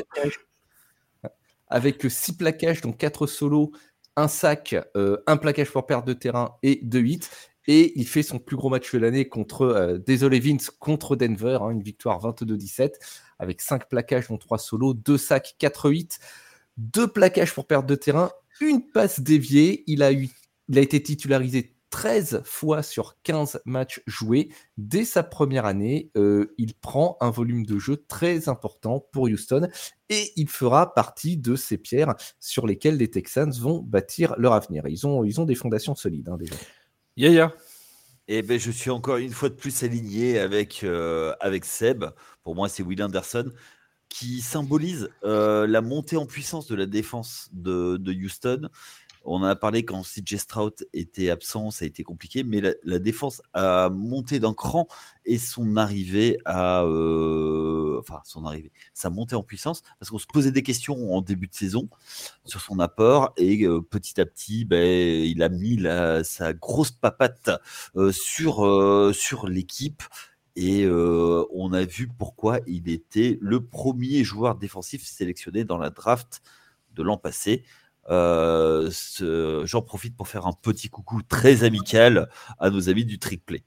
Avec 1.72 2.06
six 2.10 2.34
plaquages, 2.34 2.82
donc 2.82 2.98
quatre 2.98 3.28
solos, 3.28 3.72
un 4.16 4.28
sac, 4.28 4.76
un 4.96 5.38
plaquage 5.38 5.72
pour 5.72 5.88
perte 5.88 6.06
de 6.06 6.14
terrain 6.14 6.56
et 6.64 6.80
deux 6.84 7.04
hits. 7.04 7.30
Et 7.68 7.94
il 8.00 8.08
fait 8.08 8.24
son 8.24 8.40
plus 8.40 8.56
gros 8.56 8.70
match 8.70 8.92
de 8.92 9.00
l'année 9.00 9.28
contre, 9.28 10.02
désolé 10.06 10.40
Vince, 10.40 10.70
contre 10.70 11.16
Denver, 11.16 11.60
hein, 11.62 11.70
une 11.70 11.84
victoire 11.84 12.20
22-17 12.20 12.94
avec 13.40 13.62
5 13.62 13.88
plaquages, 13.88 14.28
dont 14.28 14.38
3 14.38 14.58
solos, 14.58 14.94
2 14.94 15.18
sacs, 15.18 15.56
4-8, 15.60 16.20
2 16.78 17.08
plaquages 17.08 17.54
pour 17.54 17.68
perte 17.68 17.86
de 17.86 17.96
terrain, 17.96 18.32
une 18.60 18.88
passe 18.92 19.20
déviée. 19.20 19.84
Il 19.88 20.04
a, 20.04 20.12
eu, 20.12 20.30
il 20.70 20.78
a 20.78 20.82
été 20.82 21.02
titularisé 21.02 21.76
13 21.92 22.42
fois 22.44 22.82
sur 22.82 23.18
15 23.22 23.62
matchs 23.66 24.02
joués. 24.08 24.50
Dès 24.78 25.06
sa 25.06 25.22
première 25.22 25.66
année, 25.66 26.10
euh, 26.18 26.56
il 26.58 26.74
prend 26.74 27.18
un 27.22 27.30
volume 27.30 27.66
de 27.66 27.78
jeu 27.78 28.04
très 28.08 28.50
important 28.50 29.06
pour 29.12 29.26
Houston 29.26 29.68
et 30.10 30.32
il 30.36 30.50
fera 30.50 30.94
partie 30.94 31.38
de 31.38 31.56
ces 31.56 31.78
pierres 31.78 32.16
sur 32.40 32.66
lesquelles 32.66 32.98
les 32.98 33.12
Texans 33.12 33.52
vont 33.52 33.80
bâtir 33.80 34.34
leur 34.38 34.54
avenir. 34.54 34.88
Ils 34.88 35.06
ont, 35.06 35.24
ils 35.24 35.40
ont 35.40 35.46
des 35.46 35.56
fondations 35.56 35.94
solides 35.94 36.30
hein, 36.30 36.38
déjà. 36.38 36.56
Yaya. 37.18 37.54
Eh 38.28 38.42
ben, 38.42 38.58
je 38.58 38.72
suis 38.72 38.90
encore 38.90 39.18
une 39.18 39.32
fois 39.32 39.50
de 39.50 39.56
plus 39.56 39.84
aligné 39.84 40.40
avec, 40.40 40.84
euh, 40.84 41.34
avec 41.42 41.66
Seb. 41.66 42.06
Pour 42.44 42.56
moi, 42.56 42.70
c'est 42.70 42.82
Will 42.82 43.04
Anderson 43.04 43.52
qui 44.12 44.42
symbolise 44.42 45.10
euh, 45.24 45.66
la 45.68 45.82
montée 45.82 46.18
en 46.18 46.26
puissance 46.26 46.68
de 46.68 46.76
la 46.76 46.86
défense 46.86 47.50
de, 47.54 47.98
de 47.98 48.14
Houston 48.14 48.70
on 49.24 49.44
a 49.44 49.56
parlé 49.56 49.86
quand 49.86 50.02
CJ 50.02 50.38
Stroud 50.38 50.74
était 50.94 51.30
absent, 51.30 51.72
ça 51.72 51.86
a 51.86 51.88
été 51.88 52.04
compliqué, 52.04 52.44
mais 52.44 52.62
la, 52.84 53.00
défense 53.00 53.42
a 53.54 53.90
monté 53.90 54.40
d'un 54.40 54.54
cran 54.54 54.88
et 55.26 55.38
son 55.38 55.78
arrivée 55.78 56.40
à, 56.46 56.84
euh, 56.84 58.00
enfin 58.00 58.22
son 58.24 58.46
arrivée, 58.46 58.72
sa 58.94 59.10
montée 59.10 59.36
en 59.36 59.44
puissance, 59.44 59.84
parce 60.00 60.10
qu'on 60.10 60.18
se 60.18 60.26
posait 60.26 60.52
des 60.52 60.64
questions 60.64 61.14
en 61.14 61.22
début 61.22 61.48
de 61.48 61.54
saison 61.54 61.90
sur 62.46 62.62
son 62.62 62.80
apport 62.80 63.34
et 63.38 63.64
euh, 63.64 63.82
petit 63.82 64.20
à 64.20 64.26
petit, 64.26 64.66
ben, 64.66 64.80
il 64.80 65.44
a 65.44 65.50
mis 65.50 65.80
sa 66.24 66.54
grosse 66.54 66.92
papate 66.92 67.52
euh, 67.96 68.12
sur 68.12 69.48
l'équipe. 69.48 70.04
Et 70.58 70.86
on 70.86 71.72
a 71.72 71.86
vu 71.86 72.10
pourquoi 72.10 72.60
il 72.68 72.90
était 72.90 73.38
le 73.40 73.64
premier 73.64 74.26
joueur 74.26 74.56
défensif 74.56 75.06
sélectionné 75.06 75.64
dans 75.64 75.78
la 75.78 75.92
draft 75.92 76.42
de 76.94 77.04
l'an 77.04 77.18
passé. 77.18 77.64
Euh, 78.10 78.90
j'en 79.64 79.82
profite 79.82 80.16
pour 80.18 80.28
faire 80.28 80.48
un 80.48 80.54
petit 80.54 80.90
coucou 80.90 81.22
très 81.22 81.64
amical 81.64 82.30
à 82.60 82.70
nos 82.70 82.90
amis 82.90 83.06
du 83.06 83.20
Trick 83.20 83.46
Play. 83.46 83.64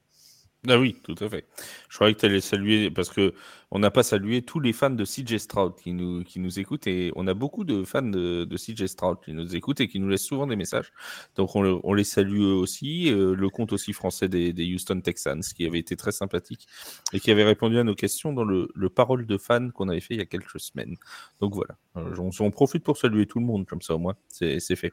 Ah 0.66 0.78
oui, 0.78 0.96
tout 1.02 1.14
à 1.20 1.28
fait. 1.28 1.46
Je 1.90 1.96
croyais 1.96 2.14
que 2.14 2.20
tu 2.20 2.26
allais 2.26 2.40
saluer, 2.40 2.90
parce 2.90 3.10
que 3.10 3.34
on 3.70 3.80
n'a 3.80 3.90
pas 3.90 4.04
salué 4.04 4.40
tous 4.42 4.60
les 4.60 4.72
fans 4.72 4.90
de 4.90 5.04
CJ 5.04 5.36
Stroud 5.38 5.74
qui 5.82 5.92
nous, 5.92 6.22
qui 6.22 6.38
nous 6.38 6.58
écoutent, 6.60 6.86
et 6.86 7.12
on 7.16 7.26
a 7.26 7.34
beaucoup 7.34 7.64
de 7.64 7.82
fans 7.84 8.02
de, 8.02 8.44
de 8.44 8.56
CJ 8.56 8.86
Stroud 8.86 9.18
qui 9.22 9.32
nous 9.32 9.56
écoutent 9.56 9.80
et 9.80 9.88
qui 9.88 9.98
nous 9.98 10.08
laissent 10.08 10.24
souvent 10.24 10.46
des 10.46 10.56
messages. 10.56 10.92
Donc 11.34 11.54
on, 11.56 11.80
on 11.82 11.92
les 11.92 12.04
salue 12.04 12.40
aussi. 12.40 13.10
Euh, 13.10 13.34
le 13.34 13.50
compte 13.50 13.72
aussi 13.72 13.92
français 13.92 14.28
des, 14.28 14.52
des, 14.52 14.72
Houston 14.72 15.00
Texans, 15.00 15.42
qui 15.42 15.66
avait 15.66 15.80
été 15.80 15.96
très 15.96 16.12
sympathique 16.12 16.66
et 17.12 17.20
qui 17.20 17.30
avait 17.30 17.44
répondu 17.44 17.78
à 17.78 17.84
nos 17.84 17.94
questions 17.94 18.32
dans 18.32 18.44
le, 18.44 18.68
le 18.74 18.88
parole 18.88 19.26
de 19.26 19.36
fans 19.36 19.70
qu'on 19.70 19.88
avait 19.88 20.00
fait 20.00 20.14
il 20.14 20.18
y 20.18 20.22
a 20.22 20.26
quelques 20.26 20.60
semaines. 20.60 20.94
Donc 21.40 21.54
voilà, 21.54 21.76
euh, 21.96 22.14
on, 22.18 22.30
on, 22.38 22.50
profite 22.50 22.84
pour 22.84 22.96
saluer 22.96 23.26
tout 23.26 23.40
le 23.40 23.44
monde, 23.44 23.66
comme 23.66 23.82
ça 23.82 23.96
au 23.96 23.98
moins, 23.98 24.14
c'est 24.28 24.60
fait. 24.76 24.92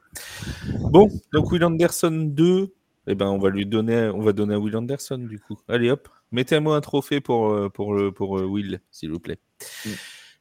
Bon, 0.91 1.07
donc 1.33 1.51
Will 1.51 1.63
Anderson 1.63 2.31
2, 2.31 2.73
eh 3.07 3.15
ben, 3.15 3.27
on 3.27 3.39
va 3.39 3.49
lui 3.49 3.65
donner, 3.65 4.11
on 4.13 4.21
va 4.21 4.33
donner 4.33 4.53
à 4.53 4.59
Will 4.59 4.75
Anderson 4.75 5.17
du 5.17 5.39
coup. 5.39 5.57
Allez 5.67 5.89
hop, 5.89 6.09
mettez-moi 6.31 6.75
un 6.75 6.81
trophée 6.81 7.21
pour, 7.21 7.51
euh, 7.51 7.69
pour, 7.69 7.95
pour 8.15 8.39
euh, 8.39 8.45
Will, 8.45 8.81
s'il 8.91 9.11
vous 9.11 9.19
plaît. 9.19 9.39
Mm. 9.85 9.89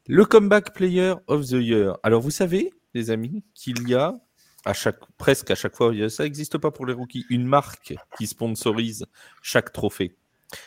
Le 0.08 0.24
comeback 0.24 0.74
player 0.74 1.14
of 1.26 1.46
the 1.46 1.52
year. 1.52 1.96
Alors 2.02 2.20
vous 2.20 2.30
savez, 2.30 2.72
les 2.94 3.10
amis, 3.10 3.44
qu'il 3.54 3.88
y 3.88 3.94
a 3.94 4.14
à 4.64 4.72
chaque, 4.74 4.98
presque 5.16 5.50
à 5.50 5.54
chaque 5.54 5.74
fois, 5.74 5.92
ça 6.08 6.24
n'existe 6.24 6.58
pas 6.58 6.70
pour 6.70 6.84
les 6.84 6.92
rookies, 6.92 7.24
une 7.30 7.46
marque 7.46 7.94
qui 8.18 8.26
sponsorise 8.26 9.06
chaque 9.42 9.72
trophée. 9.72 10.16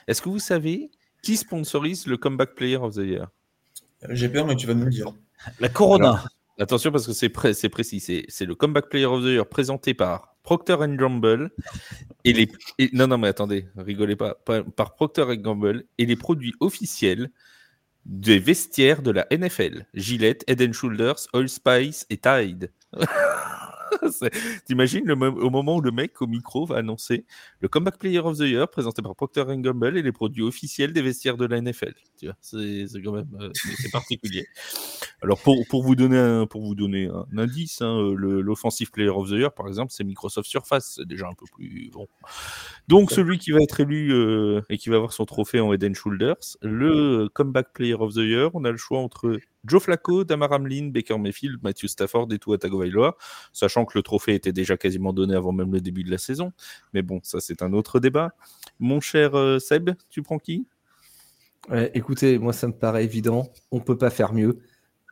Est-ce 0.08 0.22
que 0.22 0.30
vous 0.30 0.40
savez 0.40 0.90
qui 1.22 1.38
sponsorise 1.38 2.08
le 2.08 2.18
comeback 2.18 2.56
player 2.56 2.78
of 2.78 2.96
the 2.96 3.00
year? 3.00 3.28
J'ai 4.10 4.30
peur, 4.30 4.46
mais 4.46 4.56
tu 4.56 4.68
vas 4.68 4.74
nous 4.74 4.86
le 4.86 4.92
dire. 4.92 5.14
La 5.60 5.70
Corona. 5.70 6.24
attention 6.60 6.92
parce 6.92 7.06
que 7.06 7.14
c'est 7.14 7.30
précis. 7.30 8.00
C'est 8.00 8.46
le 8.46 8.56
comeback 8.56 8.90
player 8.90 9.06
of 9.06 9.22
the 9.22 9.28
year 9.28 9.48
présenté 9.48 9.94
par 9.94 10.33
Procter 10.44 10.76
Gamble 10.80 11.52
et 12.26 12.34
les 12.34 12.52
non 12.92 13.08
non 13.08 13.18
mais 13.18 13.30
attendez, 13.30 13.66
rigolez 13.78 14.16
pas, 14.16 14.36
par, 14.36 14.94
Procter 14.94 15.26
Gamble 15.38 15.86
et 15.98 16.06
les 16.06 16.16
produits 16.16 16.54
officiels 16.60 17.32
des 18.06 18.40
vestiaires 18.40 19.02
de 19.02 19.12
la 19.12 19.26
NFL, 19.32 19.86
Gillette, 19.94 20.44
Head 20.48 20.74
Shoulders, 20.74 21.28
Oil 21.34 21.48
Spice 21.48 22.06
et 22.10 22.18
Tide. 22.18 22.72
T'imagines 24.66 25.10
au 25.12 25.50
moment 25.50 25.78
où 25.78 25.82
le 25.82 25.92
mec 25.92 26.22
au 26.22 26.28
micro 26.28 26.66
va 26.66 26.78
annoncer 26.78 27.26
le 27.60 27.68
Comeback 27.68 27.98
Player 27.98 28.20
of 28.20 28.38
the 28.38 28.42
Year 28.42 28.68
présenté 28.70 29.02
par 29.02 29.16
Procter 29.16 29.44
Gamble 29.48 29.98
et 29.98 30.02
les 30.02 30.12
produits 30.12 30.44
officiels 30.44 30.94
des 30.94 31.02
vestiaires 31.02 31.38
de 31.38 31.46
la 31.46 31.62
NFL. 31.62 31.94
Tu 32.18 32.26
vois, 32.26 32.36
c'est 32.42 32.88
quand 33.04 33.14
même 33.14 33.30
euh, 33.40 33.50
c'est 33.54 33.92
particulier. 33.92 34.48
Alors 35.22 35.40
pour, 35.40 35.56
pour, 35.68 35.84
vous 35.84 35.96
donner 35.96 36.18
un, 36.18 36.46
pour 36.46 36.62
vous 36.64 36.76
donner 36.76 37.08
un 37.08 37.38
indice, 37.38 37.82
hein, 37.82 38.14
l'offensive 38.16 38.92
Player 38.92 39.10
of 39.10 39.30
the 39.30 39.34
Year 39.34 39.54
par 39.54 39.68
exemple, 39.68 39.92
c'est 39.92 40.04
Microsoft 40.04 40.50
Surface, 40.50 40.96
c'est 40.98 41.08
déjà 41.08 41.28
un 41.28 41.34
peu 41.34 41.46
plus 41.54 41.90
bon. 41.92 42.08
Donc 42.88 43.12
celui 43.12 43.38
qui 43.38 43.52
va 43.52 43.62
être 43.62 43.80
élu 43.80 44.14
euh, 44.14 44.62
et 44.70 44.78
qui 44.78 44.90
va 44.90 44.98
avoir 44.98 45.14
son 45.14 45.26
trophée 45.26 45.60
en 45.60 45.72
Head 45.74 45.94
Shoulders, 45.94 46.58
le 46.62 47.28
Comeback 47.34 47.74
Player 47.74 47.96
of 47.96 48.14
the 48.14 48.18
Year, 48.18 48.50
on 48.54 48.66
a 48.66 48.72
le 48.72 48.78
choix 48.78 49.00
entre 49.00 49.40
Joe 49.66 49.82
Flacco, 49.82 50.24
Damar 50.24 50.52
Hamlin, 50.52 50.90
Baker 50.90 51.18
Mayfield, 51.18 51.60
Matthew 51.64 51.88
Stafford 51.88 52.28
et 52.32 52.40
Tua 52.40 52.58
Tagovailoa, 52.58 53.18
sachant 53.52 53.86
que 53.86 53.98
le 53.98 54.04
trophée 54.04 54.36
était 54.36 54.52
déjà 54.52 54.78
quasiment 54.78 55.14
donné 55.14 55.36
avant 55.36 55.52
même 55.52 55.72
le 55.72 55.82
début 55.82 56.04
de 56.04 56.12
la 56.12 56.18
saison. 56.18 56.52
Mais 56.94 57.02
bon, 57.02 57.20
ça 57.24 57.40
c'est 57.40 57.62
un 57.62 57.74
autre 57.74 58.00
débat. 58.00 58.32
Mon 58.80 59.00
cher 59.00 59.38
euh, 59.38 59.60
Seb, 59.60 59.92
tu 60.10 60.22
prends 60.22 60.40
qui? 60.40 60.68
Écoutez, 61.94 62.40
moi 62.40 62.52
ça 62.52 62.68
me 62.68 62.74
paraît 62.74 63.06
évident, 63.06 63.50
on 63.72 63.80
peut 63.80 63.98
pas 63.98 64.10
faire 64.10 64.34
mieux. 64.34 64.60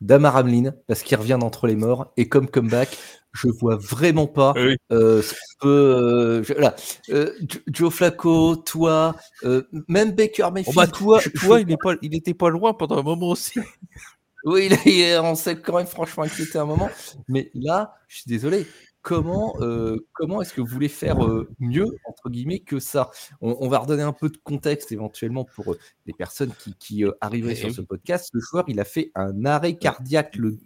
Damar 0.02 0.36
Hamlin, 0.36 0.74
parce 0.88 1.04
qu'il 1.04 1.16
revient 1.16 1.38
d'entre 1.40 1.68
les 1.68 1.76
morts, 1.76 2.12
et 2.18 2.28
comme 2.28 2.50
comeback, 2.50 2.98
je 3.34 3.48
vois 3.48 3.78
vraiment 3.78 4.28
pas 4.28 4.54
euh, 4.92 5.22
euh, 5.64 6.44
Joe 7.68 7.94
Flacco, 7.94 8.56
toi, 8.58 9.16
même 9.88 10.12
Baker 10.12 10.46
oh, 10.48 10.52
Mayfield. 10.52 10.76
bah, 10.76 10.88
toi, 10.88 11.22
toi 11.40 11.62
il, 11.62 11.78
pas, 11.78 11.96
il 12.02 12.16
était 12.16 12.34
pas 12.34 12.50
loin 12.50 12.74
pendant 12.74 12.98
un 12.98 13.04
moment 13.04 13.30
aussi. 13.30 13.60
Oui, 14.44 14.70
on 15.22 15.36
s'est 15.36 15.60
quand 15.60 15.78
même 15.78 15.88
franchement 15.88 16.24
inquiété 16.24 16.58
un 16.58 16.66
moment. 16.66 16.90
Mais 17.28 17.52
là, 17.54 17.96
je 18.08 18.18
suis 18.18 18.30
désolé. 18.30 18.66
Comment, 19.04 19.56
euh, 19.62 19.98
comment 20.14 20.44
est-ce 20.44 20.54
que 20.54 20.62
vous 20.62 20.68
voulez 20.68 20.88
faire 20.88 21.26
euh, 21.26 21.50
mieux, 21.60 21.88
entre 22.06 22.30
guillemets, 22.30 22.60
que 22.60 22.80
ça? 22.80 23.10
On, 23.42 23.68
va 23.68 23.80
redonner 23.80 24.04
un 24.04 24.14
peu 24.14 24.30
de 24.30 24.38
contexte 24.38 24.92
éventuellement 24.92 25.44
pour 25.44 25.74
euh, 25.74 25.80
les 26.06 26.14
personnes 26.14 26.52
qui, 26.60 26.76
qui 26.76 27.04
arriveraient 27.20 27.56
sur 27.56 27.72
ce 27.72 27.82
podcast. 27.82 28.30
Le 28.34 28.42
joueur, 28.42 28.64
il 28.68 28.80
a 28.80 28.86
fait 28.86 29.12
un 29.16 29.44
arrêt 29.46 29.76
cardiaque 29.76 30.36
le 30.36 30.60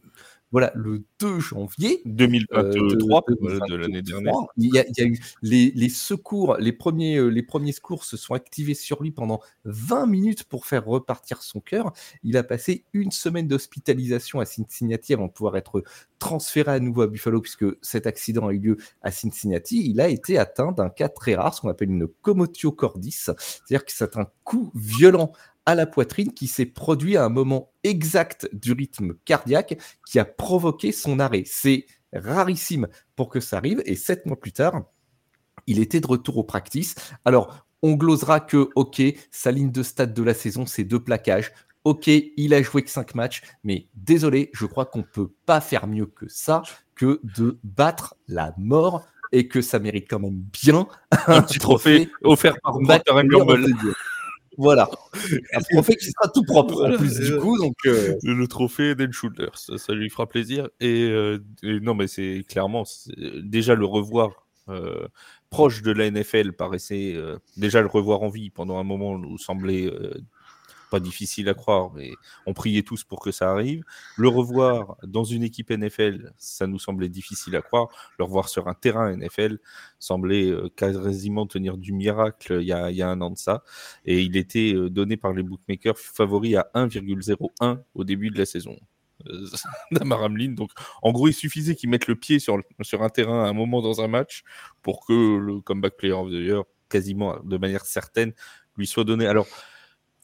voilà, 0.52 0.72
le 0.76 1.04
2 1.20 1.40
janvier 1.40 2.02
2023 2.06 3.24
euh, 3.28 3.60
de, 3.68 3.76
l'année 3.76 4.02
dernière. 4.02 4.34
Il 4.58 4.74
y, 4.74 4.80
a, 4.80 5.06
eu 5.06 5.20
les, 5.42 5.90
secours, 5.90 6.58
les 6.58 6.72
premiers, 6.72 7.18
euh, 7.18 7.28
les 7.28 7.44
premiers 7.44 7.72
secours 7.72 8.04
se 8.04 8.16
sont 8.16 8.34
activés 8.34 8.74
sur 8.74 9.02
lui 9.02 9.12
pendant 9.12 9.42
20 9.66 10.06
minutes 10.06 10.44
pour 10.44 10.66
faire 10.66 10.86
repartir 10.86 11.42
son 11.42 11.60
cœur. 11.60 11.92
Il 12.24 12.38
a 12.38 12.44
passé 12.44 12.86
une 12.94 13.12
semaine 13.12 13.48
d'hospitalisation 13.48 14.40
à 14.40 14.46
Cincinnati 14.46 15.14
avant 15.14 15.28
de 15.28 15.32
pouvoir 15.32 15.58
être 15.58 15.84
transféré 16.20 16.72
à 16.72 16.80
nouveau 16.80 17.02
à 17.02 17.08
Buffalo 17.08 17.42
puisque 17.42 17.66
cet 17.82 18.08
accident 18.08 18.48
a 18.48 18.54
eu 18.54 18.60
lieu 18.60 18.78
à 19.02 19.12
Cincinnati. 19.12 19.90
Il 19.90 20.00
a 20.00 20.08
été 20.08 20.38
atteint 20.38 20.72
d'un 20.72 20.90
cas 20.90 21.10
très 21.10 21.36
rare, 21.36 21.54
ce 21.54 21.62
qu'on 21.62 21.70
appelle 21.70 21.92
une 21.92 22.08
commotio 22.08 22.72
cordis, 22.72 23.12
c'est-à-dire 23.12 23.86
que 23.86 23.92
c'est 23.92 24.18
un 24.18 24.28
coup 24.44 24.72
violent 24.76 25.32
à 25.66 25.76
la 25.76 25.86
poitrine 25.86 26.34
qui 26.34 26.48
s'est 26.48 26.66
produit 26.66 27.18
à 27.18 27.26
un 27.26 27.30
moment 27.30 27.72
exact 27.84 28.50
du 28.54 28.74
rythme 28.74 29.16
cardiaque 29.26 29.78
qui 30.06 30.20
a 30.20 30.26
provoqué 30.26 30.92
son 30.92 31.20
arrêt. 31.20 31.44
C'est 31.46 31.86
rarissime 32.14 32.88
pour 33.16 33.30
que 33.30 33.40
ça 33.40 33.58
arrive. 33.58 33.82
Et 33.86 33.96
sept 33.96 34.26
mois 34.26 34.40
plus 34.40 34.52
tard, 34.52 34.84
il 35.68 35.80
était 35.80 36.00
de 36.00 36.08
retour 36.08 36.38
au 36.38 36.44
practice. 36.44 36.96
Alors, 37.26 37.66
on 37.82 37.94
glosera 37.94 38.40
que, 38.40 38.70
OK, 38.76 39.02
sa 39.32 39.52
ligne 39.52 39.72
de 39.72 39.84
stade 39.84 40.14
de 40.14 40.24
la 40.24 40.34
saison, 40.34 40.66
c'est 40.66 40.84
deux 40.84 41.04
plaquages. 41.04 41.52
OK, 41.84 42.08
il 42.08 42.54
a 42.54 42.64
joué 42.64 42.82
que 42.82 42.90
cinq 42.90 43.14
matchs, 43.14 43.44
mais 43.64 43.88
désolé, 43.94 44.50
je 44.54 44.66
crois 44.66 44.86
qu'on 44.86 45.00
ne 45.00 45.04
peut 45.04 45.32
pas 45.46 45.62
faire 45.62 45.86
mieux 45.86 46.08
que 46.08 46.28
ça, 46.28 46.64
que 46.96 47.20
de 47.38 47.60
battre 47.64 48.16
la 48.28 48.56
mort 48.58 49.06
et 49.32 49.48
que 49.48 49.62
ça 49.62 49.78
mérite 49.78 50.08
quand 50.10 50.20
même 50.20 50.42
bien 50.64 50.88
un, 51.28 51.42
petit 51.42 51.60
trophée, 51.60 52.10
offert 52.24 52.56
par 52.62 52.80
Gamble. 52.80 53.76
Voilà. 54.58 54.90
Un 55.54 55.62
trophée 55.62 55.96
qui 55.96 56.06
sera 56.06 56.30
tout 56.34 56.44
propre 56.44 56.86
en 56.86 56.98
plus 56.98 57.20
du 57.20 57.38
coup. 57.38 57.58
Donc, 57.58 57.76
euh, 57.86 58.16
Le 58.24 58.48
trophée 58.48 58.96
Dan 58.96 59.12
Schulter, 59.12 59.50
ça, 59.56 59.78
ça 59.78 59.94
lui 59.94 60.10
fera 60.10 60.28
plaisir. 60.28 60.70
Et, 60.80 61.04
euh, 61.10 61.40
et 61.64 61.80
non, 61.80 61.96
mais 61.96 62.08
c'est 62.08 62.46
clairement 62.48 62.84
déjà 63.44 63.76
le 63.76 63.86
revoir 63.86 64.46
euh, 64.70 65.08
proche 65.50 65.84
de 65.84 65.92
la 65.92 66.10
NFL 66.10 66.54
paraissait 66.54 67.14
euh, 67.16 67.38
déjà 67.56 67.82
le 67.82 67.88
revoir 67.88 68.24
en 68.24 68.30
vie 68.30 68.50
pendant 68.50 68.80
un 68.80 68.84
moment 68.84 69.18
nous 69.18 69.38
semblait 69.38 69.86
euh, 69.86 70.12
pas 70.90 71.00
difficile 71.00 71.50
à 71.50 71.54
croire, 71.54 71.92
mais 71.94 72.12
on 72.46 72.54
priait 72.54 72.84
tous 72.84 73.04
pour 73.04 73.20
que 73.20 73.32
ça 73.32 73.52
arrive. 73.52 73.84
Le 74.18 74.28
revoir 74.28 74.98
dans 75.04 75.24
une 75.24 75.44
équipe 75.44 75.72
NFL, 75.72 76.34
ça 76.38 76.68
nous 76.68 76.80
semblait 76.80 77.10
difficile 77.10 77.56
à 77.56 77.62
croire. 77.62 77.88
Le 78.20 78.26
revoir 78.26 78.50
sur 78.50 78.68
un 78.68 78.74
terrain 78.74 79.16
NFL 79.16 79.60
semblait 80.00 80.50
euh, 80.50 80.70
quasiment 80.76 81.46
tenir 81.48 81.78
du 81.78 81.94
miracle 81.94 82.60
il 82.62 82.68
y, 82.68 82.72
a, 82.72 83.10
un 83.10 83.22
an 83.22 83.32
de 83.32 83.38
ça. 83.38 83.64
Et 84.06 84.22
il 84.22 84.38
était 84.38 84.74
euh, 84.74 84.90
donné 84.90 85.18
par 85.18 85.34
les 85.34 85.44
bookmakers 85.44 85.98
favori 85.98 86.56
à 86.56 86.70
1,01 86.74 87.82
au 87.94 88.04
début 88.04 88.30
de 88.30 88.38
la 88.38 88.46
saison. 88.46 88.78
Euh, 89.28 89.46
Damar 89.92 90.24
Hamlin. 90.24 90.54
Donc, 90.54 90.72
en 91.02 91.12
gros, 91.12 91.28
il 91.28 91.34
suffisait 91.34 91.76
qu'il 91.76 91.90
mette 91.90 92.08
le 92.08 92.16
pied 92.16 92.40
sur, 92.40 92.58
sur 92.82 93.02
un 93.04 93.10
terrain 93.10 93.46
à 93.46 93.48
un 93.48 93.54
moment 93.54 93.82
dans 93.82 94.02
un 94.02 94.08
match 94.08 94.44
pour 94.82 95.06
que 95.06 95.38
le 95.38 95.62
comeback 95.62 95.98
player 95.98 96.14
of 96.14 96.30
the 96.30 96.34
year, 96.34 96.64
quasiment 96.90 97.40
de 97.44 97.58
manière 97.58 97.86
certaine, 97.86 98.34
lui 98.78 98.88
soit 98.88 99.04
donné. 99.04 99.28
Alors, 99.28 99.48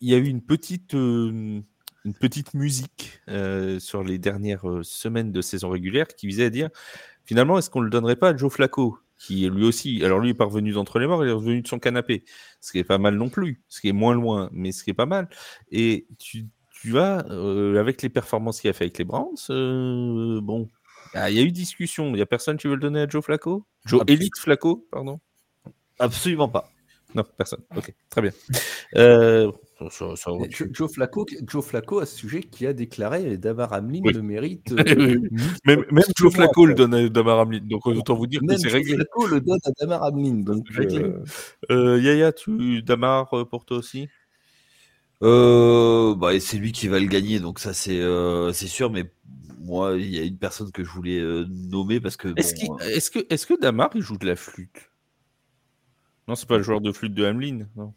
il 0.01 0.09
y 0.09 0.15
a 0.15 0.17
eu 0.17 0.27
une 0.27 0.41
petite, 0.41 0.95
euh, 0.95 1.61
une 2.05 2.13
petite 2.13 2.53
musique 2.53 3.21
euh, 3.29 3.79
sur 3.79 4.03
les 4.03 4.17
dernières 4.17 4.67
euh, 4.67 4.83
semaines 4.83 5.31
de 5.31 5.41
saison 5.41 5.69
régulière 5.69 6.07
qui 6.07 6.27
visait 6.27 6.45
à 6.45 6.49
dire 6.49 6.69
finalement, 7.25 7.57
est-ce 7.57 7.69
qu'on 7.69 7.79
ne 7.79 7.85
le 7.85 7.91
donnerait 7.91 8.15
pas 8.15 8.29
à 8.29 8.37
Joe 8.37 8.51
Flacco 8.51 8.97
qui 9.17 9.45
est 9.45 9.49
lui 9.49 9.65
aussi, 9.65 10.03
alors 10.03 10.19
lui 10.19 10.31
est 10.31 10.33
pas 10.33 10.45
revenu 10.45 10.71
d'entre 10.71 10.97
les 10.97 11.05
morts, 11.05 11.23
il 11.23 11.29
est 11.29 11.33
revenu 11.33 11.61
de 11.61 11.67
son 11.67 11.77
canapé, 11.77 12.23
ce 12.59 12.71
qui 12.71 12.79
est 12.79 12.83
pas 12.83 12.97
mal 12.97 13.15
non 13.15 13.29
plus, 13.29 13.61
ce 13.67 13.79
qui 13.79 13.89
est 13.89 13.93
moins 13.93 14.15
loin, 14.15 14.49
mais 14.51 14.71
ce 14.71 14.83
qui 14.83 14.89
est 14.89 14.95
pas 14.95 15.05
mal. 15.05 15.29
Et 15.71 16.07
tu, 16.17 16.47
tu 16.71 16.97
as, 16.97 17.23
euh, 17.29 17.79
avec 17.79 18.01
les 18.01 18.09
performances 18.09 18.59
qu'il 18.59 18.71
a 18.71 18.73
fait 18.73 18.85
avec 18.85 18.97
les 18.97 19.05
Browns, 19.05 19.37
bon, 20.41 20.67
ah, 21.13 21.29
il 21.29 21.37
y 21.37 21.39
a 21.39 21.43
eu 21.43 21.51
discussion, 21.51 22.15
il 22.15 22.17
y 22.17 22.21
a 22.21 22.25
personne 22.25 22.57
qui 22.57 22.67
veut 22.67 22.73
le 22.73 22.81
donner 22.81 23.01
à 23.01 23.07
Joe 23.07 23.23
Flacco? 23.23 23.65
Joe 23.85 24.01
Absolument. 24.01 24.21
Elite 24.21 24.39
Flacco, 24.39 24.87
pardon? 24.91 25.19
Absolument 25.99 26.49
pas. 26.49 26.71
Non, 27.13 27.25
personne. 27.37 27.61
Ok, 27.75 27.93
très 28.09 28.21
bien. 28.21 28.31
Euh, 28.95 29.51
ça- 29.89 30.15
ça 30.15 30.31
aurait- 30.31 30.49
Joe 30.51 30.67
Joe 30.71 30.91
Flacco, 30.93 31.25
Joe 31.47 31.65
Flacco 31.65 31.99
à 31.99 32.05
ce 32.05 32.15
sujet 32.17 32.41
qui 32.41 32.67
a 32.67 32.73
déclaré 32.73 33.37
Damar 33.37 33.73
Hamlin 33.73 34.01
Oui. 34.03 34.13
le 34.13 34.21
mérite. 34.21 34.67
Oui. 34.97 35.17
Même, 35.65 35.85
même 35.91 36.03
Joe 36.17 36.33
Flacco 36.33 36.65
le 36.65 36.73
donne 36.75 36.93
à 36.93 37.09
Damar 37.09 37.39
Hamlin, 37.39 37.61
donc 37.63 37.85
autant 37.87 38.15
vous 38.15 38.27
dire 38.27 38.41
que 38.41 38.55
c'est 38.57 38.63
Joe 38.69 38.73
réglé. 38.73 38.95
Flacco 38.95 39.27
le 39.27 39.41
donne 39.41 39.59
à 39.65 39.71
Damar 39.79 40.03
Hamlin. 40.03 40.35
Donc, 40.45 40.67
Réglé. 40.69 41.03
euh, 41.03 41.23
Euh, 41.71 41.99
Yaya, 42.01 42.31
tu 42.33 42.81
Damar 42.83 43.33
euh, 43.33 43.45
pour 43.45 43.65
toi 43.65 43.77
aussi? 43.77 44.07
Euh, 45.23 46.15
bah, 46.15 46.39
c'est 46.39 46.57
lui 46.57 46.71
qui 46.71 46.87
va 46.87 46.99
le 46.99 47.05
gagner, 47.05 47.39
donc 47.39 47.59
ça 47.59 47.73
c'est 47.73 47.99
euh, 47.99 48.51
c'est 48.53 48.67
sûr. 48.67 48.89
Mais 48.91 49.11
moi, 49.59 49.95
il 49.97 50.09
y 50.09 50.19
a 50.19 50.23
une 50.23 50.37
personne 50.37 50.71
que 50.71 50.83
je 50.83 50.89
voulais 50.89 51.19
euh, 51.19 51.45
nommer 51.49 51.99
parce 51.99 52.17
que 52.17 52.29
Est-ce 52.37 52.65
bon, 52.65 52.77
est-ce 52.79 53.11
que, 53.11 53.19
est 53.29 53.45
que 53.45 53.59
Damar 53.61 53.91
il 53.93 54.01
joue 54.01 54.17
de 54.17 54.25
la 54.25 54.35
flûte? 54.35 54.89
Non, 56.27 56.35
c'est 56.35 56.47
pas 56.47 56.57
le 56.57 56.63
joueur 56.63 56.81
de 56.81 56.91
flûte 56.91 57.13
de 57.13 57.25
Hamlin. 57.25 57.67
Non? 57.75 57.93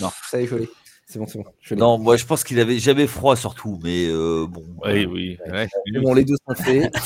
non, 0.00 0.10
ça 0.30 0.40
y 0.40 0.44
est, 0.44 0.46
je 0.46 0.56
l'ai. 0.56 0.68
C'est 1.10 1.18
bon, 1.18 1.26
c'est 1.26 1.38
bon. 1.38 1.44
Je 1.62 1.74
non, 1.74 1.96
moi 1.98 2.16
je 2.18 2.26
pense 2.26 2.44
qu'il 2.44 2.60
avait 2.60 2.78
jamais 2.78 3.06
froid 3.06 3.34
surtout, 3.34 3.80
mais 3.82 4.06
euh, 4.08 4.46
bon. 4.46 4.62
Oui, 4.84 5.06
oui. 5.06 5.38
ouais, 5.50 5.66
C'est 5.86 6.00
bon, 6.00 6.12
les 6.12 6.24
deux 6.24 6.36
sont 6.46 6.54
faits. 6.54 6.92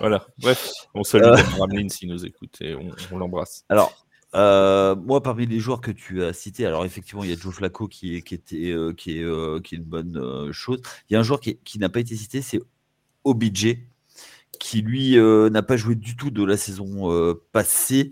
Voilà. 0.00 0.26
Bref, 0.38 0.72
on 0.94 1.04
salue 1.04 1.24
Euh. 1.24 1.36
Damar 1.36 1.62
Hamlin 1.62 1.88
s'il 1.88 2.08
nous 2.08 2.24
écoute 2.26 2.56
et 2.60 2.74
on, 2.74 2.90
on 3.12 3.18
l'embrasse. 3.18 3.64
Alors, 3.68 3.92
euh, 4.34 4.96
moi, 4.96 5.22
parmi 5.22 5.46
les 5.46 5.60
joueurs 5.60 5.80
que 5.80 5.92
tu 5.92 6.24
as 6.24 6.32
cités, 6.32 6.66
alors 6.66 6.84
effectivement, 6.84 7.22
il 7.22 7.30
y 7.30 7.32
a 7.32 7.36
Joe 7.36 7.54
Flacco 7.54 7.86
qui 7.86 8.16
est, 8.16 8.22
qui 8.22 8.34
était, 8.34 8.72
euh, 8.72 8.92
qui 8.94 9.18
est, 9.18 9.22
euh, 9.22 9.60
qui 9.60 9.74
est 9.76 9.78
une 9.78 9.84
bonne 9.84 10.16
euh, 10.16 10.52
chose. 10.52 10.80
Il 11.08 11.12
y 11.12 11.16
a 11.16 11.20
un 11.20 11.22
joueur 11.22 11.38
qui, 11.38 11.56
qui 11.58 11.78
n'a 11.78 11.88
pas 11.88 12.00
été 12.00 12.16
cité, 12.16 12.42
c'est 12.42 12.60
OBJ, 13.22 13.76
qui 14.58 14.82
lui 14.82 15.16
euh, 15.18 15.50
n'a 15.50 15.62
pas 15.62 15.76
joué 15.76 15.94
du 15.94 16.16
tout 16.16 16.30
de 16.30 16.42
la 16.42 16.56
saison 16.56 17.12
euh, 17.12 17.34
passée 17.52 18.10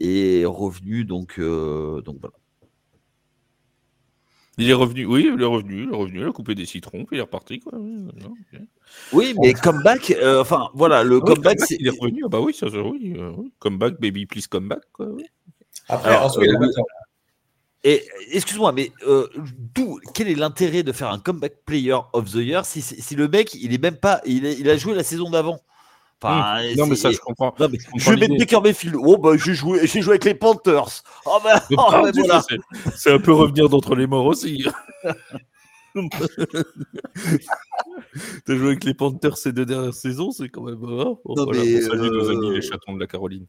et 0.00 0.40
est 0.40 0.46
revenu. 0.46 1.04
Donc, 1.04 1.38
euh, 1.38 2.00
donc 2.00 2.16
voilà. 2.20 2.34
Il 4.60 4.68
est 4.68 4.74
revenu, 4.74 5.06
oui, 5.06 5.30
il 5.34 5.40
est 5.40 5.44
revenu, 5.46 5.84
il 5.84 5.88
est 5.90 5.96
revenu, 5.96 6.20
il 6.20 6.26
a 6.28 6.32
coupé 6.32 6.54
des 6.54 6.66
citrons, 6.66 7.04
puis 7.06 7.16
il 7.16 7.18
est 7.18 7.22
reparti. 7.22 7.60
Quoi. 7.60 7.72
Oui, 9.12 9.34
mais 9.40 9.54
comeback, 9.54 10.10
euh, 10.10 10.40
enfin 10.40 10.68
voilà, 10.74 11.02
le 11.02 11.16
oui, 11.16 11.20
comeback, 11.20 11.36
comeback, 11.58 11.66
c'est. 11.66 11.76
il 11.80 11.86
est 11.86 11.98
revenu. 11.98 12.22
Ah 12.26 12.28
bah 12.28 12.40
oui, 12.40 12.52
ça, 12.52 12.70
ça, 12.70 12.82
oui, 12.82 13.14
euh, 13.16 13.32
oui. 13.38 13.52
Comeback, 13.58 13.98
baby, 14.00 14.26
please 14.26 14.46
come 14.48 14.68
back. 14.68 14.82
Quoi, 14.92 15.06
oui. 15.06 15.24
Après, 15.88 16.10
Alors, 16.10 16.24
ensuite, 16.26 16.50
euh. 16.50 16.82
Et 17.82 18.04
excuse-moi, 18.32 18.72
mais 18.72 18.92
euh, 19.06 19.26
d'où 19.74 19.98
quel 20.12 20.28
est 20.28 20.34
l'intérêt 20.34 20.82
de 20.82 20.92
faire 20.92 21.10
un 21.10 21.18
comeback 21.18 21.64
player 21.64 21.96
of 22.12 22.30
the 22.30 22.34
year 22.34 22.66
si, 22.66 22.82
si 22.82 23.00
si 23.00 23.16
le 23.16 23.26
mec 23.26 23.54
il 23.54 23.72
est 23.72 23.82
même 23.82 23.96
pas 23.96 24.20
il, 24.26 24.44
est- 24.44 24.58
il 24.60 24.68
a 24.68 24.76
joué 24.76 24.94
la 24.94 25.02
saison 25.02 25.30
d'avant? 25.30 25.60
Enfin, 26.22 26.62
non, 26.76 26.86
mais 26.86 26.96
ça, 26.96 27.10
je 27.10 27.18
comprends. 27.18 27.54
non, 27.58 27.68
mais 27.70 27.78
je 27.96 28.10
vais 28.10 28.16
mettre. 28.28 28.36
Baker 28.38 28.60
Mayfield. 28.62 28.96
Oh 28.98 29.16
bah 29.16 29.32
j'ai 29.36 29.54
joué 29.54 29.86
j'ai 29.86 30.02
joué 30.02 30.12
avec 30.12 30.24
les 30.24 30.34
Panthers. 30.34 31.02
Oh 31.24 31.38
bah, 31.42 31.62
oh, 31.72 31.76
bah, 31.90 32.10
voilà. 32.14 32.42
c'est- 32.96 33.10
un 33.10 33.18
peu 33.18 33.32
revenir 33.32 33.68
d'entre 33.70 33.94
les 33.94 34.06
morts 34.06 34.26
aussi. 34.26 34.66
T'as 38.46 38.54
joué 38.54 38.68
avec 38.68 38.84
les 38.84 38.94
Panthers 38.94 39.36
ces 39.36 39.52
deux 39.52 39.66
dernières 39.66 39.94
saisons, 39.94 40.30
c'est 40.30 40.48
quand 40.48 40.62
même. 40.62 40.82
hein 40.84 41.16
Bon, 41.24 41.34
Non, 41.36 41.44
voilà, 41.44 41.62
mais, 41.64 41.80
nos 41.80 42.30
amis 42.30 42.46
euh, 42.48 42.54
les 42.54 42.62
chatons 42.62 42.94
de 42.94 43.00
la 43.00 43.06
Caroline. 43.06 43.46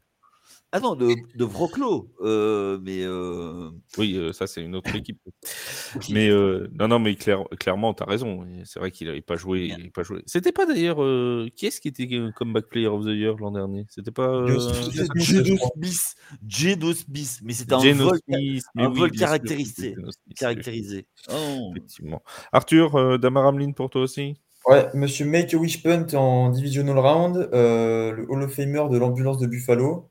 Ah 0.74 0.80
non 0.80 0.94
de, 0.94 1.14
de 1.34 1.44
Vroclo. 1.44 2.08
Euh, 2.22 2.78
mais 2.82 3.02
euh, 3.02 3.68
Oui, 3.98 4.16
euh, 4.16 4.32
ça 4.32 4.46
c'est 4.46 4.62
une 4.62 4.74
autre 4.74 4.94
équipe. 4.96 5.18
Mais 6.10 6.30
euh, 6.30 6.66
non, 6.72 6.88
non, 6.88 6.98
mais 6.98 7.14
clair- 7.14 7.44
clairement, 7.60 7.92
t'as 7.92 8.06
raison. 8.06 8.44
Et 8.44 8.62
C'est 8.64 8.78
vrai 8.80 8.90
qu'il 8.90 9.06
n'avait 9.08 9.20
pas 9.20 9.36
joué. 9.36 9.66
il 9.66 9.72
avait 9.74 9.90
pas 9.90 10.02
joué. 10.02 10.22
C'était 10.24 10.52
pas 10.52 10.64
d'ailleurs 10.64 11.02
euh, 11.02 11.46
qui 11.54 11.66
est-ce 11.66 11.80
qui 11.82 11.88
était 11.88 12.08
comeback 12.34 12.68
player 12.68 12.86
of 12.86 13.04
the 13.04 13.08
year 13.08 13.36
l'an 13.38 13.50
dernier? 13.50 13.84
C'était 13.90 14.10
pas 14.10 14.28
euh, 14.28 14.46
Dieu- 14.46 14.58
c'est 14.60 15.04
Smith, 15.04 15.24
Jado 15.24 15.44
je 15.44 15.54
crois. 15.56 15.70
Smith. 15.76 16.14
Jado 16.48 16.92
Smith. 16.94 17.40
Mais 17.42 17.52
c'était 17.52 17.74
un 17.74 17.92
vol 17.92 18.18
Smith, 18.26 18.64
mais 18.74 18.82
un 18.84 18.90
oui, 18.90 18.98
vol 18.98 19.10
bien 19.10 19.18
sûr, 19.18 19.26
caractérisé. 19.26 19.94
caractérisé. 20.36 21.06
Oh. 21.30 21.70
Effectivement. 21.72 22.22
Arthur, 22.52 22.94
euh, 22.96 23.18
Damar 23.18 23.46
Hamlin 23.46 23.72
pour 23.72 23.90
toi 23.90 24.00
aussi? 24.02 24.36
Ouais, 24.66 24.88
monsieur 24.94 25.26
Make 25.26 25.52
a 25.52 25.56
Wish 25.58 25.82
Punt 25.82 26.06
en 26.14 26.48
Divisional 26.50 26.96
Round, 26.98 27.36
euh, 27.52 28.12
le 28.12 28.26
Hall 28.30 28.42
of 28.44 28.54
Famer 28.54 28.84
de 28.90 28.96
l'ambulance 28.96 29.38
de 29.38 29.46
Buffalo. 29.46 30.08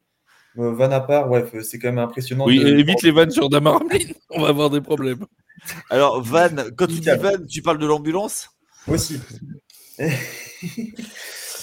Euh, 0.57 0.73
Van 0.73 0.91
à 0.91 0.99
part, 0.99 1.27
bref, 1.29 1.53
c'est 1.61 1.79
quand 1.79 1.87
même 1.89 1.99
impressionnant. 1.99 2.45
Oui, 2.45 2.59
de- 2.59 2.67
évite 2.77 3.01
les 3.03 3.11
vannes 3.11 3.31
sur 3.31 3.49
Damar 3.49 3.81
on 4.31 4.41
va 4.41 4.49
avoir 4.49 4.69
des 4.69 4.81
problèmes. 4.81 5.25
Alors 5.89 6.21
Van, 6.21 6.49
quand 6.75 6.87
tu 6.87 6.99
dis. 6.99 7.09
Van, 7.09 7.37
tu 7.47 7.61
parles 7.61 7.77
de 7.77 7.85
l'ambulance? 7.85 8.49
Aussi. 8.87 9.19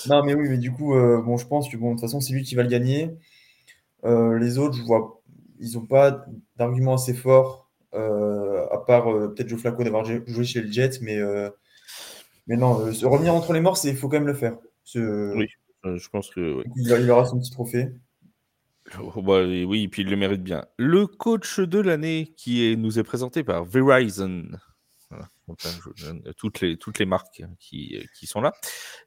non, 0.09 0.23
mais 0.25 0.35
oui, 0.35 0.49
mais 0.49 0.59
du 0.59 0.71
coup, 0.73 0.95
euh, 0.95 1.21
bon, 1.23 1.37
je 1.37 1.47
pense 1.47 1.69
que 1.69 1.77
bon, 1.77 1.89
de 1.91 1.95
toute 1.95 2.03
façon, 2.03 2.21
c'est 2.21 2.33
lui 2.33 2.43
qui 2.43 2.55
va 2.55 2.63
le 2.63 2.69
gagner. 2.69 3.11
Euh, 4.05 4.39
les 4.39 4.59
autres, 4.59 4.77
je 4.77 4.83
vois, 4.83 5.21
ils 5.61 5.73
n'ont 5.75 5.85
pas 5.87 6.25
d'argument 6.57 6.95
assez 6.95 7.15
fort, 7.15 7.69
euh, 7.95 8.65
à 8.71 8.79
part 8.79 9.11
euh, 9.13 9.29
peut-être 9.29 9.49
Joe 9.49 9.61
Flacco 9.61 9.83
d'avoir 9.83 10.05
jou- 10.05 10.23
joué 10.27 10.45
chez 10.45 10.61
le 10.63 10.71
Jets, 10.71 11.01
mais, 11.03 11.17
euh, 11.19 11.51
mais 12.47 12.57
non, 12.57 12.81
euh, 12.81 12.93
se 12.93 13.07
revenir 13.07 13.35
entre 13.35 13.53
les 13.53 13.61
morts, 13.61 13.79
il 13.85 13.97
faut 13.97 14.09
quand 14.09 14.17
même 14.19 14.27
le 14.27 14.35
faire. 14.35 14.57
Ce- 14.85 15.37
Oui. 15.37 15.49
Euh, 15.85 15.97
je 15.99 16.09
pense 16.09 16.31
que 16.31 16.59
oui. 16.59 16.65
il, 16.77 16.89
il 16.89 17.11
aura 17.11 17.25
son 17.25 17.39
petit 17.39 17.51
trophée. 17.51 17.89
Oh, 19.01 19.13
oui, 19.17 19.89
puis 19.89 20.03
il 20.03 20.09
le 20.09 20.17
mérite 20.17 20.43
bien. 20.43 20.65
Le 20.79 21.07
coach 21.07 21.61
de 21.61 21.79
l'année 21.79 22.33
qui 22.37 22.77
nous 22.77 22.99
est 22.99 23.03
présenté 23.05 23.45
par 23.45 23.65
Verizon. 23.65 24.45
Hein, 25.11 26.19
toutes, 26.37 26.61
les, 26.61 26.77
toutes 26.77 26.99
les 26.99 27.07
marques 27.07 27.43
qui, 27.59 27.99
qui 28.19 28.27
sont 28.27 28.43
là. 28.43 28.53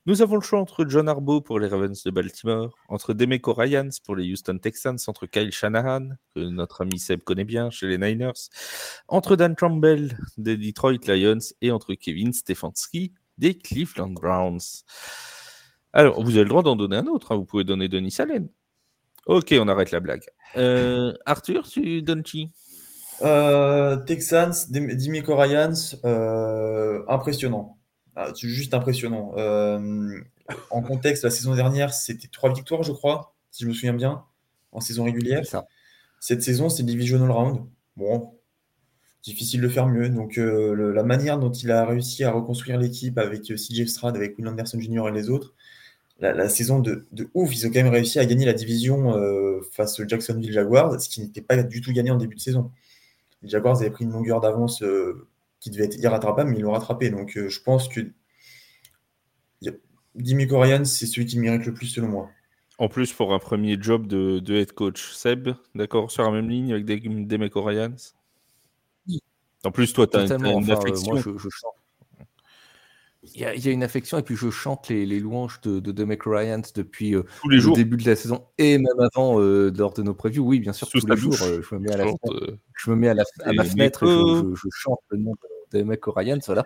Nous 0.08 0.24
avons 0.24 0.36
le 0.36 0.42
choix 0.42 0.60
entre 0.60 0.84
John 0.90 1.08
Harbaugh 1.08 1.42
pour 1.42 1.60
les 1.60 1.68
Ravens 1.68 2.02
de 2.04 2.10
Baltimore, 2.10 2.76
entre 2.90 3.14
Demeco 3.14 3.54
Ryans 3.54 3.92
pour 4.04 4.16
les 4.16 4.32
Houston 4.32 4.58
Texans, 4.58 4.98
entre 5.06 5.28
Kyle 5.28 5.52
Shanahan, 5.52 6.10
que 6.34 6.40
notre 6.40 6.82
ami 6.82 6.98
Seb 6.98 7.22
connaît 7.22 7.44
bien 7.44 7.70
chez 7.70 7.88
les 7.88 8.00
Niners, 8.00 8.50
entre 9.08 9.36
Dan 9.36 9.56
Campbell 9.56 10.18
des 10.38 10.58
Detroit 10.58 10.98
Lions 11.08 11.38
et 11.62 11.70
entre 11.72 11.94
Kevin 11.94 12.34
Stefanski 12.34 13.14
des 13.38 13.56
Cleveland 13.58 14.10
Browns. 14.10 14.84
Alors, 15.94 16.24
vous 16.24 16.32
avez 16.32 16.44
le 16.44 16.50
droit 16.50 16.64
d'en 16.64 16.76
donner 16.76 16.96
un 16.98 17.08
autre. 17.08 17.32
hein. 17.34 17.36
Vous 17.36 17.46
pouvez 17.46 17.64
donner 17.64 17.88
Denis 17.90 18.16
Allen. 18.18 18.50
Ok, 19.28 19.54
on 19.60 19.68
arrête 19.68 19.92
la 19.92 20.00
blague. 20.00 20.24
Euh, 20.58 21.14
Arthur, 21.26 21.68
tu 21.68 22.02
donnes 22.02 22.24
qui? 22.24 22.50
Euh, 23.22 23.98
Texans, 23.98 24.52
Dim- 24.70 24.96
Dimico 24.96 25.36
Ryans, 25.36 25.96
euh, 26.06 27.04
impressionnant. 27.08 27.78
Ah, 28.16 28.32
c'est 28.36 28.48
juste 28.48 28.74
impressionnant. 28.74 29.34
Euh, 29.38 30.20
en 30.72 30.82
contexte, 30.82 31.24
la 31.24 31.30
saison 31.30 31.56
dernière, 31.56 31.94
c'était 31.94 32.28
trois 32.28 32.52
victoires, 32.54 32.84
je 32.84 32.92
crois, 32.92 33.36
si 33.52 33.64
je 33.64 33.70
me 33.70 33.74
souviens 33.74 33.94
bien, 33.94 34.24
en 34.72 34.82
saison 34.82 35.04
régulière. 35.06 35.46
Ça. 35.46 35.66
Cette 36.20 36.42
saison, 36.42 36.70
c'est 36.70 36.84
Divisional 36.84 37.32
Round. 37.32 37.62
Bon, 37.96 38.34
difficile 39.24 39.62
de 39.62 39.70
faire 39.70 39.88
mieux. 39.88 40.10
Donc, 40.10 40.36
le- 40.36 40.92
la 40.92 41.04
manière 41.04 41.38
dont 41.40 41.52
il 41.52 41.72
a 41.72 41.86
réussi 41.86 42.24
à 42.24 42.32
reconstruire 42.32 42.80
l'équipe 42.80 43.18
avec 43.18 43.44
CJ 43.46 43.86
Stroud, 43.88 44.16
avec 44.16 44.38
Will 44.38 44.48
Anderson 44.48 44.80
Jr. 44.80 45.08
et 45.08 45.12
les 45.12 45.30
autres, 45.30 45.54
la, 46.22 46.34
la 46.34 46.50
saison 46.50 46.80
de, 46.80 47.06
de 47.12 47.30
ouf, 47.34 47.54
ils 47.54 47.68
ont 47.68 47.70
quand 47.70 47.84
même 47.84 47.92
réussi 47.92 48.20
à 48.20 48.26
gagner 48.26 48.46
la 48.46 48.54
division 48.54 49.16
euh, 49.18 49.60
face 49.72 50.00
aux 50.00 50.08
Jacksonville 50.08 50.52
Jaguars, 50.52 51.02
ce 51.02 51.10
qui 51.10 51.22
n'était 51.22 51.42
pas 51.42 51.62
du 51.62 51.82
tout 51.82 51.92
gagné 51.92 52.12
en 52.12 52.18
début 52.18 52.36
de 52.36 52.42
saison. 52.42 52.72
les 53.42 53.50
Jaguars 53.50 53.82
avaient 53.82 53.90
pris 53.90 54.06
une 54.06 54.12
longueur 54.12 54.40
d'avance 54.40 54.84
qui 55.60 55.70
devait 55.72 55.86
être 55.86 55.98
irrattrapable, 55.98 56.52
mais 56.52 56.58
ils 56.58 56.62
l'ont 56.62 56.72
rattrapé. 56.72 57.10
Donc 57.10 57.32
je 57.36 57.60
pense 57.62 57.88
que 57.90 58.02
Dimico 60.16 60.60
Ryan, 60.60 60.84
c'est 60.86 61.06
celui 61.06 61.26
qui 61.26 61.40
mérite 61.40 61.66
le 61.66 61.74
plus 61.74 61.88
selon 61.88 62.08
moi. 62.08 62.30
En 62.78 62.90
plus, 62.90 63.14
pour 63.14 63.34
un 63.34 63.40
premier 63.40 63.78
job 63.80 64.08
de, 64.08 64.54
head 64.54 64.74
coach, 64.74 65.12
Seb, 65.14 65.50
d'accord, 65.76 66.10
sur 66.12 66.24
la 66.24 66.32
même 66.32 66.50
ligne 66.50 66.74
avec 66.74 66.86
des, 66.86 67.00
Demico 67.00 67.62
Ryans? 67.62 68.14
En 69.64 69.72
plus, 69.72 69.94
toi, 69.94 70.08
tu 70.08 70.18
as, 70.18 70.24
une 70.24 70.72
affection. 70.72 71.16
Il 73.24 73.40
y, 73.40 73.46
a, 73.46 73.72
une 73.72 73.84
affection 73.84 74.18
et 74.18 74.24
puis 74.24 74.36
je 74.36 74.50
chante 74.50 74.90
les, 74.90 75.20
louanges 75.20 75.62
de, 75.62 75.80
de 75.80 76.18
Ryans 76.26 76.64
depuis 76.74 77.14
euh, 77.14 77.22
le 77.46 77.76
début 77.76 77.98
de 77.98 78.10
la 78.10 78.16
saison 78.16 78.48
et 78.58 78.80
même 78.80 79.00
avant 79.00 79.40
euh, 79.40 79.72
lors 79.78 79.94
de 79.94 80.02
nos 80.02 80.16
previews. 80.16 80.44
Oui, 80.44 80.60
bien 80.60 80.74
sûr, 80.74 80.90
tous 80.90 81.06
les 81.06 81.16
jours, 81.16 81.36
euh, 81.44 81.62
je 81.62 81.76
me 81.76 81.82
mets 81.82 81.92
à, 81.92 81.98
la 81.98 82.06
fenêtre, 82.06 82.58
je 82.76 82.90
me 82.90 82.96
mets 82.96 83.10
à, 83.10 83.14
ma 83.14 83.64
fenêtre 83.64 84.04
et 84.04 84.56
je, 84.56 84.68
chante 84.72 85.00
le 85.10 85.20
nom 85.20 85.34
de 85.72 85.78
Demico 85.78 86.12
Ryans. 86.12 86.40
Voilà. 86.48 86.66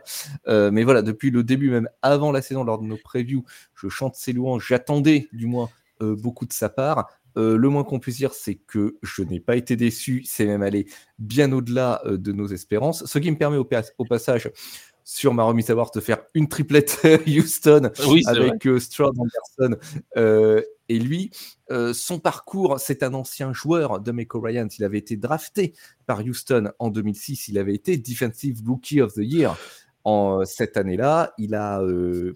mais 0.72 0.86
voilà, 0.86 1.02
depuis 1.02 1.30
le 1.30 1.44
début, 1.44 1.72
même 1.72 1.90
avant 2.02 2.32
la 2.32 2.42
saison, 2.42 2.64
lors 2.64 2.80
de 2.80 2.86
nos 2.86 2.98
previews, 3.04 3.44
je 3.76 3.90
chante 3.90 4.16
ses 4.16 4.32
louanges. 4.32 4.66
J'attendais 4.66 5.28
du 5.34 5.48
moins 5.48 5.70
beaucoup 6.00 6.46
de 6.46 6.54
sa 6.54 6.70
part. 6.70 7.10
le 7.36 7.68
moins 7.68 7.84
qu'on 7.84 8.00
puisse 8.00 8.16
dire, 8.16 8.34
c'est 8.34 8.56
que 8.56 8.96
je 9.04 9.24
n'ai 9.24 9.42
pas 9.42 9.58
été 9.58 9.76
déçu. 9.76 10.24
C'est 10.24 10.46
même 10.46 10.62
allé 10.62 10.88
bien 11.20 11.52
au-delà 11.52 12.02
de 12.06 12.32
nos 12.32 12.48
espérances. 12.48 13.06
Ce 13.06 13.20
qui 13.20 13.30
me 13.30 13.38
permet 13.38 13.58
au, 13.58 13.68
au 13.98 14.06
passage 14.06 14.50
sur 15.06 15.36
ma 15.36 15.44
remise 15.44 15.70
à 15.70 15.76
voir 15.76 15.92
de 15.92 16.02
faire 16.02 16.18
une 16.34 16.50
triplette 16.50 17.00
Houston 17.28 17.92
avec 18.26 18.66
euh, 18.66 18.80
Stroud 18.80 19.14
Anderson 19.18 19.80
euh, 20.18 20.62
et 20.90 21.00
lui. 21.00 21.30
Euh, 21.72 21.94
son 21.94 22.20
parcours, 22.20 22.80
c'est 22.80 23.04
un 23.04 23.14
ancien 23.14 23.54
joueur 23.54 24.00
de 24.00 24.12
Meko 24.12 24.42
Ryan. 24.42 24.68
Il 24.78 24.84
avait 24.84 24.98
été 24.98 25.16
drafté 25.16 25.74
par 26.08 26.20
Houston 26.20 26.72
en 26.80 26.90
2006. 26.90 27.48
Il 27.50 27.60
avait 27.60 27.76
été 27.76 27.98
Defensive 27.98 28.62
Rookie 28.66 29.00
of 29.00 29.14
the 29.14 29.20
Year 29.20 29.56
en 30.04 30.44
cette 30.44 30.76
année-là. 30.76 31.34
Il 31.38 31.54
a 31.54 31.82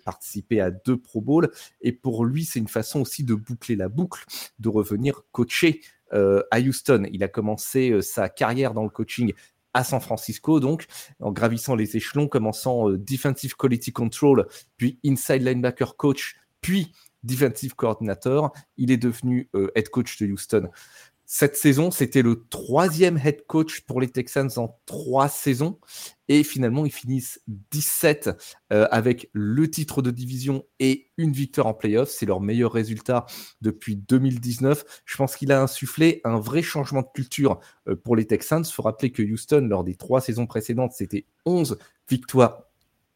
participé 0.06 0.62
à 0.62 0.70
deux 0.70 0.98
Pro 0.98 1.22
Bowls 1.22 1.50
et 1.82 1.92
pour 1.92 2.24
lui, 2.24 2.46
c'est 2.46 2.60
une 2.60 2.68
façon 2.68 3.02
aussi 3.02 3.24
de 3.24 3.34
boucler 3.34 3.76
la 3.76 3.90
boucle, 3.90 4.26
de 4.60 4.70
revenir 4.70 5.24
coacher 5.32 5.82
à 6.12 6.60
Houston. 6.60 7.08
Il 7.12 7.24
a 7.24 7.28
commencé 7.28 8.02
sa 8.02 8.30
carrière 8.30 8.74
dans 8.74 8.84
le 8.84 8.90
coaching 8.90 9.34
à 9.74 9.84
San 9.84 10.02
Francisco, 10.02 10.60
donc 10.60 10.86
en 11.20 11.32
gravissant 11.32 11.76
les 11.76 11.96
échelons, 11.96 12.28
commençant 12.28 12.90
euh, 12.90 12.98
Defensive 12.98 13.56
Quality 13.56 13.92
Control, 13.92 14.48
puis 14.78 15.00
Inside 15.06 15.44
Linebacker 15.44 15.96
Coach, 15.96 16.36
puis 16.62 16.92
Defensive 17.24 17.76
Coordinator. 17.76 18.52
Il 18.78 18.92
est 18.92 18.98
devenu 18.98 19.50
euh, 19.56 19.72
head 19.76 19.90
coach 19.90 20.18
de 20.18 20.28
Houston. 20.28 20.70
Cette 21.32 21.56
saison, 21.56 21.92
c'était 21.92 22.24
le 22.24 22.48
troisième 22.50 23.20
head 23.24 23.46
coach 23.46 23.82
pour 23.82 24.02
les 24.02 24.10
Texans 24.10 24.50
en 24.58 24.80
trois 24.88 25.30
saisons. 25.30 25.78
Et 26.28 26.44
finalement, 26.44 26.88
ils 26.88 26.92
finissent 26.92 27.40
17 27.70 28.32
euh, 28.74 28.88
avec 28.90 29.30
le 29.34 29.70
titre 29.70 30.02
de 30.02 30.10
division 30.10 30.66
et 30.80 31.12
une 31.18 31.32
victoire 31.32 31.68
en 31.68 31.76
playoff. 31.76 32.10
C'est 32.10 32.26
leur 32.26 32.42
meilleur 32.42 32.72
résultat 32.72 33.28
depuis 33.62 33.96
2019. 33.96 35.04
Je 35.06 35.18
pense 35.18 35.36
qu'il 35.36 35.52
a 35.52 35.62
insufflé 35.62 36.20
un 36.24 36.40
vrai 36.40 36.64
changement 36.64 37.04
de 37.04 37.10
culture 37.14 37.60
euh, 37.88 37.96
pour 37.96 38.16
les 38.16 38.26
Texans. 38.26 38.64
Il 38.68 38.74
faut 38.74 38.82
rappeler 38.82 39.12
que 39.12 39.22
Houston, 39.22 39.68
lors 39.70 39.84
des 39.84 39.94
trois 39.94 40.22
saisons 40.22 40.48
précédentes, 40.48 40.94
c'était 40.94 41.28
11 41.46 41.78
victoires 42.10 42.64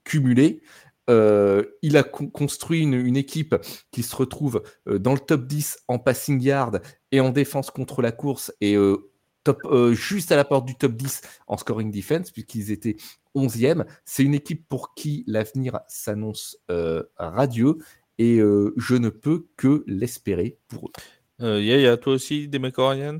cumulées. 0.03 0.61
Euh, 1.09 1.63
il 1.81 1.97
a 1.97 2.03
construit 2.03 2.81
une, 2.81 3.17
équipe 3.17 3.55
qui 3.91 4.03
se 4.03 4.15
retrouve 4.15 4.63
euh, 4.87 4.99
dans 4.99 5.13
le 5.13 5.19
top 5.19 5.47
10 5.47 5.79
en 5.89 5.99
passing 5.99 6.41
yard 6.41 6.81
et 7.11 7.19
en 7.19 7.29
défense 7.29 7.71
contre 7.71 8.01
la 8.01 8.13
course 8.13 8.53
et 8.61 8.75
euh, 8.75 9.11
top, 9.43 9.59
juste 9.91 10.31
à 10.31 10.37
la 10.37 10.45
porte 10.45 10.65
du 10.65 10.75
top 10.75 10.93
10 10.93 11.21
en 11.47 11.57
scoring 11.57 11.91
defense 11.91 12.31
puisqu'ils 12.31 12.71
étaient 12.71 12.95
11e. 13.35 13.85
C'est 14.05 14.23
une 14.23 14.33
équipe 14.33 14.67
pour 14.69 14.93
qui 14.93 15.25
l'avenir 15.27 15.81
s'annonce 15.89 16.57
radieux 17.17 17.77
et 18.17 18.37
je 18.37 18.95
ne 18.95 19.09
peux 19.09 19.47
que 19.57 19.83
l'espérer 19.85 20.57
pour 20.69 20.89
eux. 21.41 21.61
Yaya, 21.61 21.97
toi 21.97 22.13
aussi 22.13 22.47
des 22.47 22.59
McCorians 22.59 23.17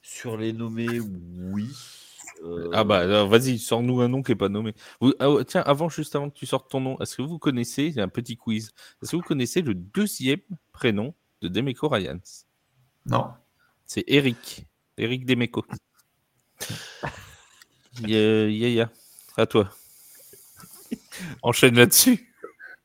Sur 0.00 0.38
les 0.38 0.54
nommés, 0.54 1.00
oui. 1.00 1.68
Ah 2.72 2.84
bah 2.84 3.24
vas-y, 3.24 3.58
sors-nous 3.58 4.00
un 4.00 4.08
nom 4.08 4.22
qui 4.22 4.32
n'est 4.32 4.36
pas 4.36 4.48
nommé. 4.48 4.74
Ah 5.18 5.28
tiens, 5.46 5.62
avant, 5.62 5.88
juste 5.88 6.14
avant 6.14 6.30
que 6.30 6.38
tu 6.38 6.46
sortes 6.46 6.70
ton 6.70 6.80
nom, 6.80 6.98
est-ce 7.00 7.16
que 7.16 7.22
vous 7.22 7.38
connaissez, 7.38 7.98
un 7.98 8.08
petit 8.08 8.36
quiz, 8.36 8.72
est-ce 9.02 9.12
que 9.12 9.16
vous 9.16 9.22
connaissez 9.22 9.62
le 9.62 9.74
deuxième 9.74 10.40
prénom 10.72 11.14
de 11.40 11.48
Demeco 11.48 11.88
Ryans? 11.88 12.44
Non. 13.06 13.28
C'est 13.84 14.04
Eric. 14.06 14.66
Eric 14.98 15.24
Demeco. 15.26 15.64
Yaya, 18.06 18.90
à 19.36 19.46
toi. 19.46 19.70
Enchaîne 21.42 21.76
là-dessus. 21.76 22.32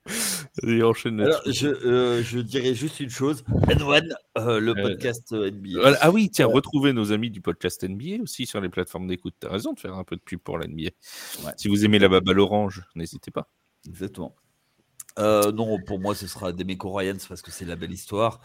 Alors, 0.64 0.96
je, 0.96 1.68
euh, 1.68 2.24
je, 2.24 2.40
dirais 2.40 2.74
juste 2.74 3.00
une 3.00 3.10
chose. 3.10 3.44
N1, 3.68 4.14
euh, 4.38 4.60
le 4.60 4.72
euh, 4.72 4.82
podcast 4.82 5.32
NBA. 5.32 5.98
Ah 6.02 6.12
oui, 6.12 6.30
tiens, 6.30 6.48
retrouvez 6.48 6.94
nos 6.94 7.12
amis 7.12 7.30
du 7.30 7.42
podcast 7.42 7.84
NBA 7.84 8.24
aussi 8.24 8.46
sur 8.46 8.62
les 8.62 8.70
plateformes 8.70 9.08
d'écoute. 9.08 9.36
Tu 9.40 9.48
as 9.48 9.52
raison 9.52 9.74
de 9.74 9.80
faire 9.80 9.96
un 9.96 10.04
peu 10.04 10.16
de 10.16 10.22
pub 10.22 10.40
pour 10.40 10.58
l'NBA. 10.58 10.90
Si 11.58 11.68
vous 11.68 11.86
aimez 11.86 12.00
la 12.00 12.10
baballe 12.10 12.40
orange, 12.40 12.84
n'hésitez 12.96 13.32
pas. 13.32 13.50
Exactement. 13.88 14.36
non, 15.18 15.78
pour 15.86 16.00
moi, 16.00 16.16
ce 16.16 16.28
sera 16.28 16.52
Demeco 16.52 16.92
Ryans 16.92 17.20
parce 17.28 17.42
que 17.42 17.52
c'est 17.52 17.66
la 17.66 17.76
belle 17.76 17.92
histoire 17.92 18.42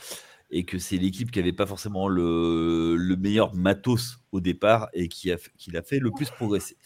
et 0.50 0.64
que 0.64 0.78
c'est 0.78 0.96
l'équipe 0.96 1.32
qui 1.32 1.40
n'avait 1.40 1.52
pas 1.52 1.66
forcément 1.66 2.06
le, 2.06 2.94
le, 2.94 3.16
meilleur 3.16 3.52
matos 3.56 4.18
au 4.30 4.40
départ 4.40 4.88
et 4.92 5.08
qui 5.08 5.32
a, 5.32 5.38
qui 5.58 5.72
l'a 5.72 5.82
fait 5.82 5.98
le 5.98 6.12
plus 6.12 6.30
progresser. 6.30 6.76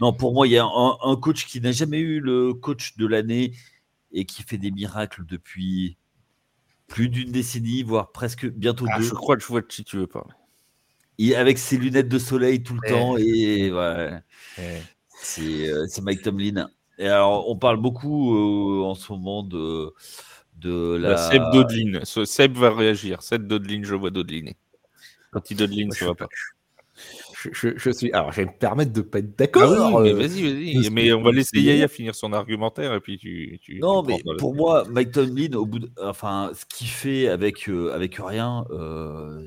Non, 0.00 0.14
pour 0.14 0.32
moi, 0.32 0.46
il 0.46 0.52
y 0.52 0.56
a 0.56 0.64
un, 0.64 0.96
un 1.02 1.16
coach 1.16 1.44
qui 1.46 1.60
n'a 1.60 1.72
jamais 1.72 1.98
eu 1.98 2.20
le 2.20 2.54
coach 2.54 2.96
de 2.96 3.06
l'année 3.06 3.52
et 4.12 4.24
qui 4.24 4.42
fait 4.42 4.58
des 4.58 4.70
miracles 4.70 5.24
depuis 5.26 5.96
plus 6.86 7.08
d'une 7.08 7.32
décennie, 7.32 7.82
voire 7.82 8.12
presque 8.12 8.46
bientôt 8.46 8.86
ah, 8.90 8.98
deux. 8.98 9.04
Je 9.04 9.14
crois 9.14 9.36
que 9.36 9.42
je 9.42 9.48
vois 9.48 9.62
de 9.62 9.66
qui 9.66 9.84
tu 9.84 9.96
veux 9.96 10.06
parler. 10.06 10.34
avec 11.34 11.58
ses 11.58 11.78
lunettes 11.78 12.08
de 12.08 12.18
soleil 12.18 12.62
tout 12.62 12.76
le 12.80 12.88
temps 12.88 13.16
et 13.16 13.72
ouais, 13.72 14.20
euh, 14.58 15.86
c'est 15.88 16.02
Mike 16.02 16.22
Tomlin. 16.22 16.68
Et 16.98 17.08
alors, 17.08 17.48
on 17.48 17.56
parle 17.56 17.78
beaucoup 17.78 18.36
euh, 18.36 18.84
en 18.84 18.94
ce 18.94 19.12
moment 19.12 19.42
de, 19.42 19.92
de 20.56 20.98
bah, 21.00 21.08
la. 21.08 21.30
Seb 21.30 21.42
Dodlin. 21.52 22.04
Seb 22.04 22.56
va 22.56 22.74
réagir. 22.74 23.22
Seb 23.22 23.46
Dodlin, 23.46 23.82
je 23.82 23.94
vois 23.94 24.10
Dodlin. 24.10 24.52
Quand 25.30 25.50
il 25.50 25.56
Dodlin, 25.56 25.90
ça 25.90 26.06
va 26.06 26.14
pas 26.14 26.28
je, 27.52 27.90
suis. 27.90 28.12
Alors, 28.12 28.32
je 28.32 28.42
vais 28.42 28.46
me 28.46 28.58
permettre 28.58 28.92
de 28.92 29.00
pas 29.00 29.18
être 29.18 29.36
d'accord. 29.36 29.98
Euh, 29.98 30.14
vas-y, 30.14 30.42
vas-y. 30.42 30.90
Mais 30.90 31.12
on 31.12 31.22
va 31.22 31.32
laisser 31.32 31.60
Yaya 31.60 31.88
finir 31.88 32.14
son 32.14 32.32
argumentaire 32.32 32.94
et 32.94 33.00
puis 33.00 33.18
tu. 33.18 33.78
non, 33.80 34.02
mais 34.02 34.22
pour 34.38 34.54
moi, 34.54 34.84
Mike 34.90 35.12
Tomlin, 35.12 35.52
au 35.54 35.66
bout 35.66 35.80
de... 35.80 35.90
enfin, 36.02 36.52
ce 36.54 36.64
qu'il 36.66 36.88
fait 36.88 37.28
avec 37.28 37.68
euh, 37.68 37.92
avec 37.92 38.16
rien, 38.16 38.64
euh, 38.70 39.46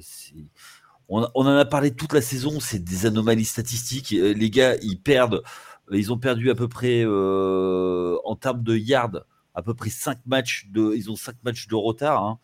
on, 1.09 1.27
on, 1.35 1.45
en 1.45 1.57
a 1.57 1.65
parlé 1.65 1.91
toute 1.91 2.13
la 2.13 2.21
saison. 2.21 2.59
C'est 2.59 2.83
des 2.83 3.05
anomalies 3.05 3.45
statistiques. 3.45 4.11
Les 4.11 4.49
gars, 4.49 4.75
ils 4.81 4.99
perdent. 4.99 5.43
Ils 5.91 6.11
ont 6.11 6.17
perdu 6.17 6.49
à 6.49 6.55
peu 6.55 6.67
près 6.67 7.05
en 7.05 8.35
termes 8.35 8.63
de 8.63 8.75
yards, 8.75 9.21
à 9.53 9.61
peu 9.61 9.73
près 9.73 9.89
5 9.89 10.19
matchs 10.25 10.67
de. 10.69 10.93
Ils 10.95 11.11
ont 11.11 11.15
5 11.15 11.35
matchs 11.43 11.67
de 11.67 11.75
retard. 11.75 12.23
Hein. 12.23 12.39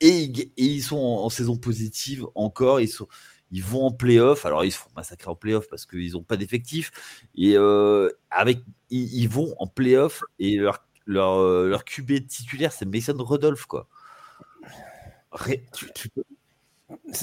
Et, 0.00 0.24
et, 0.24 0.52
ils 0.56 0.82
sont 0.82 0.96
en, 0.96 1.24
en, 1.24 1.28
saison 1.28 1.56
positive 1.56 2.26
encore. 2.34 2.80
Ils 2.80 2.88
sont, 2.88 3.06
ils 3.52 3.62
vont 3.62 3.86
en 3.86 3.92
playoff. 3.92 4.44
Alors, 4.46 4.64
ils 4.64 4.72
se 4.72 4.78
font 4.78 4.90
massacrer 4.96 5.30
en 5.30 5.36
playoff 5.36 5.68
parce 5.68 5.86
qu'ils 5.86 6.12
n'ont 6.12 6.22
pas 6.22 6.36
d'effectif. 6.36 6.90
Et 7.36 7.56
euh, 7.56 8.10
avec, 8.30 8.60
ils, 8.90 9.28
vont 9.28 9.54
en 9.58 9.66
playoff 9.66 10.24
et 10.38 10.56
leur, 10.56 10.84
leur, 11.06 11.38
euh, 11.38 11.68
leur 11.68 11.84
QB 11.84 12.26
titulaire, 12.26 12.72
c'est 12.72 12.86
Mason 12.86 13.16
Rudolph, 13.18 13.66
quoi. 13.66 13.88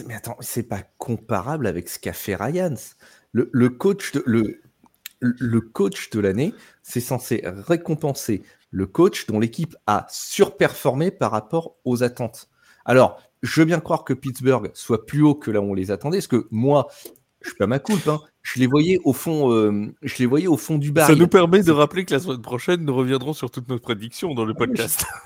Mais 0.06 0.16
attends, 0.16 0.38
c'est 0.40 0.64
pas 0.64 0.84
comparable 0.98 1.68
avec 1.68 1.90
ce 1.90 2.00
qu'a 2.00 2.14
fait 2.14 2.36
Ryans. 2.36 2.96
Le, 3.32 3.50
le, 3.52 3.70
coach 3.70 4.12
de, 4.14 4.24
le, 4.26 4.62
le 5.20 5.62
coach 5.62 6.10
de 6.12 6.20
l'année, 6.20 6.54
c'est 6.84 7.02
censé 7.02 7.42
récompenser 7.44 8.44
le 8.72 8.86
coach 8.86 9.26
dont 9.26 9.40
l'équipe 9.40 9.76
a 9.88 10.06
surperformé 10.10 11.12
par 11.12 11.32
rapport 11.32 11.76
aux 11.86 12.04
attentes. 12.04 12.50
Alors, 12.86 13.22
je 13.42 13.62
veux 13.62 13.66
bien 13.66 13.80
croire 13.80 14.04
que 14.04 14.14
Pittsburgh 14.14 14.72
soit 14.74 15.06
plus 15.06 15.22
haut 15.22 15.36
que 15.36 15.52
là 15.52 15.62
où 15.62 15.72
on 15.72 15.74
les 15.74 15.92
attendait, 15.92 16.18
parce 16.18 16.28
que 16.28 16.48
moi, 16.52 16.88
je 17.42 17.50
suis 17.50 17.58
pas 17.58 17.68
ma 17.68 17.80
coupe, 17.80 18.08
hein, 18.08 18.20
je 18.42 18.60
les 18.60 18.68
voyais 18.68 19.00
au 19.04 19.14
fond, 19.14 19.52
euh, 19.54 19.94
je 20.02 20.18
les 20.18 20.26
voyais 20.26 20.48
au 20.48 20.58
fond 20.58 20.78
du 20.78 20.92
bar. 20.92 21.08
Ça 21.08 21.16
nous 21.16 21.28
permet 21.28 21.64
de 21.64 21.72
rappeler 21.72 22.06
que 22.06 22.14
la 22.14 22.20
semaine 22.20 22.42
prochaine, 22.42 22.84
nous 22.84 22.96
reviendrons 22.96 23.34
sur 23.34 23.50
toutes 23.50 23.70
nos 23.70 23.80
prédictions 23.80 24.34
dans 24.34 24.46
le 24.46 24.54
ah 24.56 24.60
podcast. 24.60 25.06
Ah 25.10 25.20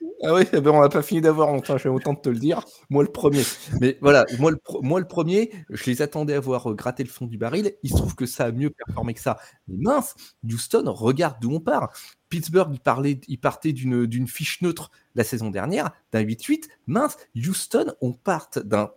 oui, 0.00 0.42
eh 0.52 0.60
ben 0.60 0.70
on 0.70 0.80
n'a 0.80 0.88
pas 0.88 1.02
fini 1.02 1.20
d'avoir 1.20 1.48
honte, 1.48 1.70
j'ai 1.78 1.88
autant 1.88 2.12
de 2.12 2.20
te 2.20 2.28
le 2.28 2.38
dire. 2.38 2.64
Moi 2.90 3.02
le 3.02 3.10
premier. 3.10 3.42
Mais 3.80 3.98
voilà, 4.00 4.26
moi 4.38 4.50
le, 4.50 5.06
premier, 5.06 5.52
je 5.70 5.84
les 5.86 6.02
attendais 6.02 6.34
à 6.34 6.40
voir 6.40 6.70
euh, 6.70 6.74
gratter 6.74 7.02
le 7.02 7.08
fond 7.08 7.26
du 7.26 7.38
baril. 7.38 7.74
Il 7.82 7.90
se 7.90 7.96
trouve 7.96 8.14
que 8.14 8.26
ça 8.26 8.46
a 8.46 8.52
mieux 8.52 8.70
performé 8.70 9.14
que 9.14 9.20
ça. 9.20 9.38
Mais 9.68 9.76
mince, 9.78 10.14
Houston, 10.44 10.84
regarde 10.86 11.36
d'où 11.40 11.52
on 11.52 11.60
part. 11.60 11.92
Pittsburgh, 12.28 12.70
il, 12.72 13.20
il 13.28 13.38
partait 13.38 13.72
d'une 13.72 14.28
fiche 14.28 14.60
neutre 14.62 14.90
la 15.14 15.24
saison 15.24 15.50
dernière, 15.50 15.90
d'un 16.12 16.22
8-8. 16.22 16.68
Mince, 16.86 17.16
Houston, 17.36 17.94
on 18.00 18.12
part 18.12 18.50
d'un 18.64 18.90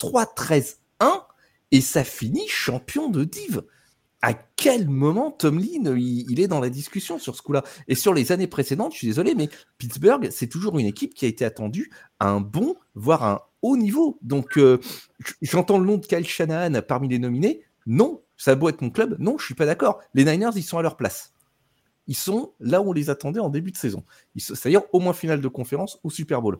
3-13-1 0.00 0.76
et 1.70 1.80
ça 1.80 2.04
finit 2.04 2.48
champion 2.48 3.08
de 3.08 3.24
div. 3.24 3.62
À 4.26 4.32
quel 4.32 4.88
moment 4.88 5.30
Tomlin 5.30 5.94
il, 5.96 6.30
il 6.30 6.40
est 6.40 6.48
dans 6.48 6.60
la 6.60 6.70
discussion 6.70 7.18
sur 7.18 7.36
ce 7.36 7.42
coup-là? 7.42 7.62
Et 7.88 7.94
sur 7.94 8.14
les 8.14 8.32
années 8.32 8.46
précédentes, 8.46 8.92
je 8.92 8.96
suis 8.96 9.06
désolé, 9.06 9.34
mais 9.34 9.50
Pittsburgh, 9.76 10.30
c'est 10.30 10.46
toujours 10.46 10.78
une 10.78 10.86
équipe 10.86 11.12
qui 11.12 11.26
a 11.26 11.28
été 11.28 11.44
attendue 11.44 11.90
à 12.20 12.30
un 12.30 12.40
bon, 12.40 12.74
voire 12.94 13.22
un 13.24 13.40
haut 13.60 13.76
niveau. 13.76 14.18
Donc, 14.22 14.56
euh, 14.56 14.80
j'entends 15.42 15.76
le 15.76 15.84
nom 15.84 15.98
de 15.98 16.06
Kyle 16.06 16.26
Shanahan 16.26 16.80
parmi 16.80 17.08
les 17.08 17.18
nominés. 17.18 17.64
Non, 17.84 18.22
ça 18.38 18.52
a 18.52 18.54
beau 18.54 18.70
être 18.70 18.80
mon 18.80 18.88
club. 18.88 19.14
Non, 19.18 19.36
je 19.36 19.44
suis 19.44 19.54
pas 19.54 19.66
d'accord. 19.66 20.00
Les 20.14 20.24
Niners, 20.24 20.52
ils 20.56 20.62
sont 20.62 20.78
à 20.78 20.82
leur 20.82 20.96
place. 20.96 21.34
Ils 22.06 22.16
sont 22.16 22.54
là 22.60 22.80
où 22.80 22.88
on 22.88 22.92
les 22.94 23.10
attendait 23.10 23.40
en 23.40 23.50
début 23.50 23.72
de 23.72 23.76
saison. 23.76 24.04
C'est-à-dire 24.38 24.84
au 24.94 25.00
moins 25.00 25.12
finale 25.12 25.42
de 25.42 25.48
conférence 25.48 25.98
ou 26.02 26.10
Super 26.10 26.40
Bowl. 26.40 26.58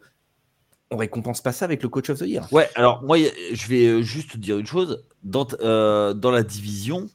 On 0.90 0.98
récompense 0.98 1.40
pas 1.40 1.52
ça 1.52 1.64
avec 1.64 1.82
le 1.82 1.88
coach 1.88 2.10
of 2.10 2.18
the 2.18 2.26
year. 2.26 2.46
Ouais, 2.52 2.68
alors 2.74 3.02
moi, 3.02 3.16
je 3.52 3.66
vais 3.68 3.86
euh, 3.86 4.02
juste 4.02 4.32
te 4.32 4.36
dire 4.36 4.58
une 4.58 4.66
chose. 4.66 5.02
Dans, 5.22 5.48
euh, 5.60 6.12
dans 6.12 6.30
la 6.30 6.42
division, 6.42 7.08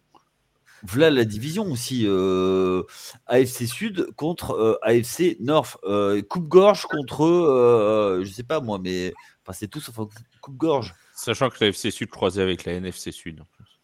voilà 0.83 1.09
la 1.09 1.25
division 1.25 1.71
aussi. 1.71 2.03
euh, 2.07 2.83
AFC 3.27 3.65
Sud 3.67 4.07
contre 4.15 4.51
euh, 4.51 4.77
AFC 4.81 5.37
North. 5.39 5.77
Euh, 5.83 6.21
Coupe-gorge 6.21 6.83
contre, 6.83 8.19
je 8.23 8.31
sais 8.31 8.43
pas 8.43 8.59
moi, 8.59 8.79
mais 8.81 9.13
enfin, 9.43 9.53
c'est 9.53 9.67
tout 9.67 9.79
sauf 9.81 9.95
coupe-gorge. 10.41 10.93
Sachant 11.15 11.49
que 11.49 11.57
la 11.61 11.67
FC 11.67 11.91
Sud 11.91 12.09
croisait 12.09 12.41
avec 12.41 12.63
la 12.65 12.73
NFC 12.73 13.11
Sud. 13.11 13.41
en 13.41 13.45
plus. 13.55 13.79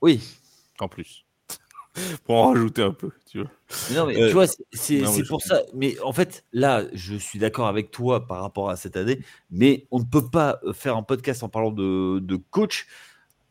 Oui. 0.00 0.20
En 0.80 0.88
plus. 0.88 1.24
Pour 2.24 2.36
en 2.36 2.52
rajouter 2.52 2.82
un 2.82 2.92
peu, 2.92 3.10
tu 3.28 3.40
vois. 3.40 3.50
Non, 3.92 4.06
mais 4.06 4.14
tu 4.14 4.32
vois, 4.32 4.46
c'est- 4.46 5.00
je 5.04 5.28
pour 5.28 5.42
ça. 5.42 5.62
Mais 5.74 5.98
en 6.00 6.12
fait, 6.12 6.44
là, 6.52 6.84
je 6.92 7.16
suis 7.16 7.38
d'accord 7.40 7.66
avec 7.66 7.90
toi 7.90 8.26
par 8.26 8.42
rapport 8.42 8.70
à 8.70 8.76
cette 8.76 8.96
année, 8.96 9.18
mais 9.50 9.88
on 9.90 9.98
ne 9.98 10.04
peut 10.04 10.28
pas 10.30 10.60
faire 10.74 10.96
un 10.96 11.02
podcast 11.02 11.42
en 11.42 11.48
parlant 11.48 11.72
de, 11.72 12.20
de 12.20 12.36
coach 12.36 12.86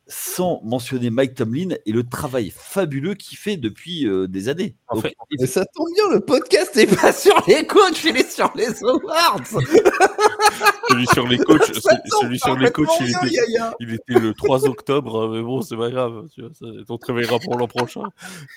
sans 0.07 0.61
mentionner 0.63 1.09
Mike 1.09 1.35
Tomlin 1.35 1.75
et 1.85 1.91
le 1.91 2.03
travail 2.03 2.53
fabuleux 2.55 3.15
qu'il 3.15 3.37
fait 3.37 3.57
depuis 3.57 4.07
euh, 4.07 4.27
des 4.27 4.49
années. 4.49 4.75
En 4.87 5.01
fait, 5.01 5.13
ça 5.45 5.65
tombe 5.65 5.87
bien, 5.93 6.09
le 6.11 6.19
podcast 6.21 6.75
n'est 6.75 6.87
pas 6.87 7.11
sur 7.13 7.35
les 7.47 7.65
coachs, 7.65 8.03
il 8.05 8.17
est 8.17 8.31
sur 8.31 8.51
les 8.55 8.83
awards. 8.83 9.41
Celui 10.89 11.05
sur 11.07 11.27
les 11.27 11.37
coachs, 11.37 11.63
celui, 11.65 12.39
sur 12.39 12.57
les 12.57 12.71
coachs, 12.71 12.87
il 13.01 13.09
était, 13.09 13.27
Yaya. 13.35 13.75
il 13.79 13.93
était 13.93 14.19
le 14.19 14.33
3 14.33 14.67
octobre, 14.67 15.23
hein, 15.23 15.29
mais 15.33 15.41
bon, 15.41 15.61
c'est 15.61 15.75
pas 15.75 15.89
grave. 15.89 16.27
Tu 16.33 16.41
vois, 16.41 16.51
ça, 16.53 16.65
on 16.89 16.97
te 16.97 17.05
réveillera 17.07 17.39
pour 17.39 17.57
l'an 17.57 17.67
prochain. 17.67 18.03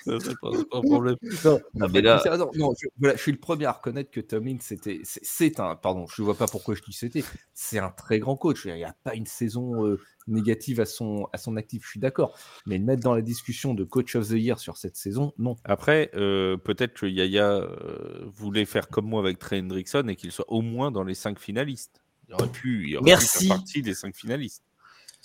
C'est 0.05 0.39
pas, 0.39 0.49
un 0.71 0.81
problème. 0.81 1.15
Non, 1.43 1.59
Non, 1.73 1.85
en 1.85 1.89
mais 1.89 1.93
fait, 1.99 2.01
là- 2.01 2.19
c'est- 2.23 2.37
non, 2.37 2.49
non, 2.55 2.73
je, 2.79 2.87
voilà, 2.99 3.15
je 3.15 3.21
suis 3.21 3.31
le 3.31 3.37
premier 3.39 3.65
à 3.65 3.73
reconnaître 3.73 4.11
que 4.11 4.21
Tomlin, 4.21 4.57
c'était, 4.61 5.01
c'est, 5.03 5.59
un, 5.59 5.75
pardon, 5.75 6.05
je 6.07 6.21
ne 6.21 6.25
vois 6.25 6.35
pas 6.35 6.47
pourquoi 6.47 6.75
je 6.75 6.81
dis 6.81 6.93
c'était, 6.93 7.23
c'est 7.53 7.79
un 7.79 7.89
très 7.89 8.19
grand 8.19 8.35
coach. 8.37 8.65
Il 8.65 8.73
n'y 8.75 8.83
a 8.83 8.95
pas 9.03 9.13
une 9.15 9.25
saison 9.25 9.85
euh, 9.85 9.99
négative 10.27 10.79
à 10.79 10.85
son, 10.85 11.27
à 11.33 11.37
son 11.37 11.57
actif, 11.57 11.83
je 11.83 11.89
suis 11.89 11.99
d'accord. 11.99 12.37
Mais 12.65 12.77
le 12.77 12.85
mettre 12.85 13.01
dans 13.03 13.13
la 13.15 13.21
discussion 13.21 13.73
de 13.73 13.83
coach 13.83 14.15
of 14.15 14.27
the 14.29 14.31
year 14.33 14.57
sur 14.59 14.77
cette 14.77 14.95
saison, 14.95 15.33
non. 15.37 15.55
Après, 15.65 16.11
euh, 16.15 16.55
peut-être 16.57 16.93
que 16.93 17.05
Yaya 17.07 17.49
euh, 17.55 18.23
voulait 18.33 18.65
faire 18.65 18.87
comme 18.87 19.05
moi 19.07 19.19
avec 19.19 19.37
Trey 19.39 19.59
Hendrickson 19.59 20.05
et 20.07 20.15
qu'il 20.15 20.31
soit 20.31 20.45
au 20.49 20.61
moins 20.61 20.91
dans 20.91 21.03
les 21.03 21.15
5 21.15 21.39
finalistes. 21.39 21.90
Il 22.31 22.35
aurait 22.35 22.51
pu, 22.51 22.87
il 22.87 22.95
aurait 22.95 23.03
pu 23.03 23.09
Merci. 23.09 23.47
faire 23.47 23.57
partie 23.57 23.81
des 23.81 23.93
5 23.93 24.15
finalistes. 24.15 24.63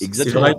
Exactement. 0.01 0.59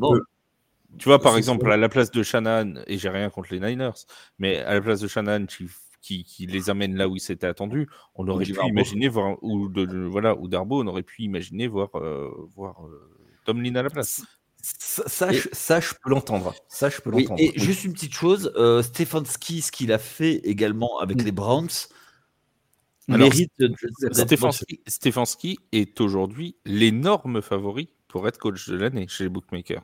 Tu 0.98 1.04
vois, 1.10 1.20
par 1.20 1.36
exemple, 1.36 1.70
à 1.70 1.76
la 1.76 1.90
place 1.90 2.10
de 2.12 2.24
Shanahan, 2.24 2.76
et 2.88 2.98
j'ai 2.98 3.10
rien 3.10 3.30
contre 3.30 3.54
les 3.54 3.60
Niners, 3.60 3.92
mais 4.40 4.60
à 4.60 4.74
la 4.76 4.82
place 4.82 5.02
de 5.02 5.08
Shanahan 5.10 5.46
qui, 5.46 5.68
qui, 6.02 6.24
qui 6.24 6.46
les 6.48 6.70
amène 6.70 6.96
là 6.96 7.10
où 7.10 7.18
ils 7.18 7.20
s'étaient 7.20 7.48
attendus, 7.48 7.90
on 8.16 8.26
aurait 8.30 8.46
pu 8.46 8.54
Darbo. 8.54 8.70
imaginer 8.70 9.10
voir, 9.10 9.36
ou 9.44 9.68
de, 9.68 9.86
de- 9.86 10.06
voilà, 10.06 10.38
ou 10.38 10.48
Darbo, 10.48 10.82
on 10.82 10.88
aurait 10.88 11.04
pu 11.04 11.24
imaginer 11.24 11.68
voir, 11.68 11.90
euh, 11.96 12.30
voir 12.56 12.86
euh, 12.88 13.12
Tomlin 13.44 13.76
à 13.76 13.84
la 13.84 13.90
place. 13.90 14.24
Ça, 14.62 15.04
ça, 15.08 15.32
je, 15.32 15.50
ça, 15.52 15.82
je 15.82 15.94
peux 16.02 16.10
l'entendre. 16.10 16.56
Ça, 16.70 16.90
je 16.90 17.02
peux 17.02 17.12
Oui, 17.12 17.24
l'entendre. 17.24 17.42
et 17.42 17.52
Oui. 17.58 17.62
juste 17.62 17.84
une 17.84 17.92
petite 17.94 18.14
chose, 18.14 18.54
euh, 18.56 18.82
Stefanski, 18.82 19.62
ce 19.62 19.72
qu'il 19.72 19.92
a 19.92 20.00
fait 20.00 20.36
également 20.46 21.00
avec 21.00 21.22
les 21.22 21.32
Browns, 21.34 21.68
Alors, 23.10 23.32
Stefanski 24.88 25.60
est 25.72 26.02
aujourd'hui 26.02 26.58
l'énorme 26.66 27.42
favori 27.42 27.90
pour 28.08 28.28
être 28.28 28.38
coach 28.38 28.68
de 28.70 28.76
l'année 28.76 29.08
chez 29.08 29.26
les 29.26 29.30
bookmakers. 29.30 29.84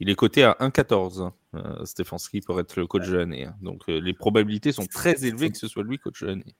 Il 0.00 0.08
est 0.08 0.14
coté 0.14 0.42
à 0.44 0.56
1,14, 0.60 1.20
hein, 1.22 1.34
euh, 1.54 1.84
Stefanski, 1.84 2.40
pour 2.40 2.58
être 2.60 2.76
le 2.76 2.86
coach 2.86 3.06
de 3.06 3.16
l'année. 3.16 3.44
hein. 3.44 3.54
Donc 3.60 3.84
euh, 3.88 4.00
les 4.00 4.14
probabilités 4.14 4.72
sont 4.72 4.86
très 4.86 5.24
élevées 5.26 5.50
que 5.50 5.58
ce 5.58 5.68
soit 5.68 5.82
lui 5.82 5.98
coach 5.98 6.22
de 6.22 6.26
l'année. 6.28 6.54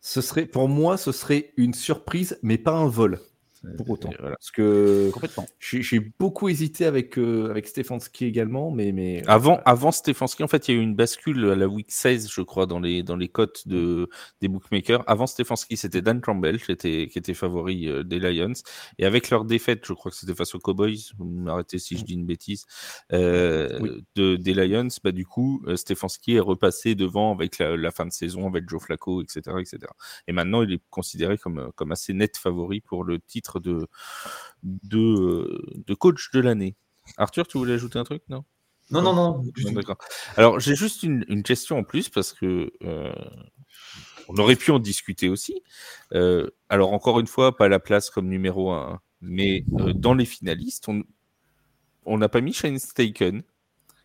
Ce 0.00 0.20
serait, 0.20 0.46
pour 0.46 0.68
moi, 0.68 0.96
ce 0.96 1.12
serait 1.12 1.52
une 1.56 1.74
surprise, 1.74 2.38
mais 2.42 2.58
pas 2.58 2.72
un 2.72 2.88
vol. 2.88 3.20
Pour 3.76 3.90
autant. 3.90 4.10
Voilà. 4.18 4.36
Parce 4.36 4.50
que 4.50 5.10
Complètement. 5.12 5.46
j'ai 5.58 5.82
j'ai 5.82 6.00
beaucoup 6.18 6.48
hésité 6.48 6.86
avec, 6.86 7.18
euh, 7.18 7.50
avec 7.50 7.66
Stefanski 7.66 8.24
également, 8.24 8.70
mais. 8.70 8.90
mais 8.92 9.22
Avant, 9.26 9.60
avant 9.66 9.92
Stefanski, 9.92 10.42
en 10.42 10.48
fait, 10.48 10.68
il 10.68 10.74
y 10.74 10.78
a 10.78 10.80
eu 10.80 10.82
une 10.82 10.94
bascule 10.94 11.44
à 11.50 11.54
la 11.54 11.68
week 11.68 11.90
16, 11.90 12.30
je 12.32 12.40
crois, 12.40 12.64
dans 12.66 12.80
les, 12.80 13.02
dans 13.02 13.16
les 13.16 13.28
cotes 13.28 13.68
de, 13.68 14.08
des 14.40 14.48
bookmakers. 14.48 15.04
Avant 15.06 15.26
Stefanski, 15.26 15.76
c'était 15.76 16.00
Dan 16.00 16.22
Campbell 16.22 16.60
qui 16.62 16.72
était, 16.72 17.08
qui 17.12 17.18
était 17.18 17.34
favori 17.34 17.86
euh, 17.86 18.02
des 18.02 18.18
Lions. 18.18 18.52
Et 18.98 19.04
avec 19.04 19.28
leur 19.28 19.44
défaite, 19.44 19.84
je 19.86 19.92
crois 19.92 20.10
que 20.10 20.16
c'était 20.16 20.34
face 20.34 20.54
aux 20.54 20.58
Cowboys, 20.58 20.96
vous 21.18 21.26
m'arrêtez 21.26 21.78
si 21.78 21.98
je 21.98 22.04
dis 22.04 22.14
une 22.14 22.24
bêtise, 22.26 22.64
euh, 23.12 23.78
Oui. 23.82 23.90
de, 24.16 24.36
des 24.36 24.54
Lions, 24.54 24.88
bah, 25.04 25.12
du 25.12 25.26
coup, 25.26 25.62
euh, 25.66 25.76
Stefanski 25.76 26.36
est 26.36 26.40
repassé 26.40 26.94
devant 26.94 27.32
avec 27.34 27.58
la, 27.58 27.76
la 27.76 27.90
fin 27.90 28.06
de 28.06 28.12
saison, 28.12 28.46
avec 28.46 28.68
Joe 28.70 28.82
Flacco, 28.82 29.22
etc., 29.22 29.40
etc. 29.60 29.78
Et 30.26 30.32
maintenant, 30.32 30.62
il 30.62 30.72
est 30.72 30.80
considéré 30.88 31.36
comme, 31.36 31.70
comme 31.74 31.92
assez 31.92 32.14
net 32.14 32.36
favori 32.38 32.80
pour 32.80 33.04
le 33.04 33.18
titre 33.18 33.49
de, 33.58 33.88
de, 34.62 34.98
euh, 34.98 35.62
de 35.86 35.94
coach 35.94 36.30
de 36.32 36.40
l'année. 36.40 36.76
Arthur, 37.16 37.48
tu 37.48 37.58
voulais 37.58 37.74
ajouter 37.74 37.98
un 37.98 38.04
truc 38.04 38.22
Non? 38.28 38.44
Non, 38.90 39.02
non, 39.02 39.14
non. 39.14 39.44
Bon, 39.62 39.72
D'accord. 39.72 39.98
Alors, 40.36 40.58
j'ai 40.58 40.74
juste 40.74 41.02
une, 41.02 41.24
une 41.28 41.42
question 41.42 41.78
en 41.78 41.84
plus 41.84 42.08
parce 42.08 42.32
que 42.32 42.72
euh, 42.82 43.12
on 44.28 44.34
aurait 44.36 44.56
pu 44.56 44.70
en 44.72 44.78
discuter 44.78 45.28
aussi. 45.28 45.62
Euh, 46.12 46.50
alors, 46.68 46.92
encore 46.92 47.20
une 47.20 47.26
fois, 47.26 47.56
pas 47.56 47.68
la 47.68 47.78
place 47.78 48.10
comme 48.10 48.28
numéro 48.28 48.72
un, 48.72 49.00
mais 49.20 49.64
euh, 49.78 49.92
dans 49.92 50.14
les 50.14 50.24
finalistes, 50.24 50.88
on 50.88 51.02
on 52.06 52.18
n'a 52.18 52.28
pas 52.28 52.40
mis 52.40 52.52
Shane 52.52 52.78
Staken, 52.78 53.42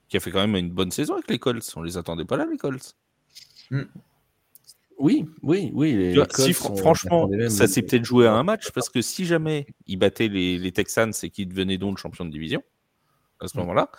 qui 0.10 0.18
a 0.18 0.20
fait 0.20 0.30
quand 0.30 0.46
même 0.46 0.56
une 0.56 0.70
bonne 0.70 0.91
saison 0.91 1.14
avec 1.14 1.30
les 1.30 1.39
Colts. 1.39 1.74
On 1.76 1.82
les 1.82 1.98
attendait 1.98 2.26
pas 2.26 2.38
là, 2.38 2.46
les 2.46 2.58
Colts. 2.58 2.96
Oui, 4.98 5.26
oui, 5.41 5.72
oui. 5.74 6.14
vois, 6.16 6.28
si 6.46 6.54
sont- 6.54 6.76
franchement, 6.78 7.30
ça 7.50 7.68
s'est 7.68 7.82
peut-être 7.82 8.06
joué 8.06 8.28
à 8.28 8.34
un 8.34 8.43
match 8.43 8.72
parce 8.72 8.89
que 8.89 9.02
si 9.02 9.26
jamais 9.26 9.66
ils 9.88 9.98
battaient 9.98 10.28
les, 10.30 10.58
les 10.58 10.72
Texans 10.72 11.12
et 11.24 11.30
qu'ils 11.30 11.50
devenaient 11.50 11.78
donc 11.78 11.98
champion 11.98 12.26
de 12.26 12.32
division 12.32 12.64
à 13.41 13.48
ce 13.48 13.58
moment-là, 13.58 13.91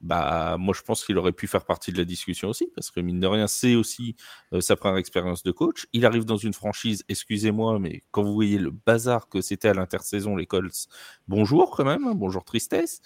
bah 0.00 0.56
moi 0.58 0.74
je 0.76 0.82
pense 0.82 1.04
qu'il 1.04 1.16
aurait 1.16 1.30
pu 1.32 1.46
faire 1.46 1.64
partie 1.64 1.92
de 1.92 1.98
la 1.98 2.04
discussion 2.04 2.48
aussi 2.48 2.66
parce 2.74 2.90
que 2.90 2.98
mine 2.98 3.20
de 3.20 3.26
rien 3.28 3.46
c'est 3.46 3.76
aussi 3.76 4.16
euh, 4.52 4.60
sa 4.60 4.74
première 4.74 4.96
expérience 4.98 5.44
de 5.44 5.52
coach. 5.52 5.86
Il 5.92 6.04
arrive 6.06 6.24
dans 6.24 6.38
une 6.38 6.52
franchise, 6.54 7.04
excusez-moi, 7.08 7.78
mais 7.78 8.02
quand 8.10 8.22
vous 8.24 8.34
voyez 8.34 8.58
le 8.58 8.70
bazar 8.72 9.28
que 9.28 9.40
c'était 9.40 9.68
à 9.68 9.74
l'intersaison 9.74 10.34
les 10.34 10.46
Colts, 10.46 10.88
bonjour 11.28 11.70
quand 11.70 11.84
même, 11.84 12.04
hein, 12.06 12.14
bonjour 12.16 12.42
tristesse. 12.42 13.00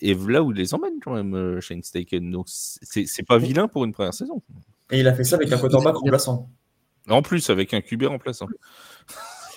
Et 0.00 0.14
là 0.14 0.42
où 0.42 0.50
il 0.50 0.56
les 0.56 0.74
emmène 0.74 0.98
quand 1.00 1.14
même 1.14 1.34
euh, 1.34 1.60
Shane 1.60 1.82
Steichen, 1.84 2.30
donc 2.32 2.46
c'est 2.48 3.06
c'est 3.06 3.22
pas 3.22 3.38
vilain 3.38 3.68
pour 3.68 3.84
une 3.84 3.92
première 3.92 4.14
saison. 4.14 4.42
Et 4.90 4.98
il 5.00 5.06
a 5.06 5.14
fait 5.14 5.22
ça 5.22 5.36
avec 5.36 5.52
un 5.52 5.58
quarterback 5.58 5.94
remplaçant. 5.94 6.50
En 7.08 7.22
plus 7.22 7.50
avec 7.50 7.74
un 7.74 7.80
QB 7.80 8.04
remplaçant. 8.04 8.46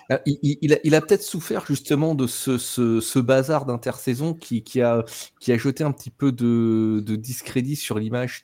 Ah, 0.09 0.19
Il, 0.25 0.37
il- 0.41 0.79
il 0.83 0.95
a, 0.95 1.01
peut-être 1.01 1.21
souffert 1.23 1.65
justement 1.65 2.13
de 2.13 2.27
ce, 2.27 2.57
ce- 2.57 2.99
ce 2.99 3.19
bazar 3.19 3.65
d'intersaison 3.65 4.33
qui, 4.33 4.61
qui, 4.61 4.81
a, 4.81 5.05
qui 5.39 5.51
a 5.53 5.57
jeté 5.57 5.83
un 5.83 5.91
petit 5.93 6.09
peu 6.09 6.31
de, 6.33 7.01
de 7.05 7.15
discrédit 7.15 7.77
sur 7.77 7.97
l'image 7.99 8.43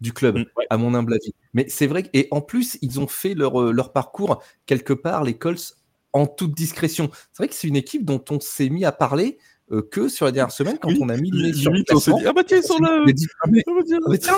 du 0.00 0.12
club, 0.12 0.38
Mm, 0.38 0.44
à 0.70 0.76
mon 0.76 0.94
humble 0.94 1.14
avis. 1.14 1.34
Mais 1.52 1.66
c'est 1.68 1.88
vrai, 1.88 2.08
et 2.12 2.28
en 2.30 2.40
plus, 2.40 2.78
ils 2.80 3.00
ont 3.00 3.08
fait 3.08 3.34
leur, 3.34 3.60
euh, 3.60 3.72
leur 3.72 3.92
parcours 3.92 4.42
quelque 4.66 4.92
part, 4.92 5.24
les 5.24 5.36
Colts, 5.36 5.76
en 6.12 6.26
toute 6.28 6.54
discrétion. 6.54 7.10
C'est 7.32 7.38
vrai 7.38 7.48
que 7.48 7.54
c'est 7.56 7.66
une 7.68 7.76
équipe 7.76 8.04
dont 8.04 8.24
on 8.30 8.38
s'est 8.38 8.68
mis 8.68 8.84
à 8.84 8.92
parler 8.92 9.38
euh, 9.72 9.82
que 9.82 10.08
sur 10.08 10.26
les 10.26 10.32
dernières 10.32 10.52
semaines 10.52 10.78
quand 10.80 10.88
Oui, 10.90 10.98
on 11.00 11.08
a 11.08 11.16
mis 11.16 11.30
le 11.30 11.42
nez 11.42 11.52
sur 11.54 11.72
on 11.90 11.98
s'est 12.00 12.12
dit, 12.12 12.26
ah 12.26 12.32
bah 12.32 12.42
tiens, 12.44 12.58
ils 12.58 12.62
sont 12.62 12.78
là. 12.78 13.02
Dit, 13.12 13.26
ah, 13.42 13.46
mais, 13.50 13.62
Ah 13.66 13.70
bah 13.74 13.82
tiens. 13.86 13.98
mais 14.08 14.18
tiens, 14.18 14.36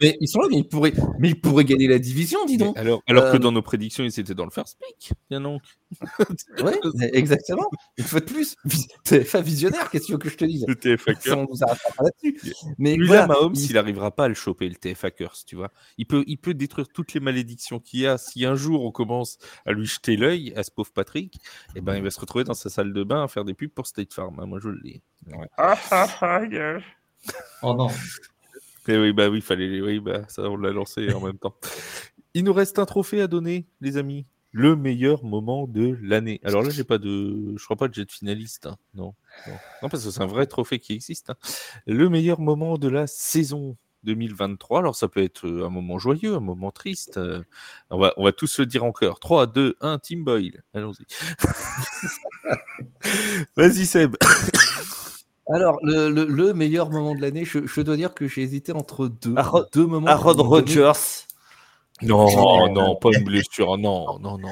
mais 0.00 0.16
ils 0.20 0.28
sont 0.28 0.40
là, 0.40 0.46
mais 0.50 0.58
ils 0.58 0.68
pourraient, 0.68 0.92
mais 1.18 1.28
ils 1.30 1.40
pourraient 1.40 1.64
gagner 1.64 1.88
la 1.88 1.98
division, 1.98 2.44
dis 2.46 2.56
donc. 2.58 2.74
Mais 2.76 2.80
Alors, 2.82 3.02
alors 3.08 3.32
que 3.32 3.38
dans 3.38 3.50
nos 3.52 3.62
prédictions, 3.62 4.04
ils 4.04 4.20
étaient 4.20 4.34
dans 4.34 4.44
le 4.44 4.50
first 4.50 4.78
pick. 4.78 5.12
Bien 5.30 5.40
donc. 5.40 5.62
Ouais, 6.62 6.78
exactement. 7.12 7.68
Une 7.96 8.04
fois 8.04 8.20
de 8.20 8.24
plus, 8.26 8.56
TFA 9.04 9.40
visionnaire, 9.40 9.90
qu'est-ce 9.90 10.02
que 10.04 10.06
tu 10.06 10.12
veux 10.12 10.18
que 10.18 10.28
je 10.28 10.36
te 10.36 10.44
dise? 10.44 10.64
Le 10.68 10.74
TFA 10.74 11.12
on 11.36 11.46
nous 11.50 11.62
arrêtera 11.62 11.90
pas 11.96 12.04
là-dessus. 12.04 12.52
Mais 12.78 12.94
Lui, 12.96 13.06
voilà, 13.06 13.22
là, 13.22 13.26
Mahomes, 13.28 13.54
il- 13.54 13.70
il 13.70 13.74
n'arrivera 13.74 14.10
pas 14.14 14.24
à 14.24 14.28
le 14.28 14.34
choper, 14.34 14.68
le 14.68 14.74
TFA 14.74 15.10
Curse, 15.10 15.44
tu 15.44 15.56
vois. 15.56 15.70
Il 15.96 16.06
peut, 16.06 16.24
il 16.26 16.36
peut 16.38 16.54
détruire 16.54 16.88
toutes 16.88 17.14
les 17.14 17.20
malédictions 17.20 17.80
qu'il 17.80 18.00
y 18.00 18.06
a. 18.06 18.18
Si 18.18 18.44
un 18.44 18.54
jour 18.54 18.84
on 18.84 18.90
commence 18.90 19.38
à 19.66 19.72
lui 19.72 19.86
jeter 19.86 20.16
l'œil, 20.16 20.52
à 20.56 20.62
ce 20.62 20.70
pauvre 20.70 20.90
Patrick, 20.92 21.38
eh 21.74 21.80
ben, 21.80 21.96
il 21.96 22.02
va 22.02 22.10
se 22.10 22.20
retrouver 22.20 22.44
dans 22.44 22.54
sa 22.54 22.68
salle 22.70 22.92
de 22.92 23.02
bain 23.04 23.24
à 23.24 23.28
faire 23.28 23.44
des 23.44 23.54
pubs 23.54 23.70
pour 23.70 23.86
State 23.86 24.12
Farm. 24.12 24.38
hein, 24.40 24.46
moi, 24.46 24.58
je 24.62 24.67
le 24.68 24.80
dis. 24.82 25.02
Ouais. 25.26 25.48
Oh 27.62 27.74
non. 27.74 27.88
Eh 28.88 28.96
oui, 28.98 29.12
bah 29.12 29.28
oui, 29.28 29.40
fallait, 29.40 29.80
oui, 29.82 30.00
bah 30.00 30.22
ça, 30.28 30.42
on 30.42 30.56
l'a 30.56 30.70
lancé 30.72 31.12
en 31.12 31.20
même 31.20 31.38
temps. 31.38 31.54
Il 32.34 32.44
nous 32.44 32.52
reste 32.52 32.78
un 32.78 32.86
trophée 32.86 33.20
à 33.20 33.26
donner, 33.26 33.66
les 33.80 33.96
amis. 33.96 34.24
le 34.52 34.76
meilleur 34.76 35.24
moment 35.24 35.66
de 35.66 35.98
l'année. 36.02 36.40
Alors 36.44 36.62
là, 36.62 36.70
j'ai 36.70 36.84
pas 36.84 36.98
de, 36.98 37.54
je 37.56 37.64
crois 37.64 37.76
pas 37.76 37.88
que 37.88 37.94
j'ai 37.94 38.04
de 38.04 38.10
finaliste. 38.12 38.66
hein. 38.66 38.76
Non. 38.94 39.14
non, 39.46 39.52
Non, 39.82 39.88
parce 39.88 40.04
que 40.04 40.10
c'est 40.10 40.22
un 40.22 40.26
vrai 40.26 40.46
trophée 40.46 40.78
qui 40.78 40.92
existe. 40.94 41.30
hein. 41.30 41.36
Le 41.86 42.08
meilleur 42.08 42.40
moment 42.40 42.78
de 42.78 42.88
la 42.88 43.06
saison 43.06 43.76
2023. 44.04 44.78
Alors 44.80 44.94
ça 44.96 45.08
peut 45.08 45.22
être 45.22 45.46
euh, 45.46 45.66
un 45.66 45.70
moment 45.70 45.98
joyeux, 45.98 46.34
un 46.36 46.40
moment 46.40 46.70
triste. 46.70 47.16
euh, 47.18 47.42
On 47.90 47.98
va, 47.98 48.12
on 48.16 48.24
va 48.24 48.32
tous 48.32 48.58
le 48.58 48.66
dire 48.66 48.84
en 48.84 48.92
chœur. 48.92 49.18
3, 49.20 49.46
2, 49.46 49.76
1, 49.80 49.98
Team 49.98 50.24
Boyle. 50.24 50.62
Allons-y. 50.74 51.04
Vas-y 53.56 53.86
Seb. 53.86 54.16
Alors, 55.50 55.78
le, 55.82 56.10
le- 56.10 56.26
le 56.26 56.52
meilleur 56.52 56.90
moment 56.90 57.14
de 57.14 57.20
l'année, 57.22 57.44
je, 57.44 57.66
je 57.66 57.80
dois 57.80 57.96
dire 57.96 58.12
que 58.14 58.28
j'ai 58.28 58.42
hésité 58.42 58.72
entre 58.72 59.08
deux, 59.08 59.34
Aaron- 59.36 59.64
deux 59.72 59.86
moments. 59.86 60.06
Aaron 60.08 60.34
Rodgers. 60.42 60.92
Non, 62.02 62.72
non, 62.72 62.94
pas 62.96 63.08
une 63.16 63.24
blessure. 63.24 63.76
Non, 63.78 64.18
non, 64.20 64.38
non. 64.38 64.48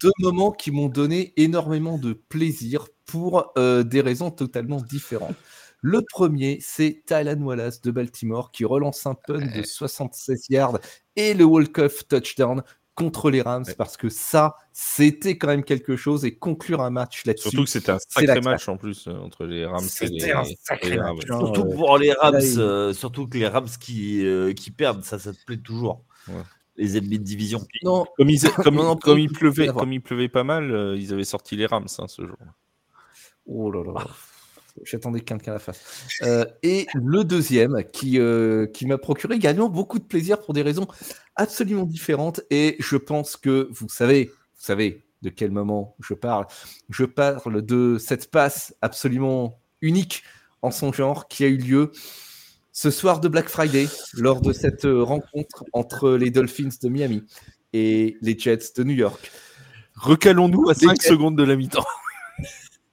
deux 0.00 0.12
moments 0.20 0.50
qui 0.52 0.70
m'ont 0.70 0.88
donné 0.88 1.34
énormément 1.36 1.98
de 1.98 2.12
plaisir 2.14 2.86
pour 3.04 3.52
euh, 3.58 3.82
des 3.82 4.00
raisons 4.00 4.30
totalement 4.30 4.80
différentes. 4.80 5.34
Le 5.82 6.02
premier, 6.02 6.58
c'est 6.60 7.02
Tylan 7.06 7.40
Wallace 7.42 7.80
de 7.82 7.90
Baltimore 7.90 8.50
qui 8.50 8.64
relance 8.64 9.06
un 9.06 9.14
punt 9.14 9.38
de 9.56 9.62
76 9.62 10.46
yards 10.50 10.78
et 11.16 11.34
le 11.34 11.44
walk-off 11.44 12.06
touchdown 12.08 12.62
contre 12.94 13.30
les 13.30 13.42
Rams 13.42 13.64
Ouais. 13.66 13.74
parce 13.74 13.98
que 13.98 14.08
ça, 14.08 14.56
c'était 14.72 15.36
quand 15.36 15.48
même 15.48 15.64
quelque 15.64 15.96
chose 15.96 16.24
et 16.24 16.34
conclure 16.34 16.80
un 16.80 16.88
match 16.88 17.26
là-dessus. 17.26 17.50
Surtout 17.50 17.64
que 17.64 17.70
c'était 17.70 17.92
un 17.92 17.98
sacré 17.98 18.40
match 18.40 18.68
en 18.70 18.78
plus 18.78 19.06
euh, 19.06 19.12
entre 19.18 19.44
les 19.44 19.66
Rams 19.66 19.84
et 20.00 20.06
les, 20.06 20.20
C'était 20.20 20.32
un 20.32 20.44
et 20.44 20.56
sacré 20.62 20.96
match, 20.96 21.18
hein. 21.30 21.38
Surtout 21.38 21.66
pour 21.66 21.98
les 21.98 22.12
Rams, 22.14 22.40
euh, 22.56 22.94
surtout 22.94 23.28
que 23.28 23.36
les 23.36 23.46
Rams 23.48 23.68
qui, 23.78 24.24
euh, 24.24 24.54
qui 24.54 24.70
perdent, 24.70 25.04
ça, 25.04 25.18
ça 25.18 25.32
te 25.34 25.44
plaît 25.44 25.58
toujours. 25.58 26.04
Ouais. 26.28 26.42
Les 26.78 26.96
ennemis 26.96 27.18
de 27.18 27.24
division. 27.24 27.60
Non, 27.82 28.06
Comme 28.16 28.30
il, 28.30 28.40
comme, 28.64 28.76
Non, 28.76 28.98
il 29.16 29.30
pleuvait, 29.30 29.64
pour 29.66 29.70
avoir. 29.70 29.84
comme 29.84 29.92
il 29.92 30.00
pleuvait 30.00 30.28
pas 30.30 30.44
mal, 30.44 30.70
euh, 30.72 30.96
ils 30.96 31.12
avaient 31.12 31.24
sorti 31.24 31.54
les 31.56 31.66
Rams 31.66 31.86
hein, 31.98 32.08
ce 32.08 32.26
jour. 32.26 32.36
Oh 33.46 33.70
là 33.70 33.82
là. 33.84 34.06
J'attendais 34.84 35.20
que 35.20 35.24
quelqu'un 35.24 35.52
la 35.52 35.58
fasse. 35.58 35.80
Euh, 36.22 36.44
et 36.62 36.86
le 36.94 37.24
deuxième, 37.24 37.82
qui, 37.92 38.18
euh, 38.18 38.66
qui 38.66 38.86
m'a 38.86 38.98
procuré 38.98 39.34
également 39.34 39.68
beaucoup 39.68 39.98
de 39.98 40.04
plaisir 40.04 40.40
pour 40.40 40.54
des 40.54 40.62
raisons 40.62 40.86
absolument 41.34 41.84
différentes. 41.84 42.40
Et 42.50 42.76
je 42.78 42.96
pense 42.96 43.36
que 43.36 43.68
vous 43.72 43.88
savez, 43.88 44.26
vous 44.26 44.64
savez 44.64 45.04
de 45.22 45.30
quel 45.30 45.50
moment 45.50 45.96
je 46.00 46.14
parle. 46.14 46.46
Je 46.90 47.04
parle 47.04 47.62
de 47.62 47.96
cette 47.98 48.30
passe 48.30 48.74
absolument 48.82 49.60
unique 49.80 50.22
en 50.62 50.70
son 50.70 50.92
genre 50.92 51.28
qui 51.28 51.44
a 51.44 51.48
eu 51.48 51.56
lieu 51.56 51.92
ce 52.72 52.90
soir 52.90 53.20
de 53.20 53.28
Black 53.28 53.48
Friday 53.48 53.86
lors 54.14 54.40
de 54.40 54.52
cette 54.52 54.84
euh, 54.84 55.02
rencontre 55.02 55.64
entre 55.72 56.10
les 56.10 56.30
Dolphins 56.30 56.68
de 56.82 56.88
Miami 56.88 57.24
et 57.72 58.16
les 58.20 58.38
Jets 58.38 58.72
de 58.76 58.84
New 58.84 58.94
York. 58.94 59.32
Recalons-nous 59.94 60.68
à 60.68 60.74
Les 60.74 60.86
5 60.86 61.00
Jets. 61.00 61.08
secondes 61.08 61.36
de 61.36 61.42
la 61.42 61.56
mi-temps. 61.56 61.86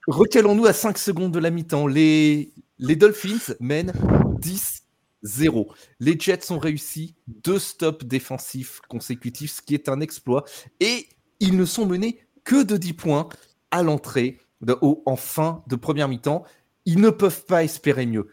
Recalons-nous 0.08 0.66
à 0.66 0.74
5 0.74 0.97
secondes 0.97 1.32
de 1.32 1.39
la 1.39 1.49
mi-temps. 1.49 1.88
Les, 1.88 2.51
Dolphins 2.80 3.54
mènent 3.62 3.93
10-0. 4.41 5.68
Les 5.99 6.20
Jets 6.20 6.51
ont 6.51 6.60
réussi 6.60 7.16
deux 7.28 7.60
stops 7.60 8.06
défensifs 8.06 8.82
consécutifs, 8.89 9.54
ce 9.54 9.62
qui 9.62 9.76
est 9.76 9.88
un 9.88 10.01
exploit. 10.01 10.43
Et 10.82 11.08
ils 11.39 11.56
ne 11.56 11.66
sont 11.66 11.86
menés 11.86 12.20
que 12.43 12.64
de 12.64 12.76
10 12.76 12.93
points 12.93 13.30
à 13.72 13.82
l'entrée, 13.82 14.39
en 14.82 15.16
fin 15.16 15.64
de 15.68 15.76
première 15.78 16.10
mi-temps. 16.10 16.43
Ils 16.86 16.99
ne 16.99 17.10
peuvent 17.10 17.45
pas 17.45 17.64
espérer 17.64 18.06
mieux. 18.06 18.28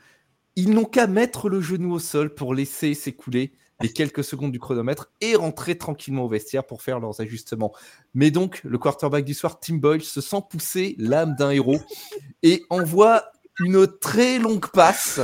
Ils 0.56 0.70
n'ont 0.70 0.84
qu'à 0.84 1.06
mettre 1.06 1.48
le 1.48 1.60
genou 1.60 1.92
au 1.92 2.00
sol 2.00 2.34
pour 2.34 2.52
laisser 2.52 2.94
s'écouler 2.94 3.52
les 3.80 3.92
quelques 3.92 4.24
secondes 4.24 4.52
du 4.52 4.58
chronomètre 4.58 5.10
et 5.20 5.34
rentrer 5.36 5.76
tranquillement 5.78 6.24
au 6.24 6.28
vestiaire 6.28 6.64
pour 6.64 6.82
faire 6.82 7.00
leurs 7.00 7.20
ajustements. 7.20 7.72
Mais 8.14 8.30
donc, 8.30 8.60
le 8.64 8.78
quarterback 8.78 9.24
du 9.24 9.34
soir, 9.34 9.60
Tim 9.60 9.76
Boyle, 9.76 10.02
se 10.02 10.20
sent 10.20 10.42
pousser 10.48 10.94
l'âme 10.98 11.34
d'un 11.36 11.50
héros 11.50 11.80
et 12.42 12.62
envoie 12.70 13.24
une 13.58 13.86
très 13.86 14.38
longue 14.38 14.66
passe 14.70 15.20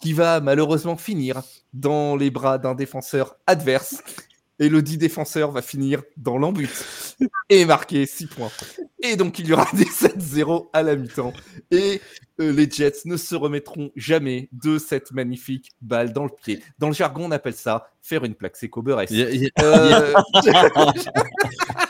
qui 0.00 0.12
va 0.12 0.40
malheureusement 0.40 0.96
finir 0.96 1.42
dans 1.72 2.16
les 2.16 2.30
bras 2.30 2.58
d'un 2.58 2.74
défenseur 2.74 3.36
adverse. 3.46 4.02
Et 4.58 4.68
le 4.70 4.80
dit 4.80 4.96
défenseur 4.96 5.50
va 5.50 5.60
finir 5.60 6.02
dans 6.16 6.38
l'embut 6.38 6.70
et 7.50 7.64
marquer 7.66 8.06
6 8.06 8.26
points. 8.26 8.50
Et 9.02 9.16
donc, 9.16 9.38
il 9.38 9.46
y 9.48 9.52
aura 9.52 9.68
des 9.74 9.84
7-0 9.84 10.70
à 10.72 10.82
la 10.82 10.96
mi-temps. 10.96 11.34
Et 11.70 12.00
euh, 12.40 12.52
les 12.52 12.68
Jets 12.70 13.02
ne 13.04 13.16
se 13.18 13.34
remettront 13.34 13.90
jamais 13.96 14.48
de 14.52 14.78
cette 14.78 15.12
magnifique 15.12 15.72
balle 15.82 16.12
dans 16.14 16.24
le 16.24 16.30
pied. 16.42 16.62
Dans 16.78 16.88
le 16.88 16.94
jargon, 16.94 17.26
on 17.26 17.30
appelle 17.32 17.52
ça 17.54 17.90
faire 18.00 18.24
une 18.24 18.34
plaque 18.34 18.56
a- 19.58 19.62
Euh, 19.62 20.14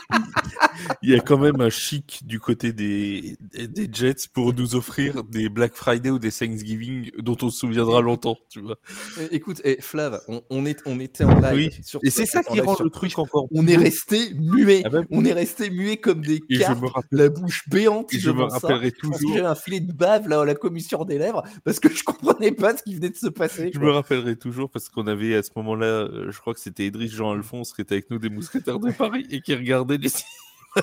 il 1.01 1.09
y 1.11 1.15
a 1.15 1.19
quand 1.19 1.37
même 1.37 1.61
un 1.61 1.69
chic 1.69 2.21
du 2.25 2.39
côté 2.39 2.73
des, 2.73 3.37
des- 3.41 3.67
des 3.67 3.89
Jets 3.91 4.27
pour 4.33 4.53
nous 4.53 4.75
offrir 4.75 5.23
des 5.23 5.49
Black 5.49 5.73
Friday 5.75 6.09
ou 6.09 6.19
des 6.19 6.31
Thanksgiving 6.31 7.11
dont 7.19 7.37
on 7.41 7.49
se 7.49 7.59
souviendra 7.59 8.01
longtemps, 8.01 8.37
tu 8.49 8.61
vois. 8.61 8.77
Euh, 9.19 9.27
Écoute, 9.31 9.61
eh, 9.63 9.81
Flav, 9.81 10.21
on, 10.27 10.41
on 10.49 10.65
est, 10.65 10.79
on 10.85 10.99
était 10.99 11.23
en 11.23 11.39
live. 11.39 11.53
Oui, 11.53 11.69
sur 11.83 11.99
Et 12.03 12.09
c'est 12.09 12.25
ça 12.25 12.43
qui 12.43 12.59
rend 12.61 12.75
sur 12.75 12.83
le 12.85 12.89
truc 12.89 13.17
encore. 13.19 13.47
On 13.51 13.67
est 13.67 13.77
resté 13.77 14.33
muet. 14.35 14.81
Ah 14.85 14.89
bah, 14.89 15.01
On 15.11 15.23
est 15.25 15.33
resté 15.33 15.69
muet 15.69 15.97
comme 15.97 16.21
des 16.21 16.41
Et 16.49 16.55
je 16.55 16.59
cartes, 16.59 16.81
me 16.81 16.87
rappelle- 16.87 17.19
la 17.19 17.29
bouche 17.29 17.67
béante. 17.69 18.13
et 18.13 18.19
je 18.19 18.31
me 18.31 18.47
ça. 18.49 18.55
rappellerai 18.59 18.91
toujours. 18.91 19.33
J'avais 19.35 19.45
un 19.47 19.55
filet 19.55 19.79
de 19.79 19.93
bave 19.93 20.27
là 20.27 20.41
à 20.41 20.45
la 20.45 20.55
commission 20.55 21.03
des 21.05 21.17
lèvres 21.17 21.43
parce 21.63 21.79
que 21.79 21.89
je 21.93 22.03
comprenais 22.03 22.51
pas 22.51 22.75
ce 22.77 22.83
qui 22.83 22.95
venait 22.95 23.09
de 23.09 23.15
se 23.15 23.27
passer. 23.27 23.71
Je 23.73 23.79
quoi. 23.79 23.87
me 23.87 23.93
rappellerai 23.93 24.35
toujours 24.37 24.69
parce 24.69 24.89
qu'on 24.89 25.07
avait 25.07 25.35
à 25.35 25.43
ce 25.43 25.49
moment-là, 25.55 25.85
euh, 25.85 26.31
je 26.31 26.39
crois 26.39 26.53
que 26.53 26.59
c'était 26.59 26.85
Idriss 26.85 27.11
Jean-Alphonse 27.11 27.73
qui 27.73 27.81
était 27.81 27.95
avec 27.95 28.09
nous 28.09 28.19
des 28.19 28.29
mousquetaires 28.29 28.79
de 28.79 28.91
Paris 28.91 29.25
et 29.29 29.41
qui 29.41 29.53
regardait 29.55 29.97
les 29.97 30.09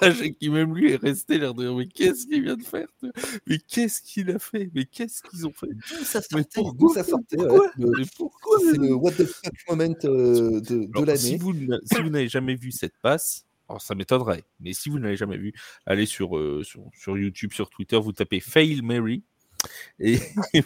et 0.22 0.34
qui 0.34 0.48
même 0.50 0.74
lui 0.74 0.92
est 0.92 0.96
resté 0.96 1.38
l'air 1.38 1.54
de 1.54 1.62
dire 1.62 1.74
mais 1.74 1.86
qu'est-ce 1.86 2.26
qu'il 2.26 2.42
vient 2.42 2.56
de 2.56 2.62
faire 2.62 2.88
Mais 3.46 3.58
qu'est-ce 3.58 4.02
qu'il 4.02 4.30
a 4.30 4.38
fait? 4.38 4.70
Mais 4.74 4.84
qu'est-ce 4.84 5.22
qu'ils 5.22 5.46
ont 5.46 5.52
fait? 5.52 5.68
Ça 6.04 6.20
Mais 6.34 6.44
pourquoi? 6.54 6.94
Ça 6.94 7.04
sortait, 7.04 7.36
Pourquoi? 7.36 7.70
Ouais, 7.78 8.04
pourquoi? 8.16 8.58
C'est 8.60 8.78
le 8.78 8.94
what 8.94 9.12
the 9.12 9.24
fuck 9.24 9.52
moment 9.68 9.94
euh, 10.04 10.60
de, 10.60 10.86
de 10.86 10.88
Alors, 10.94 11.16
Si 11.16 11.32
l'année? 11.32 11.38
vous, 11.38 11.52
si 11.84 12.02
vous 12.02 12.10
n'avez 12.10 12.28
jamais 12.28 12.54
vu 12.54 12.72
cette 12.72 12.96
passe, 13.02 13.46
alors 13.68 13.80
ça 13.80 13.94
m'étonnerait, 13.94 14.44
mais 14.60 14.72
si 14.72 14.88
vous 14.90 14.98
ne 14.98 15.04
l'avez 15.04 15.16
jamais 15.16 15.38
vu, 15.38 15.52
allez 15.86 16.06
sur, 16.06 16.36
euh, 16.36 16.62
sur, 16.62 16.90
sur 16.94 17.16
YouTube, 17.16 17.52
sur 17.52 17.70
Twitter, 17.70 17.98
vous 17.98 18.12
tapez 18.12 18.40
Fail 18.40 18.82
Mary 18.82 19.22
et, 19.98 20.18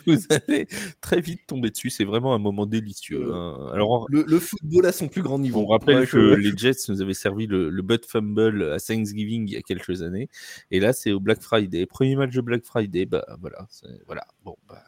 vous 0.06 0.18
allez 0.30 0.66
très 1.00 1.20
vite 1.20 1.46
tomber 1.46 1.70
dessus. 1.70 1.90
C'est 1.90 2.04
vraiment 2.04 2.34
un 2.34 2.38
moment 2.38 2.66
délicieux. 2.66 3.32
hein. 3.34 3.70
Alors, 3.72 4.06
Le, 4.08 4.24
le 4.26 4.38
football 4.38 4.86
à 4.86 4.92
son 4.92 5.08
plus 5.08 5.22
grand 5.22 5.38
niveau. 5.38 5.60
on 5.60 5.66
rappelle 5.66 5.98
Ouais, 6.00 6.06
je- 6.06 6.12
que 6.12 6.34
les 6.34 6.56
Jets 6.56 6.88
nous 6.88 7.02
avaient 7.02 7.14
servi 7.14 7.46
le, 7.46 7.70
le 7.70 7.82
butt 7.82 8.04
fumble 8.06 8.72
à 8.72 8.78
Thanksgiving 8.78 9.48
il 9.48 9.52
y 9.52 9.56
a 9.56 9.62
quelques 9.62 10.02
années, 10.02 10.28
et 10.70 10.80
là 10.80 10.92
c'est 10.92 11.12
au 11.12 11.20
Black 11.20 11.40
Friday, 11.42 11.86
premier 11.86 12.16
match 12.16 12.34
de 12.34 12.40
Black 12.40 12.64
Friday. 12.64 13.06
Bah 13.06 13.24
voilà, 13.40 13.66
voilà. 14.06 14.24
Bon, 14.44 14.56
bah, 14.68 14.82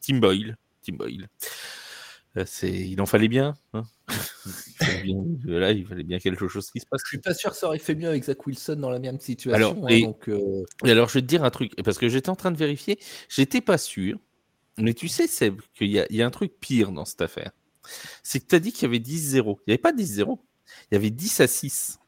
Tim 0.00 0.18
Boyle, 0.18 0.56
Tim 0.82 0.94
Boyle. 0.96 1.28
Euh, 2.36 2.44
C'est, 2.46 2.70
il 2.70 3.00
en 3.00 3.06
fallait 3.06 3.28
bien. 3.28 3.54
hein. 3.74 3.82
Il 4.80 4.86
fallait 4.86 5.02
bien- 5.02 5.24
Là, 5.46 5.70
il 5.72 5.86
fallait 5.86 6.02
bien 6.02 6.18
quelque 6.18 6.48
chose 6.48 6.70
qui 6.70 6.80
se 6.80 6.86
passe. 6.86 7.00
Je 7.04 7.08
suis 7.08 7.18
pas 7.18 7.32
sûr 7.32 7.50
que 7.52 7.56
ça 7.56 7.66
aurait 7.68 7.78
fait 7.78 7.94
mieux 7.94 8.08
avec 8.08 8.24
Zach 8.24 8.44
Wilson 8.46 8.74
dans 8.76 8.90
la 8.90 8.98
même 8.98 9.18
situation. 9.20 9.52
Alors, 9.54 9.76
hein, 9.88 10.00
donc, 10.00 10.28
euh, 10.28 10.64
Et 10.84 10.90
alors, 10.90 11.08
je 11.08 11.14
vais 11.14 11.22
te 11.22 11.26
dire 11.26 11.44
un 11.44 11.50
truc, 11.50 11.72
parce 11.82 11.96
que 11.96 12.08
j'étais 12.08 12.28
en 12.28 12.36
train 12.36 12.50
de 12.50 12.56
vérifier, 12.58 12.98
j'étais 13.28 13.60
pas 13.60 13.78
sûr, 13.78 14.18
mais 14.76 14.92
tu 14.92 15.08
sais, 15.08 15.26
Seb, 15.28 15.60
qu'il 15.74 15.88
y 15.90 16.00
a, 16.00 16.06
il 16.10 16.16
y 16.16 16.22
a 16.22 16.26
un 16.26 16.30
truc 16.30 16.52
pire 16.60 16.90
dans 16.92 17.04
cette 17.04 17.22
affaire. 17.22 17.52
C'est 18.22 18.40
que 18.40 18.46
tu 18.46 18.54
as 18.56 18.58
dit 18.60 18.72
qu'il 18.72 18.82
y 18.82 18.86
avait 18.86 18.98
10-0. 18.98 19.58
Il 19.60 19.70
n'y 19.70 19.72
avait 19.74 19.78
pas 19.78 19.92
10-0, 19.92 20.38
il 20.90 20.94
y 20.94 20.96
avait 20.96 21.10
10 21.10 21.40
à 21.40 21.46
6. 21.46 21.98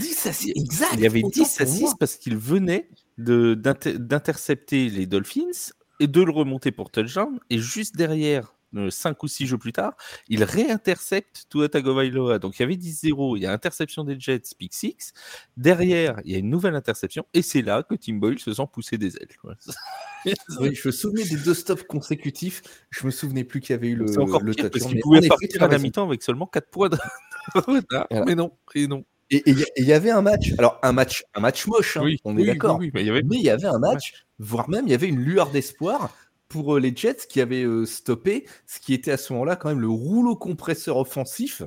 10 0.00 0.26
à 0.26 0.32
6, 0.32 0.52
exact. 0.54 0.94
Il 0.94 1.00
y 1.00 1.06
avait 1.06 1.22
autant 1.24 1.42
10 1.42 1.60
à 1.60 1.64
pour 1.64 1.74
6 1.74 1.80
moi. 1.82 1.94
parce 1.98 2.16
qu'il 2.16 2.36
venait 2.36 2.88
d'intercepter 3.18 4.88
les 4.88 5.06
Dolphins 5.06 5.72
et 6.00 6.06
de 6.06 6.22
le 6.22 6.30
remonter 6.30 6.70
pour 6.72 6.90
touchdown. 6.90 7.38
Et 7.50 7.58
juste 7.58 7.96
derrière, 7.96 8.54
5 8.90 9.22
ou 9.22 9.28
6 9.28 9.46
jeux 9.46 9.58
plus 9.58 9.72
tard, 9.72 9.94
il 10.28 10.44
réintercepte 10.44 11.46
Tua 11.50 11.68
Tagovailoa. 11.68 12.38
Donc 12.38 12.58
il 12.58 12.62
y 12.62 12.64
avait 12.64 12.76
10-0, 12.76 13.36
il 13.36 13.42
y 13.42 13.46
a 13.46 13.52
interception 13.52 14.04
des 14.04 14.18
Jets, 14.18 14.42
pick 14.58 14.74
6. 14.74 15.12
Derrière, 15.56 16.20
il 16.24 16.32
y 16.32 16.34
a 16.34 16.38
une 16.38 16.50
nouvelle 16.50 16.74
interception. 16.74 17.26
Et 17.34 17.42
c'est 17.42 17.62
là 17.62 17.82
que 17.82 17.94
Tim 17.94 18.14
Boyle 18.14 18.38
se 18.38 18.52
sent 18.54 18.62
pousser 18.72 18.98
des 18.98 19.16
ailes. 19.16 19.28
Voilà. 19.42 19.58
Oui, 20.58 20.74
je 20.74 20.88
me 20.88 20.92
souvenais 20.92 21.22
des 21.22 21.36
deux 21.36 21.54
stops 21.54 21.84
consécutifs. 21.84 22.60
Je 22.90 23.06
me 23.06 23.12
souvenais 23.12 23.44
plus 23.44 23.60
qu'il 23.60 23.74
y 23.74 23.78
avait 23.78 23.88
eu 23.88 23.94
le, 23.94 24.08
C'est 24.08 24.18
encore 24.18 24.42
le 24.42 24.52
pire 24.54 24.70
parce 24.72 24.84
qu'il 24.84 24.98
pouvait 24.98 25.28
partir 25.28 25.62
à 25.62 25.68
la 25.68 25.78
mi-temps 25.78 26.04
avec 26.04 26.20
seulement 26.24 26.46
4 26.46 26.68
points 26.68 26.88
de 26.88 26.96
retard. 27.54 28.06
Voilà. 28.10 28.24
Mais 28.26 28.34
non, 28.34 28.50
et 28.74 28.88
non. 28.88 29.04
Et 29.30 29.42
il 29.46 29.84
y 29.84 29.92
avait 29.92 30.10
un 30.10 30.22
match. 30.22 30.52
Alors 30.58 30.80
un 30.82 30.92
match, 30.92 31.24
un 31.34 31.40
match 31.40 31.66
moche. 31.68 31.96
hein, 31.96 32.02
Oui, 32.02 32.18
on 32.24 32.34
oui, 32.34 32.42
est 32.42 32.46
d'accord. 32.46 32.78
oui, 32.78 32.90
Mais 32.92 33.02
il 33.04 33.42
y 33.42 33.50
avait 33.50 33.66
un 33.66 33.78
match, 33.78 34.26
voire 34.40 34.68
même 34.68 34.86
il 34.86 34.90
y 34.90 34.94
avait 34.94 35.08
une 35.08 35.20
lueur 35.20 35.50
d'espoir 35.50 36.12
pour 36.48 36.76
euh, 36.76 36.80
les 36.80 36.94
Jets 36.94 37.26
qui 37.28 37.40
avaient 37.40 37.64
euh, 37.64 37.84
stoppé 37.86 38.46
ce 38.66 38.78
qui 38.80 38.94
était 38.94 39.12
à 39.12 39.16
ce 39.16 39.32
moment-là 39.32 39.56
quand 39.56 39.68
même 39.68 39.80
le 39.80 39.88
rouleau 39.88 40.36
compresseur 40.36 40.96
offensif, 40.96 41.62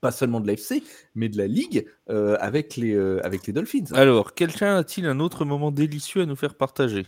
pas 0.00 0.10
seulement 0.12 0.40
de 0.40 0.46
l'AFC, 0.48 0.82
mais 1.14 1.28
de 1.28 1.38
la 1.38 1.46
ligue 1.46 1.86
euh, 2.10 2.36
avec 2.40 2.76
les 2.76 2.94
euh, 2.94 3.20
avec 3.24 3.46
les 3.46 3.52
Dolphins. 3.52 3.84
Alors, 3.92 4.34
quelqu'un 4.34 4.76
a-t-il 4.76 5.06
un 5.06 5.20
autre 5.20 5.44
moment 5.44 5.70
délicieux 5.70 6.22
à 6.22 6.26
nous 6.26 6.36
faire 6.36 6.54
partager? 6.56 7.06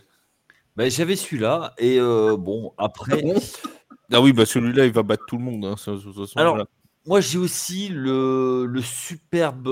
Ben, 0.77 0.89
J'avais 0.89 1.15
celui-là, 1.15 1.73
et 1.77 1.99
euh, 1.99 2.35
bon, 2.37 2.73
après, 2.77 3.21
Bon, 3.21 3.35
Ah 4.13 4.21
oui, 4.21 4.33
bah 4.33 4.45
celui-là, 4.45 4.85
il 4.85 4.91
va 4.91 5.03
battre 5.03 5.23
tout 5.25 5.37
le 5.37 5.43
monde. 5.43 5.65
hein, 5.65 5.75
ça, 5.77 5.91
de 5.93 5.97
toute 5.99 6.15
façon, 6.15 6.37
Alors, 6.39 6.55
voilà. 6.55 6.69
moi, 7.05 7.21
j'ai 7.21 7.37
aussi 7.37 7.89
le, 7.89 8.65
le 8.65 8.81
superbe 8.81 9.67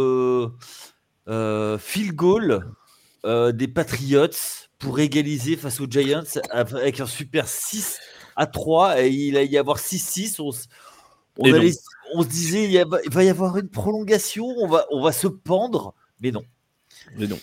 euh, 1.27 1.77
field 1.77 2.15
goal 2.15 2.65
euh, 3.25 3.51
des 3.51 3.67
Patriots 3.67 4.27
pour 4.83 4.99
égaliser 4.99 5.55
face 5.55 5.79
aux 5.79 5.87
Giants 5.89 6.23
avec 6.51 6.99
un 6.99 7.05
super 7.07 7.47
6 7.47 7.99
à 8.35 8.45
3 8.47 9.01
et 9.01 9.09
il 9.09 9.37
allait 9.37 9.47
y 9.47 9.57
avoir 9.57 9.79
6-6. 9.79 10.39
On, 10.39 10.51
on, 11.39 11.45
Et 11.45 11.53
allait- 11.53 11.71
on 12.15 12.21
se 12.23 12.27
disait 12.27 12.65
il, 12.65 12.71
y 12.71 12.79
a- 12.79 12.85
il 13.05 13.11
va 13.11 13.23
y 13.23 13.29
avoir 13.29 13.57
une 13.57 13.69
prolongation, 13.69 14.45
on 14.45 14.67
va, 14.67 14.85
on 14.91 15.01
va 15.01 15.11
se 15.11 15.27
pendre, 15.27 15.95
mais 16.19 16.31
non. 16.31 16.43
Mais 17.17 17.27
non. 17.27 17.39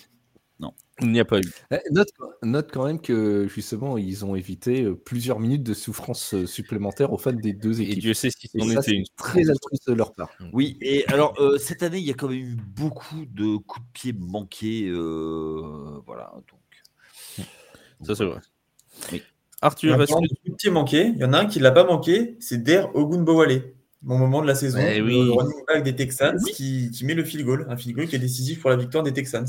Non. 0.59 0.73
Il 1.01 1.11
n'y 1.11 1.19
a 1.19 1.25
pas 1.25 1.39
eu. 1.39 1.51
Eh, 1.71 1.77
Note, 1.89 2.09
note 2.43 2.69
quand 2.71 2.85
même 2.85 3.01
que 3.01 3.47
justement, 3.47 3.97
ils 3.97 4.23
ont 4.23 4.35
évité 4.35 4.83
euh, 4.83 4.95
plusieurs 4.95 5.39
minutes 5.39 5.63
de 5.63 5.73
souffrance 5.73 6.35
euh, 6.35 6.45
supplémentaire 6.45 7.11
aux 7.11 7.17
fans 7.17 7.33
des 7.33 7.53
deux 7.53 7.81
Et 7.81 7.85
équipes. 7.85 7.99
Dieu 8.01 8.13
sait 8.13 8.27
Et 8.27 8.59
c'en 8.59 8.67
ça, 8.67 8.73
était 8.73 8.81
c'est 8.83 8.91
une. 8.91 9.05
très 9.17 9.49
altruiste 9.49 9.87
de 9.89 9.93
leur 9.95 10.13
part. 10.13 10.29
Oui, 10.53 10.77
et 10.81 11.03
alors 11.07 11.33
euh, 11.41 11.57
cette 11.57 11.81
année, 11.81 11.97
il 11.97 12.05
y 12.05 12.11
a 12.11 12.13
quand 12.13 12.27
même 12.27 12.37
eu 12.37 12.55
beaucoup 12.55 13.25
de 13.25 13.57
coups 13.57 13.83
de 13.87 13.91
pied 13.91 14.13
manqués. 14.13 14.87
euh, 14.89 15.99
voilà, 16.05 16.31
donc. 16.35 16.59
Ça, 18.03 18.15
c'est 18.15 18.25
vrai. 18.25 18.39
Oui. 19.11 19.21
Arthur, 19.61 19.93
En 19.93 19.97
que 19.97 20.03
de 20.03 20.07
coups 20.07 20.51
de 20.51 20.55
pied 20.55 20.71
manqués, 20.71 21.11
il 21.13 21.17
y 21.17 21.23
en 21.23 21.33
a 21.33 21.39
un 21.39 21.45
qui 21.45 21.59
l'a 21.59 21.71
pas 21.71 21.83
manqué, 21.83 22.35
c'est 22.39 22.63
Der 22.63 22.95
Ogunbowale. 22.95 23.73
Mon 24.03 24.17
moment 24.17 24.41
de 24.41 24.47
la 24.47 24.55
saison, 24.55 24.79
Eh 24.81 24.97
le 24.97 25.05
oui. 25.05 25.29
running 25.29 25.65
back 25.67 25.83
des 25.83 25.95
Texans 25.95 26.41
qui, 26.55 26.89
qui 26.89 27.05
met 27.05 27.13
le 27.13 27.23
field 27.23 27.45
goal, 27.45 27.67
un 27.69 27.77
field 27.77 27.95
goal 27.95 28.07
qui 28.07 28.15
est 28.15 28.19
décisif 28.19 28.59
pour 28.59 28.71
la 28.71 28.75
victoire 28.75 29.03
des 29.03 29.13
Texans. 29.13 29.45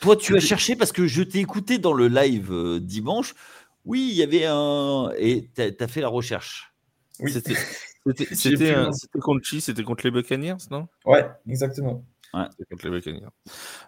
Toi, 0.00 0.16
tu 0.16 0.36
as 0.36 0.40
cherché 0.40 0.76
parce 0.76 0.92
que 0.92 1.06
je 1.08 1.22
t'ai 1.22 1.40
écouté 1.40 1.78
dans 1.78 1.92
le 1.92 2.06
live 2.06 2.52
euh, 2.52 2.78
dimanche. 2.78 3.34
Oui, 3.84 4.08
il 4.10 4.16
y 4.16 4.22
avait 4.22 4.44
un. 4.46 5.10
Et 5.18 5.50
tu 5.54 5.62
as, 5.62 5.88
fait 5.88 6.00
la 6.00 6.08
recherche. 6.08 6.72
Oui, 7.18 7.32
le 8.04 8.14
c'était 8.14 8.74
contre 9.20 9.42
qui? 9.42 9.60
C'était 9.60 9.82
contre 9.82 10.04
les 10.04 10.12
Buccaneers, 10.12 10.56
non? 10.70 10.86
Ouais, 11.04 11.26
exactement. 11.48 12.04
C'était 12.50 12.64
contre 12.70 12.84
les 12.86 12.90
Buccaneers. 12.90 13.28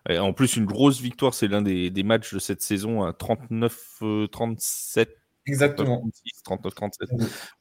Et 0.08 0.18
en 0.18 0.32
plus, 0.32 0.56
une 0.56 0.66
grosse 0.66 1.00
victoire. 1.00 1.34
C'est 1.34 1.48
l'un 1.48 1.62
des, 1.62 1.90
des 1.90 2.02
matchs 2.02 2.34
de 2.34 2.38
cette 2.38 2.62
saison 2.62 3.02
à 3.04 3.12
39-37. 3.12 5.08
Exactement. 5.46 6.04
39-37. 6.46 6.90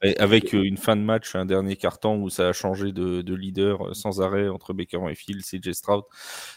Et 0.02 0.16
Avec 0.18 0.54
euh, 0.54 0.62
une 0.62 0.76
fin 0.76 0.94
de 0.94 1.00
match, 1.02 1.34
un 1.34 1.46
dernier 1.46 1.76
carton 1.76 2.20
où 2.20 2.28
ça 2.28 2.48
a 2.48 2.52
changé 2.52 2.92
de, 2.92 3.22
de 3.22 3.34
leader 3.34 3.88
euh, 3.88 3.94
sans 3.94 4.20
arrêt 4.20 4.48
entre 4.48 4.74
Baker 4.74 4.98
Mayfield, 4.98 5.42
CJ 5.42 5.72
Stroud. 5.72 6.04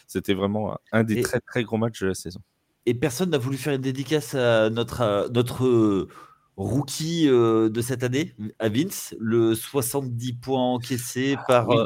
C'était 0.06 0.34
vraiment 0.34 0.76
un 0.92 1.04
des 1.04 1.18
Et- 1.18 1.22
très 1.22 1.40
très 1.40 1.64
gros 1.64 1.78
matchs 1.78 2.00
de 2.02 2.08
la 2.08 2.14
saison. 2.14 2.40
Et 2.84 2.94
personne 2.94 3.30
n'a 3.30 3.38
voulu 3.38 3.56
faire 3.56 3.72
une 3.74 3.80
dédicace 3.80 4.34
à 4.34 4.68
notre, 4.68 5.00
à 5.02 5.28
notre 5.32 5.64
euh, 5.64 6.08
rookie 6.56 7.28
euh, 7.28 7.70
de 7.70 7.80
cette 7.80 8.02
année, 8.02 8.34
à 8.58 8.68
Vince, 8.68 9.14
le 9.20 9.54
70 9.54 10.32
points 10.34 10.74
encaissés 10.74 11.36
par, 11.46 11.68
oui. 11.68 11.76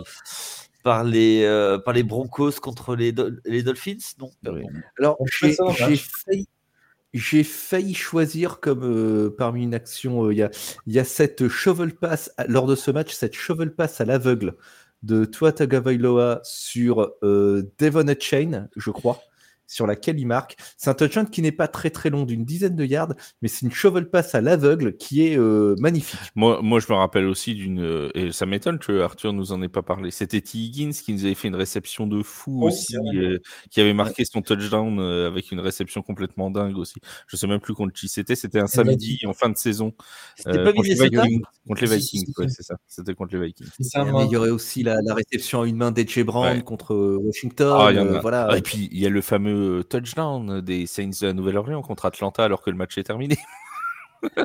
Euh, 0.87 0.91
par, 0.91 1.05
les, 1.05 1.43
euh, 1.45 1.78
par 1.78 1.95
les 1.95 2.03
Broncos 2.03 2.53
contre 2.62 2.95
les, 2.97 3.12
Dol- 3.12 3.41
les 3.45 3.62
Dolphins. 3.62 3.97
Non, 4.20 4.30
Oui. 4.47 4.62
Alors, 4.99 5.16
j'ai 5.28 5.97
failli, 5.97 6.49
j'ai 7.12 7.45
failli 7.45 7.95
choisir 7.95 8.61
comme 8.61 8.82
euh, 8.84 9.34
parmi 9.37 9.62
une 9.64 9.74
action, 9.74 10.24
euh, 10.26 10.32
il 10.32 10.39
y, 10.39 10.43
a, 10.43 10.51
il 10.87 10.95
y 10.95 10.99
a 10.99 11.05
cette 11.05 11.49
shovel 11.49 11.95
pass 11.95 12.30
à- 12.37 12.47
lors 12.47 12.66
de 12.66 12.74
ce 12.76 12.91
match, 12.91 13.12
cette 13.14 13.34
shovel 13.34 13.74
pass 13.74 14.01
à 14.01 14.05
l'aveugle 14.05 14.55
de 15.03 15.24
Tua 15.24 15.53
Tagovailoa 15.53 16.41
sur 16.43 17.12
euh, 17.22 17.62
Devon 17.78 18.07
Chain, 18.18 18.68
je 18.76 18.91
crois, 18.91 19.20
sur 19.66 19.86
laquelle 19.86 20.18
il 20.18 20.26
marque. 20.26 20.56
C'est 20.76 20.90
un 20.90 20.94
touchdown 20.94 21.28
qui 21.28 21.42
n'est 21.42 21.52
pas 21.52 21.68
très 21.68 21.90
très 21.90 22.10
long, 22.10 22.24
d'une 22.24 22.44
dizaine 22.44 22.76
de 22.76 22.84
yards, 22.84 23.14
mais 23.42 23.48
c'est 23.48 23.66
une 23.66 23.72
shovel 23.72 24.08
pass 24.10 24.34
à 24.34 24.40
l'aveugle 24.40 24.96
qui 24.96 25.26
est 25.26 25.38
euh, 25.38 25.74
magnifique. 25.78 26.20
Moi, 26.34 26.60
moi, 26.62 26.80
je 26.80 26.86
me 26.90 26.96
rappelle 26.96 27.26
aussi 27.26 27.54
d'une. 27.54 27.80
euh, 27.80 28.10
Et 28.14 28.32
ça 28.32 28.46
m'étonne 28.46 28.78
que 28.78 29.00
Arthur 29.00 29.32
nous 29.32 29.52
en 29.52 29.62
ait 29.62 29.68
pas 29.68 29.82
parlé. 29.82 30.10
C'était 30.10 30.40
T. 30.40 30.58
Higgins 30.58 30.90
qui 30.92 31.12
nous 31.12 31.24
avait 31.24 31.34
fait 31.34 31.48
une 31.48 31.56
réception 31.56 32.06
de 32.06 32.22
fou 32.22 32.60
Oh, 32.62 32.68
aussi, 32.68 32.96
euh, 33.14 33.38
qui 33.70 33.80
avait 33.80 33.92
marqué 33.94 34.24
son 34.24 34.40
touchdown 34.42 34.98
euh, 35.00 35.26
avec 35.26 35.50
une 35.52 35.60
réception 35.60 36.02
complètement 36.02 36.50
dingue 36.50 36.78
aussi. 36.78 37.00
Je 37.26 37.36
sais 37.36 37.46
même 37.46 37.60
plus 37.60 37.74
contre 37.74 37.92
qui 37.92 38.08
c'était. 38.08 38.34
C'était 38.36 38.60
un 38.60 38.66
samedi 38.66 39.20
en 39.26 39.32
fin 39.32 39.48
de 39.48 39.56
saison. 39.56 39.92
C'était 40.36 40.58
euh, 40.58 40.64
pas 40.64 40.72
contre, 40.72 40.88
les 40.88 40.94
Vikings, 40.94 41.42
contre 41.66 41.80
les 41.82 41.86
Si, 41.88 42.00
si, 42.00 42.16
Vikings, 42.18 42.34
si, 42.34 42.40
ouais, 42.40 42.48
si. 42.48 42.54
c'est 42.54 42.62
ça. 42.62 42.76
C'était 42.86 43.14
contre 43.14 43.36
les 43.36 43.46
Vikings. 43.46 43.66
Il 43.80 44.28
y 44.30 44.36
aurait 44.36 44.50
aussi 44.50 44.82
la, 44.82 45.00
la 45.02 45.14
réception 45.14 45.62
à 45.62 45.66
une 45.66 45.76
main 45.76 45.90
d'Edge 45.90 46.18
Brown 46.22 46.56
Ouais. 46.56 46.62
contre 46.62 46.94
Washington. 46.94 47.76
Ah, 47.80 47.88
il 47.90 47.96
y 47.96 48.00
en 48.00 48.06
euh, 48.06 48.18
a. 48.18 48.20
voilà. 48.20 48.48
Ah, 48.50 48.58
et 48.58 48.62
puis, 48.62 48.88
il 48.92 48.98
y 49.00 49.06
a 49.06 49.08
le 49.08 49.20
fameux 49.20 49.55
touchdown 49.88 50.61
des 50.61 50.86
Saints 50.86 51.11
de 51.20 51.26
la 51.26 51.32
Nouvelle-Orléans 51.32 51.82
contre 51.82 52.07
Atlanta 52.07 52.44
alors 52.44 52.62
que 52.62 52.70
le 52.70 52.76
match 52.76 52.96
est 52.98 53.04
terminé. 53.04 53.36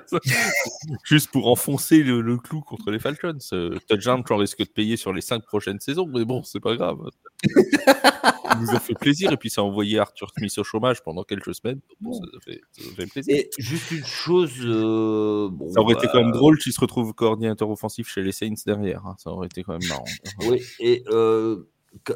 Juste 1.06 1.32
pour 1.32 1.48
enfoncer 1.48 2.04
le, 2.04 2.22
le 2.22 2.38
clou 2.38 2.62
contre 2.62 2.92
les 2.92 3.00
Falcons. 3.00 3.38
Euh, 3.54 3.78
touchdown 3.90 4.24
qu'on 4.24 4.38
risque 4.38 4.60
de 4.60 4.66
payer 4.70 4.98
sur 4.98 5.14
les 5.14 5.22
cinq 5.22 5.44
prochaines 5.46 5.80
saisons, 5.80 6.06
mais 6.08 6.26
bon, 6.26 6.44
c'est 6.44 6.60
pas 6.60 6.76
grave. 6.76 7.00
Ça 7.44 8.58
nous 8.60 8.70
a 8.76 8.80
fait 8.80 8.94
plaisir 8.96 9.32
et 9.32 9.38
puis 9.38 9.50
ça 9.50 9.62
a 9.62 9.64
envoyé 9.64 9.98
Arthur 9.98 10.30
Smith 10.38 10.56
au 10.58 10.64
chômage 10.64 11.02
pendant 11.04 11.24
quelques 11.24 11.56
semaines. 11.56 11.80
Bon, 12.02 12.12
ça, 12.14 12.22
fait, 12.46 12.62
ça 12.72 12.84
fait 12.96 13.06
plaisir. 13.08 13.36
Et 13.36 13.50
juste 13.58 13.92
une 13.92 14.04
chose. 14.06 14.52
euh, 14.64 15.48
bon, 15.50 15.72
ça 15.72 15.80
aurait 15.82 15.94
été 15.96 16.08
bah, 16.08 16.12
quand 16.14 16.22
même 16.24 16.32
drôle 16.34 16.62
s'il 16.62 16.74
se 16.74 16.82
retrouve 16.82 17.14
coordinateur 17.14 17.70
offensif 17.70 18.10
chez 18.10 18.22
les 18.22 18.34
Saints 18.34 18.54
derrière. 18.66 19.06
hein. 19.06 19.16
Ça 19.18 19.32
aurait 19.32 19.48
été 19.48 19.64
quand 19.64 19.78
même 19.80 19.88
marrant. 19.88 20.06
Oui, 20.48 20.62
et 20.80 21.04
euh, 21.10 21.64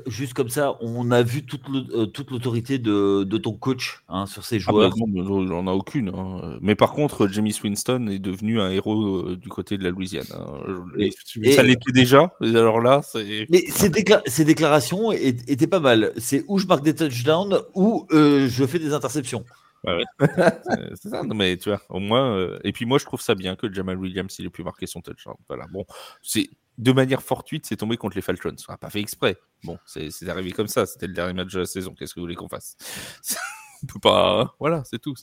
juste 0.08 0.34
comme 0.34 0.50
ça, 0.50 0.78
on 0.82 1.12
a 1.12 1.22
vu 1.22 1.46
toute 1.46 1.62
euh, 1.70 2.08
l'autorité 2.32 2.80
de, 2.80 3.24
de 3.24 3.38
ton 3.38 3.54
coach 3.54 4.04
hein, 4.08 4.26
sur 4.26 4.46
ces 4.46 4.56
Ah 4.68 4.72
bah 4.72 4.90
joueurs. 4.90 4.94
non, 4.98 5.24
non, 5.24 5.48
j'en 5.48 5.68
ai 5.68 5.72
aucune. 5.76 6.10
hein. 6.16 6.58
Mais 6.62 6.76
par 6.76 6.94
contre, 6.94 7.28
Jamie 7.28 7.54
Winston 7.64 8.08
est 8.08 8.20
devenu 8.20 8.62
un 8.62 8.70
héros 8.72 9.18
euh, 9.30 9.36
du 9.36 9.50
côté 9.50 9.78
de 9.78 9.84
la 9.84 9.90
Louisiane. 9.90 10.26
hein. 10.32 10.86
Et- 10.98 11.12
Et 11.44 11.52
ça 11.52 11.62
l'était 11.64 11.92
déjà. 11.92 12.32
Alors 12.42 12.80
là. 12.80 13.02
Mais 13.50 13.66
ces, 13.70 13.90
décla- 13.90 14.22
ces 14.26 14.46
déclarations 14.46 15.12
étaient 15.12 15.68
pas 15.68 15.80
mal. 15.82 16.14
C'est 16.18 16.46
où 16.48 16.58
je 16.58 16.68
marque 16.68 16.84
des 16.84 16.96
touchdowns 16.96 17.60
ou 17.74 18.08
euh, 18.12 18.48
je 18.50 18.66
fais 18.66 18.80
des 18.80 18.94
interceptions. 18.94 19.44
C'est 20.20 20.96
c'est 20.96 21.10
ça, 21.10 21.22
non, 21.22 21.36
mais 21.36 21.58
tu 21.58 21.70
vois, 21.70 21.82
au 21.90 22.00
moins. 22.00 22.36
euh, 22.36 22.58
Et 22.64 22.72
puis 22.72 22.86
moi, 22.86 22.98
je 22.98 23.06
trouve 23.06 23.22
ça 23.22 23.36
bien 23.36 23.56
que 23.56 23.72
Jamal 23.72 24.00
Williams 24.00 24.36
il 24.40 24.46
ait 24.46 24.50
pu 24.50 24.64
marquer 24.64 24.88
son 24.88 25.02
touchdown. 25.02 25.36
Voilà, 25.48 25.66
bon, 25.72 25.86
c'est 26.24 26.50
de 26.78 26.92
manière 26.92 27.22
fortuite, 27.22 27.66
c'est 27.66 27.78
tombé 27.78 27.98
contre 27.98 28.16
les 28.16 28.22
Falcons. 28.22 28.56
On 28.68 28.72
n'a 28.72 28.78
pas 28.78 28.90
fait 28.90 29.00
exprès. 29.00 29.38
Bon, 29.64 29.78
c'est 29.86 30.12
arrivé 30.28 30.52
comme 30.52 30.68
ça. 30.68 30.86
C'était 30.86 31.08
le 31.08 31.14
dernier 31.14 31.34
match 31.34 31.54
de 31.54 31.60
la 31.60 31.66
saison. 31.66 31.94
Qu'est-ce 31.94 32.14
que 32.14 32.20
vous 32.20 32.26
voulez 32.26 32.36
qu'on 32.36 32.50
fasse? 32.50 32.76
On 33.84 33.88
peut 33.88 34.00
pas. 34.00 34.56
Voilà, 34.60 34.84
c'est 34.86 35.00
tout. 35.00 35.14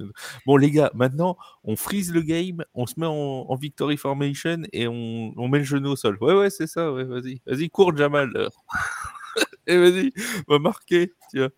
Bon, 0.46 0.56
les 0.56 0.70
gars, 0.70 0.90
maintenant, 0.94 1.36
on 1.64 1.74
freeze 1.74 2.12
le 2.12 2.20
game, 2.20 2.62
on 2.74 2.86
se 2.86 3.00
met 3.00 3.06
en, 3.06 3.54
victory 3.56 3.96
formation 3.96 4.58
et 4.72 4.86
on, 4.86 5.32
on 5.36 5.48
met 5.48 5.58
le 5.58 5.64
genou 5.64 5.90
au 5.90 5.96
sol. 5.96 6.16
Ouais, 6.20 6.34
ouais, 6.34 6.50
c'est 6.50 6.66
ça. 6.66 6.90
Vas-y, 6.90 7.40
vas-y, 7.46 7.70
cours, 7.70 7.96
Jamal. 7.96 8.50
Et 9.66 9.78
vas-y, 9.78 10.12
va 10.48 10.58
marquer. 10.58 11.12
On 11.34 11.50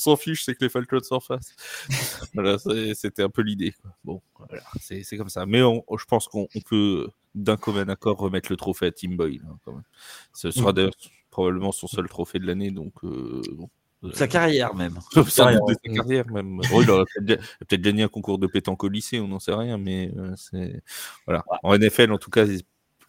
s'en 0.00 0.16
fiche, 0.16 0.44
c'est 0.44 0.54
que 0.54 0.64
les 0.64 0.68
Falcons 0.68 1.02
s'en 1.02 1.20
fassent. 1.20 1.54
voilà, 2.34 2.56
c'était 2.94 3.22
un 3.22 3.30
peu 3.30 3.42
l'idée. 3.42 3.74
Bon, 4.04 4.22
voilà, 4.36 4.62
c'est 4.80 5.16
comme 5.16 5.28
ça. 5.28 5.44
Mais 5.44 5.58
je 5.60 6.04
pense 6.04 6.28
qu'on 6.28 6.46
on 6.54 6.60
peut, 6.60 7.08
d'un 7.34 7.56
commun 7.56 7.88
accord, 7.88 8.18
remettre 8.18 8.50
le 8.50 8.56
trophée 8.56 8.86
à 8.86 8.90
Tim 8.92 9.10
Boyle. 9.16 9.42
hein, 9.48 9.56
quand 9.64 9.72
même. 9.72 9.82
Ce 10.32 10.50
sera 10.50 10.72
d'ailleurs 10.72 10.92
probablement 11.30 11.72
son 11.72 11.86
seul 11.86 12.08
trophée 12.08 12.38
de 12.38 12.46
l'année. 12.46 12.70
Donc, 12.70 12.92
euh, 13.04 13.42
bon. 13.52 13.68
Sa 14.14 14.28
carrière 14.28 14.74
même. 14.76 14.98
sans 15.28 15.44
carrière, 15.44 15.60
doute 15.60 15.76
de 15.84 15.90
sa 15.90 15.94
carrière 15.96 16.30
même. 16.30 16.60
Oh, 16.72 16.82
il 16.82 16.90
aura 16.90 17.04
peut-être 17.04 17.24
ga- 17.26 17.36
peut-être 17.66 17.80
gagné 17.82 18.02
un 18.04 18.08
concours 18.08 18.38
de 18.38 18.46
pétanque 18.46 18.84
au 18.84 18.88
lycée, 18.88 19.18
on 19.18 19.26
n'en 19.28 19.40
sait 19.40 19.54
rien, 19.54 19.76
mais 19.76 20.12
euh, 20.16 20.32
c'est 20.36 20.82
voilà. 21.26 21.44
En 21.64 21.74
NFL, 21.76 22.12
en 22.12 22.18
tout 22.18 22.30
cas, 22.30 22.44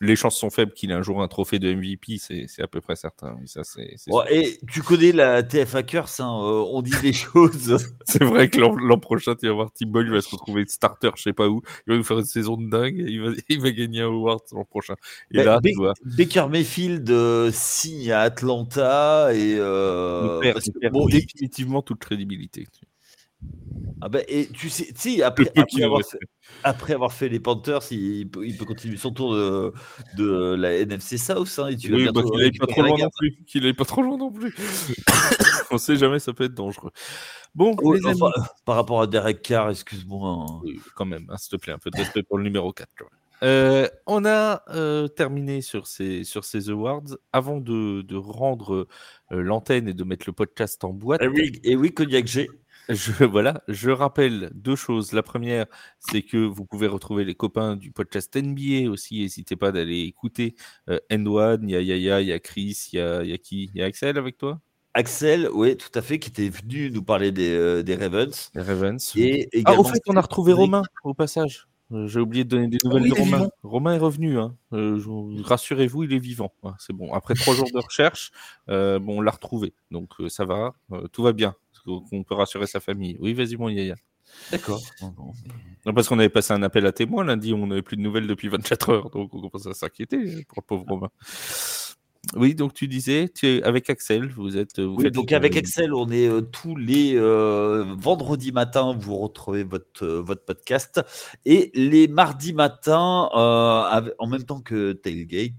les 0.01 0.15
chances 0.15 0.37
sont 0.37 0.49
faibles 0.49 0.73
qu'il 0.73 0.91
ait 0.91 0.93
un 0.93 1.01
jour 1.01 1.21
un 1.21 1.27
trophée 1.27 1.59
de 1.59 1.73
MVP, 1.73 2.17
c'est 2.17 2.45
c'est 2.47 2.61
à 2.61 2.67
peu 2.67 2.81
près 2.81 2.95
certain. 2.95 3.35
Oui, 3.39 3.47
ça, 3.47 3.63
c'est 3.63 3.93
c'est 3.97 4.11
Bon, 4.11 4.21
sûr. 4.21 4.31
et 4.31 4.59
tu 4.71 4.81
connais 4.81 5.11
la 5.11 5.43
TFA 5.43 5.83
Curse, 5.83 6.19
hein, 6.19 6.39
euh, 6.43 6.63
on 6.71 6.81
dit 6.81 6.91
des 7.01 7.13
choses. 7.13 7.77
C'est 8.05 8.23
vrai 8.23 8.49
que 8.49 8.59
l'an 8.59 8.99
prochain, 8.99 9.35
tu 9.35 9.47
vas 9.47 9.53
voir 9.53 9.71
Tim 9.73 9.87
Boyle, 9.87 10.07
il 10.07 10.11
va 10.13 10.21
se 10.21 10.29
retrouver 10.29 10.65
starter, 10.67 11.11
je 11.15 11.21
sais 11.21 11.33
pas 11.33 11.47
où. 11.47 11.61
Il 11.85 11.91
va 11.93 11.97
nous 11.97 12.03
faire 12.03 12.17
une 12.17 12.25
saison 12.25 12.57
de 12.57 12.67
dingue 12.67 12.99
et 12.99 13.03
il 13.11 13.21
va, 13.21 13.31
il 13.49 13.61
va 13.61 13.71
gagner 13.71 14.01
un 14.01 14.07
award 14.07 14.41
l'an 14.51 14.65
prochain. 14.65 14.95
Et 15.31 15.37
Bah, 15.37 15.43
là, 15.43 15.59
tu 15.63 15.75
vois, 15.75 15.93
Baker 16.03 16.47
Mayfield 16.49 17.09
euh, 17.11 17.51
signe 17.53 18.11
à 18.11 18.21
Atlanta 18.21 19.29
et 19.33 19.55
euh, 19.59 20.29
perd, 20.39 20.53
parce 20.53 20.69
que, 20.69 20.79
bon, 20.89 21.07
il- 21.07 21.27
définitivement 21.27 21.81
toute 21.81 21.99
crédibilité. 21.99 22.67
Ah 24.01 24.07
bah, 24.09 24.19
et 24.27 24.47
tu 24.47 24.69
sais, 24.69 24.87
Le 25.17 25.23
après, 25.25 25.49
avoir 25.83 26.01
fait, 26.05 26.19
après 26.63 26.93
avoir 26.93 27.11
fait 27.11 27.27
les 27.27 27.39
Panthers, 27.39 27.81
il, 27.91 28.29
il 28.43 28.57
peut, 28.57 28.65
continuer 28.65 28.95
son 28.97 29.11
tour 29.11 29.33
de, 29.35 29.73
de 30.15 30.55
la 30.55 30.73
NFC 30.77 31.17
South. 31.17 31.49
hein, 31.59 31.67
et 31.67 31.75
tu 31.75 31.93
Oui, 31.93 32.07
bah, 32.13 32.21
qu'il 32.23 32.59
pas 32.59 32.67
trop 32.67 32.81
loin 32.81 32.97
non 32.97 33.09
plus. 33.17 33.37
Qu'il 33.45 33.65
aille 33.65 33.73
pas 33.73 33.85
trop 33.85 34.01
loin 34.01 34.17
non 34.17 34.31
plus. 34.31 34.55
On 35.71 35.77
sait 35.77 35.97
jamais, 35.97 36.19
ça 36.19 36.33
peut 36.33 36.45
être 36.45 36.53
dangereux. 36.53 36.91
Bon, 37.55 37.75
les 37.93 38.05
amis. 38.07 38.19
par 38.65 38.75
rapport 38.75 39.01
à 39.01 39.07
Derek 39.07 39.41
Carr, 39.41 39.69
excuse-moi. 39.69 40.45
hein. 40.49 40.61
Oui, 40.63 40.79
quand 40.95 41.05
même, 41.05 41.25
hein, 41.29 41.37
s'il 41.37 41.57
te 41.57 41.61
plaît, 41.61 41.73
un 41.73 41.77
peu 41.79 41.89
de 41.89 41.97
respect 41.97 42.23
pour 42.23 42.37
le 42.37 42.43
numéro 42.45 42.71
4. 42.71 42.87
quand 42.97 43.05
même. 43.05 43.19
Euh, 43.41 43.87
on 44.05 44.25
a 44.25 44.63
euh, 44.69 45.07
terminé 45.07 45.61
sur 45.61 45.87
ces, 45.87 46.23
sur 46.23 46.43
ces 46.45 46.69
awards. 46.69 47.03
Avant 47.31 47.57
de, 47.57 48.01
de 48.01 48.15
rendre 48.15 48.87
euh, 49.31 49.41
l'antenne 49.41 49.87
et 49.87 49.93
de 49.93 50.03
mettre 50.03 50.25
le 50.27 50.33
podcast 50.33 50.83
en 50.83 50.93
boîte, 50.93 51.21
Et 51.21 51.27
oui, 51.27 51.51
et 51.63 51.75
oui, 51.75 51.93
Cognac 51.93 52.27
G. 52.27 52.49
Je, 52.89 53.11
voilà, 53.25 53.63
je 53.67 53.91
rappelle 53.91 54.49
deux 54.53 54.75
choses. 54.75 55.13
La 55.13 55.21
première, 55.23 55.67
c'est 55.99 56.23
que 56.23 56.37
vous 56.37 56.65
pouvez 56.65 56.87
retrouver 56.87 57.23
les 57.23 57.35
copains 57.35 57.75
du 57.75 57.91
podcast 57.91 58.35
NBA 58.35 58.89
aussi. 58.89 59.21
N'hésitez 59.21 59.55
pas 59.55 59.71
d'aller 59.71 60.01
écouter 60.01 60.55
euh, 60.89 60.99
N1. 61.11 61.59
Il 61.63 61.69
y 61.69 61.75
a 61.75 61.81
Yaya, 61.81 62.21
il 62.21 62.27
y 62.27 62.33
a 62.33 62.39
Chris, 62.39 62.89
il 62.93 62.97
y 62.97 63.01
a, 63.01 63.23
il 63.23 63.29
y 63.29 63.33
a 63.33 63.37
qui? 63.37 63.69
Il 63.73 63.79
y 63.79 63.83
a 63.83 63.85
Axel 63.85 64.17
avec 64.17 64.37
toi? 64.37 64.59
Axel, 64.95 65.47
oui, 65.53 65.77
tout 65.77 65.91
à 65.93 66.01
fait, 66.01 66.17
qui 66.17 66.29
était 66.29 66.49
venu 66.49 66.89
nous 66.89 67.03
parler 67.03 67.31
des, 67.31 67.51
euh, 67.51 67.83
des 67.83 67.95
Ravens. 67.95 68.49
Les 68.55 68.61
Ravens. 68.61 69.13
Et 69.15 69.47
Ah, 69.65 69.79
au 69.79 69.83
fait, 69.83 70.01
on 70.07 70.15
a 70.17 70.21
retrouvé. 70.21 70.51
Romain 70.53 70.81
au 71.03 71.13
passage. 71.13 71.67
Euh, 71.91 72.07
J'ai 72.07 72.19
oublié 72.19 72.43
de 72.43 72.49
donner 72.49 72.67
des 72.67 72.77
nouvelles 72.83 73.03
oui, 73.03 73.09
de 73.09 73.15
Romain. 73.15 73.37
vivant. 73.37 73.49
Romain 73.63 73.93
est 73.95 73.99
revenu. 73.99 74.39
Hein. 74.39 74.55
Euh, 74.73 74.99
Rassurez-vous, 75.43 76.03
il 76.03 76.13
est 76.13 76.19
vivant. 76.19 76.51
Ouais, 76.63 76.71
c'est 76.79 76.93
bon. 76.93 77.13
Après 77.13 77.35
trois 77.35 77.53
jours 77.55 77.69
de 77.71 77.79
recherche, 77.79 78.31
bon, 78.67 78.99
on 79.17 79.21
l'a 79.21 79.31
retrouvé. 79.31 79.73
Donc 79.91 80.09
ça 80.27 80.45
va. 80.45 80.73
Tout 81.11 81.21
va 81.23 81.33
bien. 81.33 81.55
On 81.85 82.23
peut 82.23 82.35
rassurer 82.35 82.67
sa 82.67 82.79
famille. 82.79 83.17
Oui, 83.19 83.33
vas-y, 83.33 83.55
mon 83.55 83.69
Yaya. 83.69 83.95
D'accord. 84.51 84.81
Non, 85.85 85.93
parce 85.93 86.07
qu'on 86.07 86.19
avait 86.19 86.29
passé 86.29 86.53
un 86.53 86.61
appel 86.61 86.85
à 86.85 86.91
témoins 86.91 87.23
lundi, 87.23 87.53
on 87.53 87.67
n'avait 87.67 87.81
plus 87.81 87.97
de 87.97 88.01
nouvelles 88.01 88.27
depuis 88.27 88.47
24 88.47 88.89
heures, 88.89 89.09
donc 89.09 89.33
on 89.33 89.49
commence 89.49 89.65
à 89.65 89.73
s'inquiéter 89.73 90.45
pour 90.47 90.61
le 90.61 90.65
pauvre 90.67 90.85
Romain. 90.87 91.09
Oui, 92.35 92.53
donc 92.53 92.73
tu 92.73 92.87
disais, 92.87 93.29
tu 93.33 93.47
es 93.47 93.63
avec 93.63 93.89
Axel, 93.89 94.29
vous 94.29 94.57
êtes. 94.57 94.79
Vous 94.79 94.95
Oui, 94.95 95.09
donc 95.09 95.31
avec 95.31 95.55
euh, 95.55 95.59
Excel, 95.59 95.93
on 95.93 96.09
est 96.09 96.27
euh, 96.27 96.41
tous 96.41 96.75
les 96.75 97.15
euh, 97.15 97.85
vendredis 97.97 98.51
matins, 98.51 98.95
vous 98.97 99.17
retrouvez 99.17 99.63
votre, 99.63 100.05
euh, 100.05 100.21
votre 100.21 100.43
podcast. 100.43 101.01
Et 101.45 101.71
les 101.73 102.07
mardis 102.07 102.53
matins, 102.53 103.29
en 103.33 104.27
même 104.27 104.43
temps 104.43 104.61
que 104.61 104.91
Tailgate, 104.91 105.53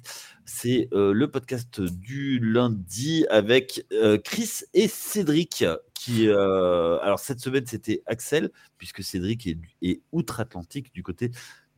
c'est 0.44 0.88
le 0.92 1.26
podcast 1.26 1.80
du 1.80 2.38
lundi 2.40 3.26
avec 3.30 3.86
Chris 4.24 4.60
et 4.74 4.88
Cédric. 4.88 5.64
Euh, 6.08 6.98
alors 7.02 7.18
cette 7.18 7.40
semaine, 7.40 7.66
c'était 7.66 8.02
Axel, 8.06 8.50
puisque 8.78 9.02
Cédric 9.02 9.46
est, 9.46 9.58
est 9.82 10.02
outre-Atlantique 10.12 10.92
du 10.94 11.02
côté 11.02 11.30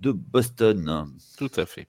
de 0.02 0.10
Boston. 0.10 1.06
Tout 1.38 1.50
à 1.56 1.64
fait. 1.64 1.86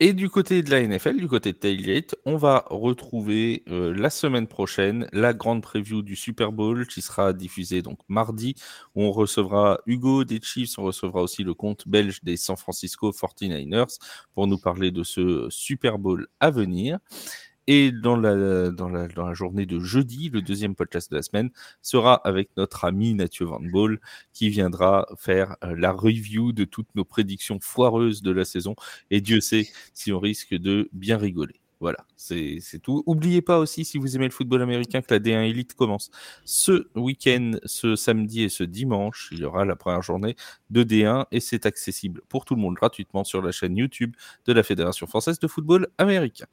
Et 0.00 0.14
du 0.14 0.30
côté 0.30 0.62
de 0.62 0.70
la 0.70 0.80
NFL, 0.80 1.18
du 1.18 1.28
côté 1.28 1.52
de 1.52 1.58
Tailgate, 1.58 2.16
on 2.24 2.36
va 2.36 2.64
retrouver 2.70 3.62
euh, 3.68 3.92
la 3.94 4.08
semaine 4.08 4.46
prochaine 4.46 5.06
la 5.12 5.34
grande 5.34 5.60
preview 5.62 6.00
du 6.00 6.16
Super 6.16 6.50
Bowl 6.50 6.86
qui 6.86 7.02
sera 7.02 7.34
diffusée 7.34 7.82
donc 7.82 7.98
mardi. 8.08 8.54
Où 8.94 9.02
on 9.02 9.12
recevra 9.12 9.80
Hugo 9.86 10.24
des 10.24 10.40
Chiefs, 10.42 10.78
on 10.78 10.84
recevra 10.84 11.20
aussi 11.20 11.44
le 11.44 11.52
compte 11.52 11.86
belge 11.86 12.20
des 12.22 12.38
San 12.38 12.56
Francisco 12.56 13.10
49ers 13.10 13.98
pour 14.34 14.46
nous 14.46 14.58
parler 14.58 14.90
de 14.90 15.02
ce 15.02 15.46
Super 15.50 15.98
Bowl 15.98 16.28
à 16.40 16.50
venir. 16.50 16.98
Et 17.68 17.92
dans 17.92 18.16
la, 18.16 18.70
dans, 18.70 18.88
la, 18.88 19.06
dans 19.08 19.26
la 19.26 19.34
journée 19.34 19.66
de 19.66 19.78
jeudi, 19.78 20.30
le 20.30 20.42
deuxième 20.42 20.74
podcast 20.74 21.10
de 21.10 21.16
la 21.16 21.22
semaine 21.22 21.50
sera 21.80 22.14
avec 22.26 22.50
notre 22.56 22.84
ami 22.84 23.14
Mathieu 23.14 23.46
Van 23.46 23.60
Ball 23.60 24.00
qui 24.32 24.48
viendra 24.48 25.06
faire 25.16 25.56
euh, 25.64 25.74
la 25.76 25.92
review 25.92 26.52
de 26.52 26.64
toutes 26.64 26.92
nos 26.96 27.04
prédictions 27.04 27.58
foireuses 27.60 28.22
de 28.22 28.32
la 28.32 28.44
saison. 28.44 28.74
Et 29.10 29.20
Dieu 29.20 29.40
sait 29.40 29.68
si 29.94 30.12
on 30.12 30.18
risque 30.18 30.54
de 30.54 30.88
bien 30.92 31.18
rigoler. 31.18 31.61
Voilà, 31.82 32.06
c'est 32.14 32.60
tout. 32.80 33.02
Oubliez 33.06 33.42
pas 33.42 33.58
aussi, 33.58 33.84
si 33.84 33.98
vous 33.98 34.14
aimez 34.14 34.26
le 34.26 34.30
football 34.30 34.62
américain, 34.62 35.02
que 35.02 35.12
la 35.12 35.18
D1 35.18 35.50
Elite 35.50 35.74
commence 35.74 36.12
ce 36.44 36.86
week-end, 36.94 37.58
ce 37.64 37.96
samedi 37.96 38.44
et 38.44 38.48
ce 38.48 38.62
dimanche. 38.62 39.30
Il 39.32 39.40
y 39.40 39.44
aura 39.44 39.64
la 39.64 39.74
première 39.74 40.00
journée 40.00 40.36
de 40.70 40.84
D1 40.84 41.26
et 41.32 41.40
c'est 41.40 41.66
accessible 41.66 42.22
pour 42.28 42.44
tout 42.44 42.54
le 42.54 42.60
monde 42.60 42.74
gratuitement 42.74 43.24
sur 43.24 43.42
la 43.42 43.50
chaîne 43.50 43.76
YouTube 43.76 44.14
de 44.46 44.52
la 44.52 44.62
Fédération 44.62 45.08
française 45.08 45.40
de 45.40 45.48
football 45.48 45.88
américain. 45.98 46.46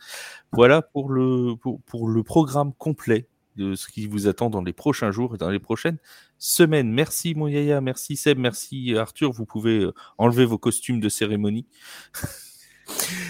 Voilà 0.51 0.82
pour 0.82 1.11
le, 1.11 1.53
le 1.53 2.23
programme 2.23 2.73
complet 2.73 3.27
de 3.55 3.75
ce 3.75 3.88
qui 3.88 4.07
vous 4.07 4.27
attend 4.27 4.49
dans 4.49 4.63
les 4.63 4.73
prochains 4.73 5.11
jours 5.11 5.36
et 5.36 5.38
dans 5.38 5.51
les 5.51 5.59
prochaines 5.59 5.99
semaines. 6.39 6.91
Merci 6.91 7.36
mon 7.36 7.47
Yaya, 7.47 7.82
merci 7.82 8.15
Seb, 8.15 8.39
merci 8.39 8.95
Arthur. 8.97 9.32
Vous 9.32 9.45
pouvez 9.45 9.77
euh, 9.77 9.93
enlever 10.17 10.45
vos 10.45 10.57
costumes 10.57 10.99
de 10.99 11.09
cérémonie. 11.09 11.67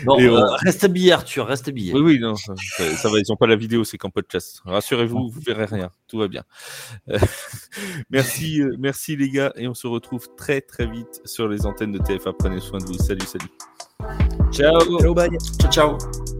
Euh, 0.07 0.29
on- 0.41 0.55
reste 0.65 0.83
habillé, 0.83 1.11
Arthur, 1.11 1.45
reste 1.47 1.67
habillé. 1.67 1.93
Oui, 1.93 2.01
oui, 2.01 2.19
non, 2.19 2.35
ça, 2.35 2.53
ça- 2.77 2.95
ça 2.95 3.09
va, 3.09 3.19
ils 3.19 3.25
n'ont 3.29 3.35
pas 3.35 3.47
la 3.47 3.55
vidéo, 3.55 3.83
c'est 3.83 3.97
qu'en 3.97 4.09
podcast. 4.09 4.61
Rassurez-vous, 4.65 5.29
vous 5.29 5.39
verrez 5.45 5.65
rien, 5.65 5.91
tout 6.07 6.17
va 6.17 6.27
bien. 6.27 6.43
Euh, 7.09 7.17
merci, 8.09 8.61
euh, 8.61 8.75
merci 8.79 9.15
les 9.15 9.29
gars, 9.29 9.51
et 9.55 9.67
on 9.67 9.73
se 9.73 9.87
retrouve 9.87 10.27
très 10.37 10.61
très 10.61 10.87
vite 10.87 11.21
sur 11.25 11.47
les 11.47 11.65
antennes 11.65 11.91
de 11.91 11.99
TFA. 11.99 12.31
Prenez 12.33 12.59
soin 12.59 12.79
de 12.79 12.85
vous. 12.85 12.97
Salut, 12.97 13.25
salut. 13.25 13.49
Ciao. 14.51 14.99
Ciao, 14.99 15.13
bye. 15.13 15.29
Ciao, 15.59 15.71
ciao. 15.71 16.38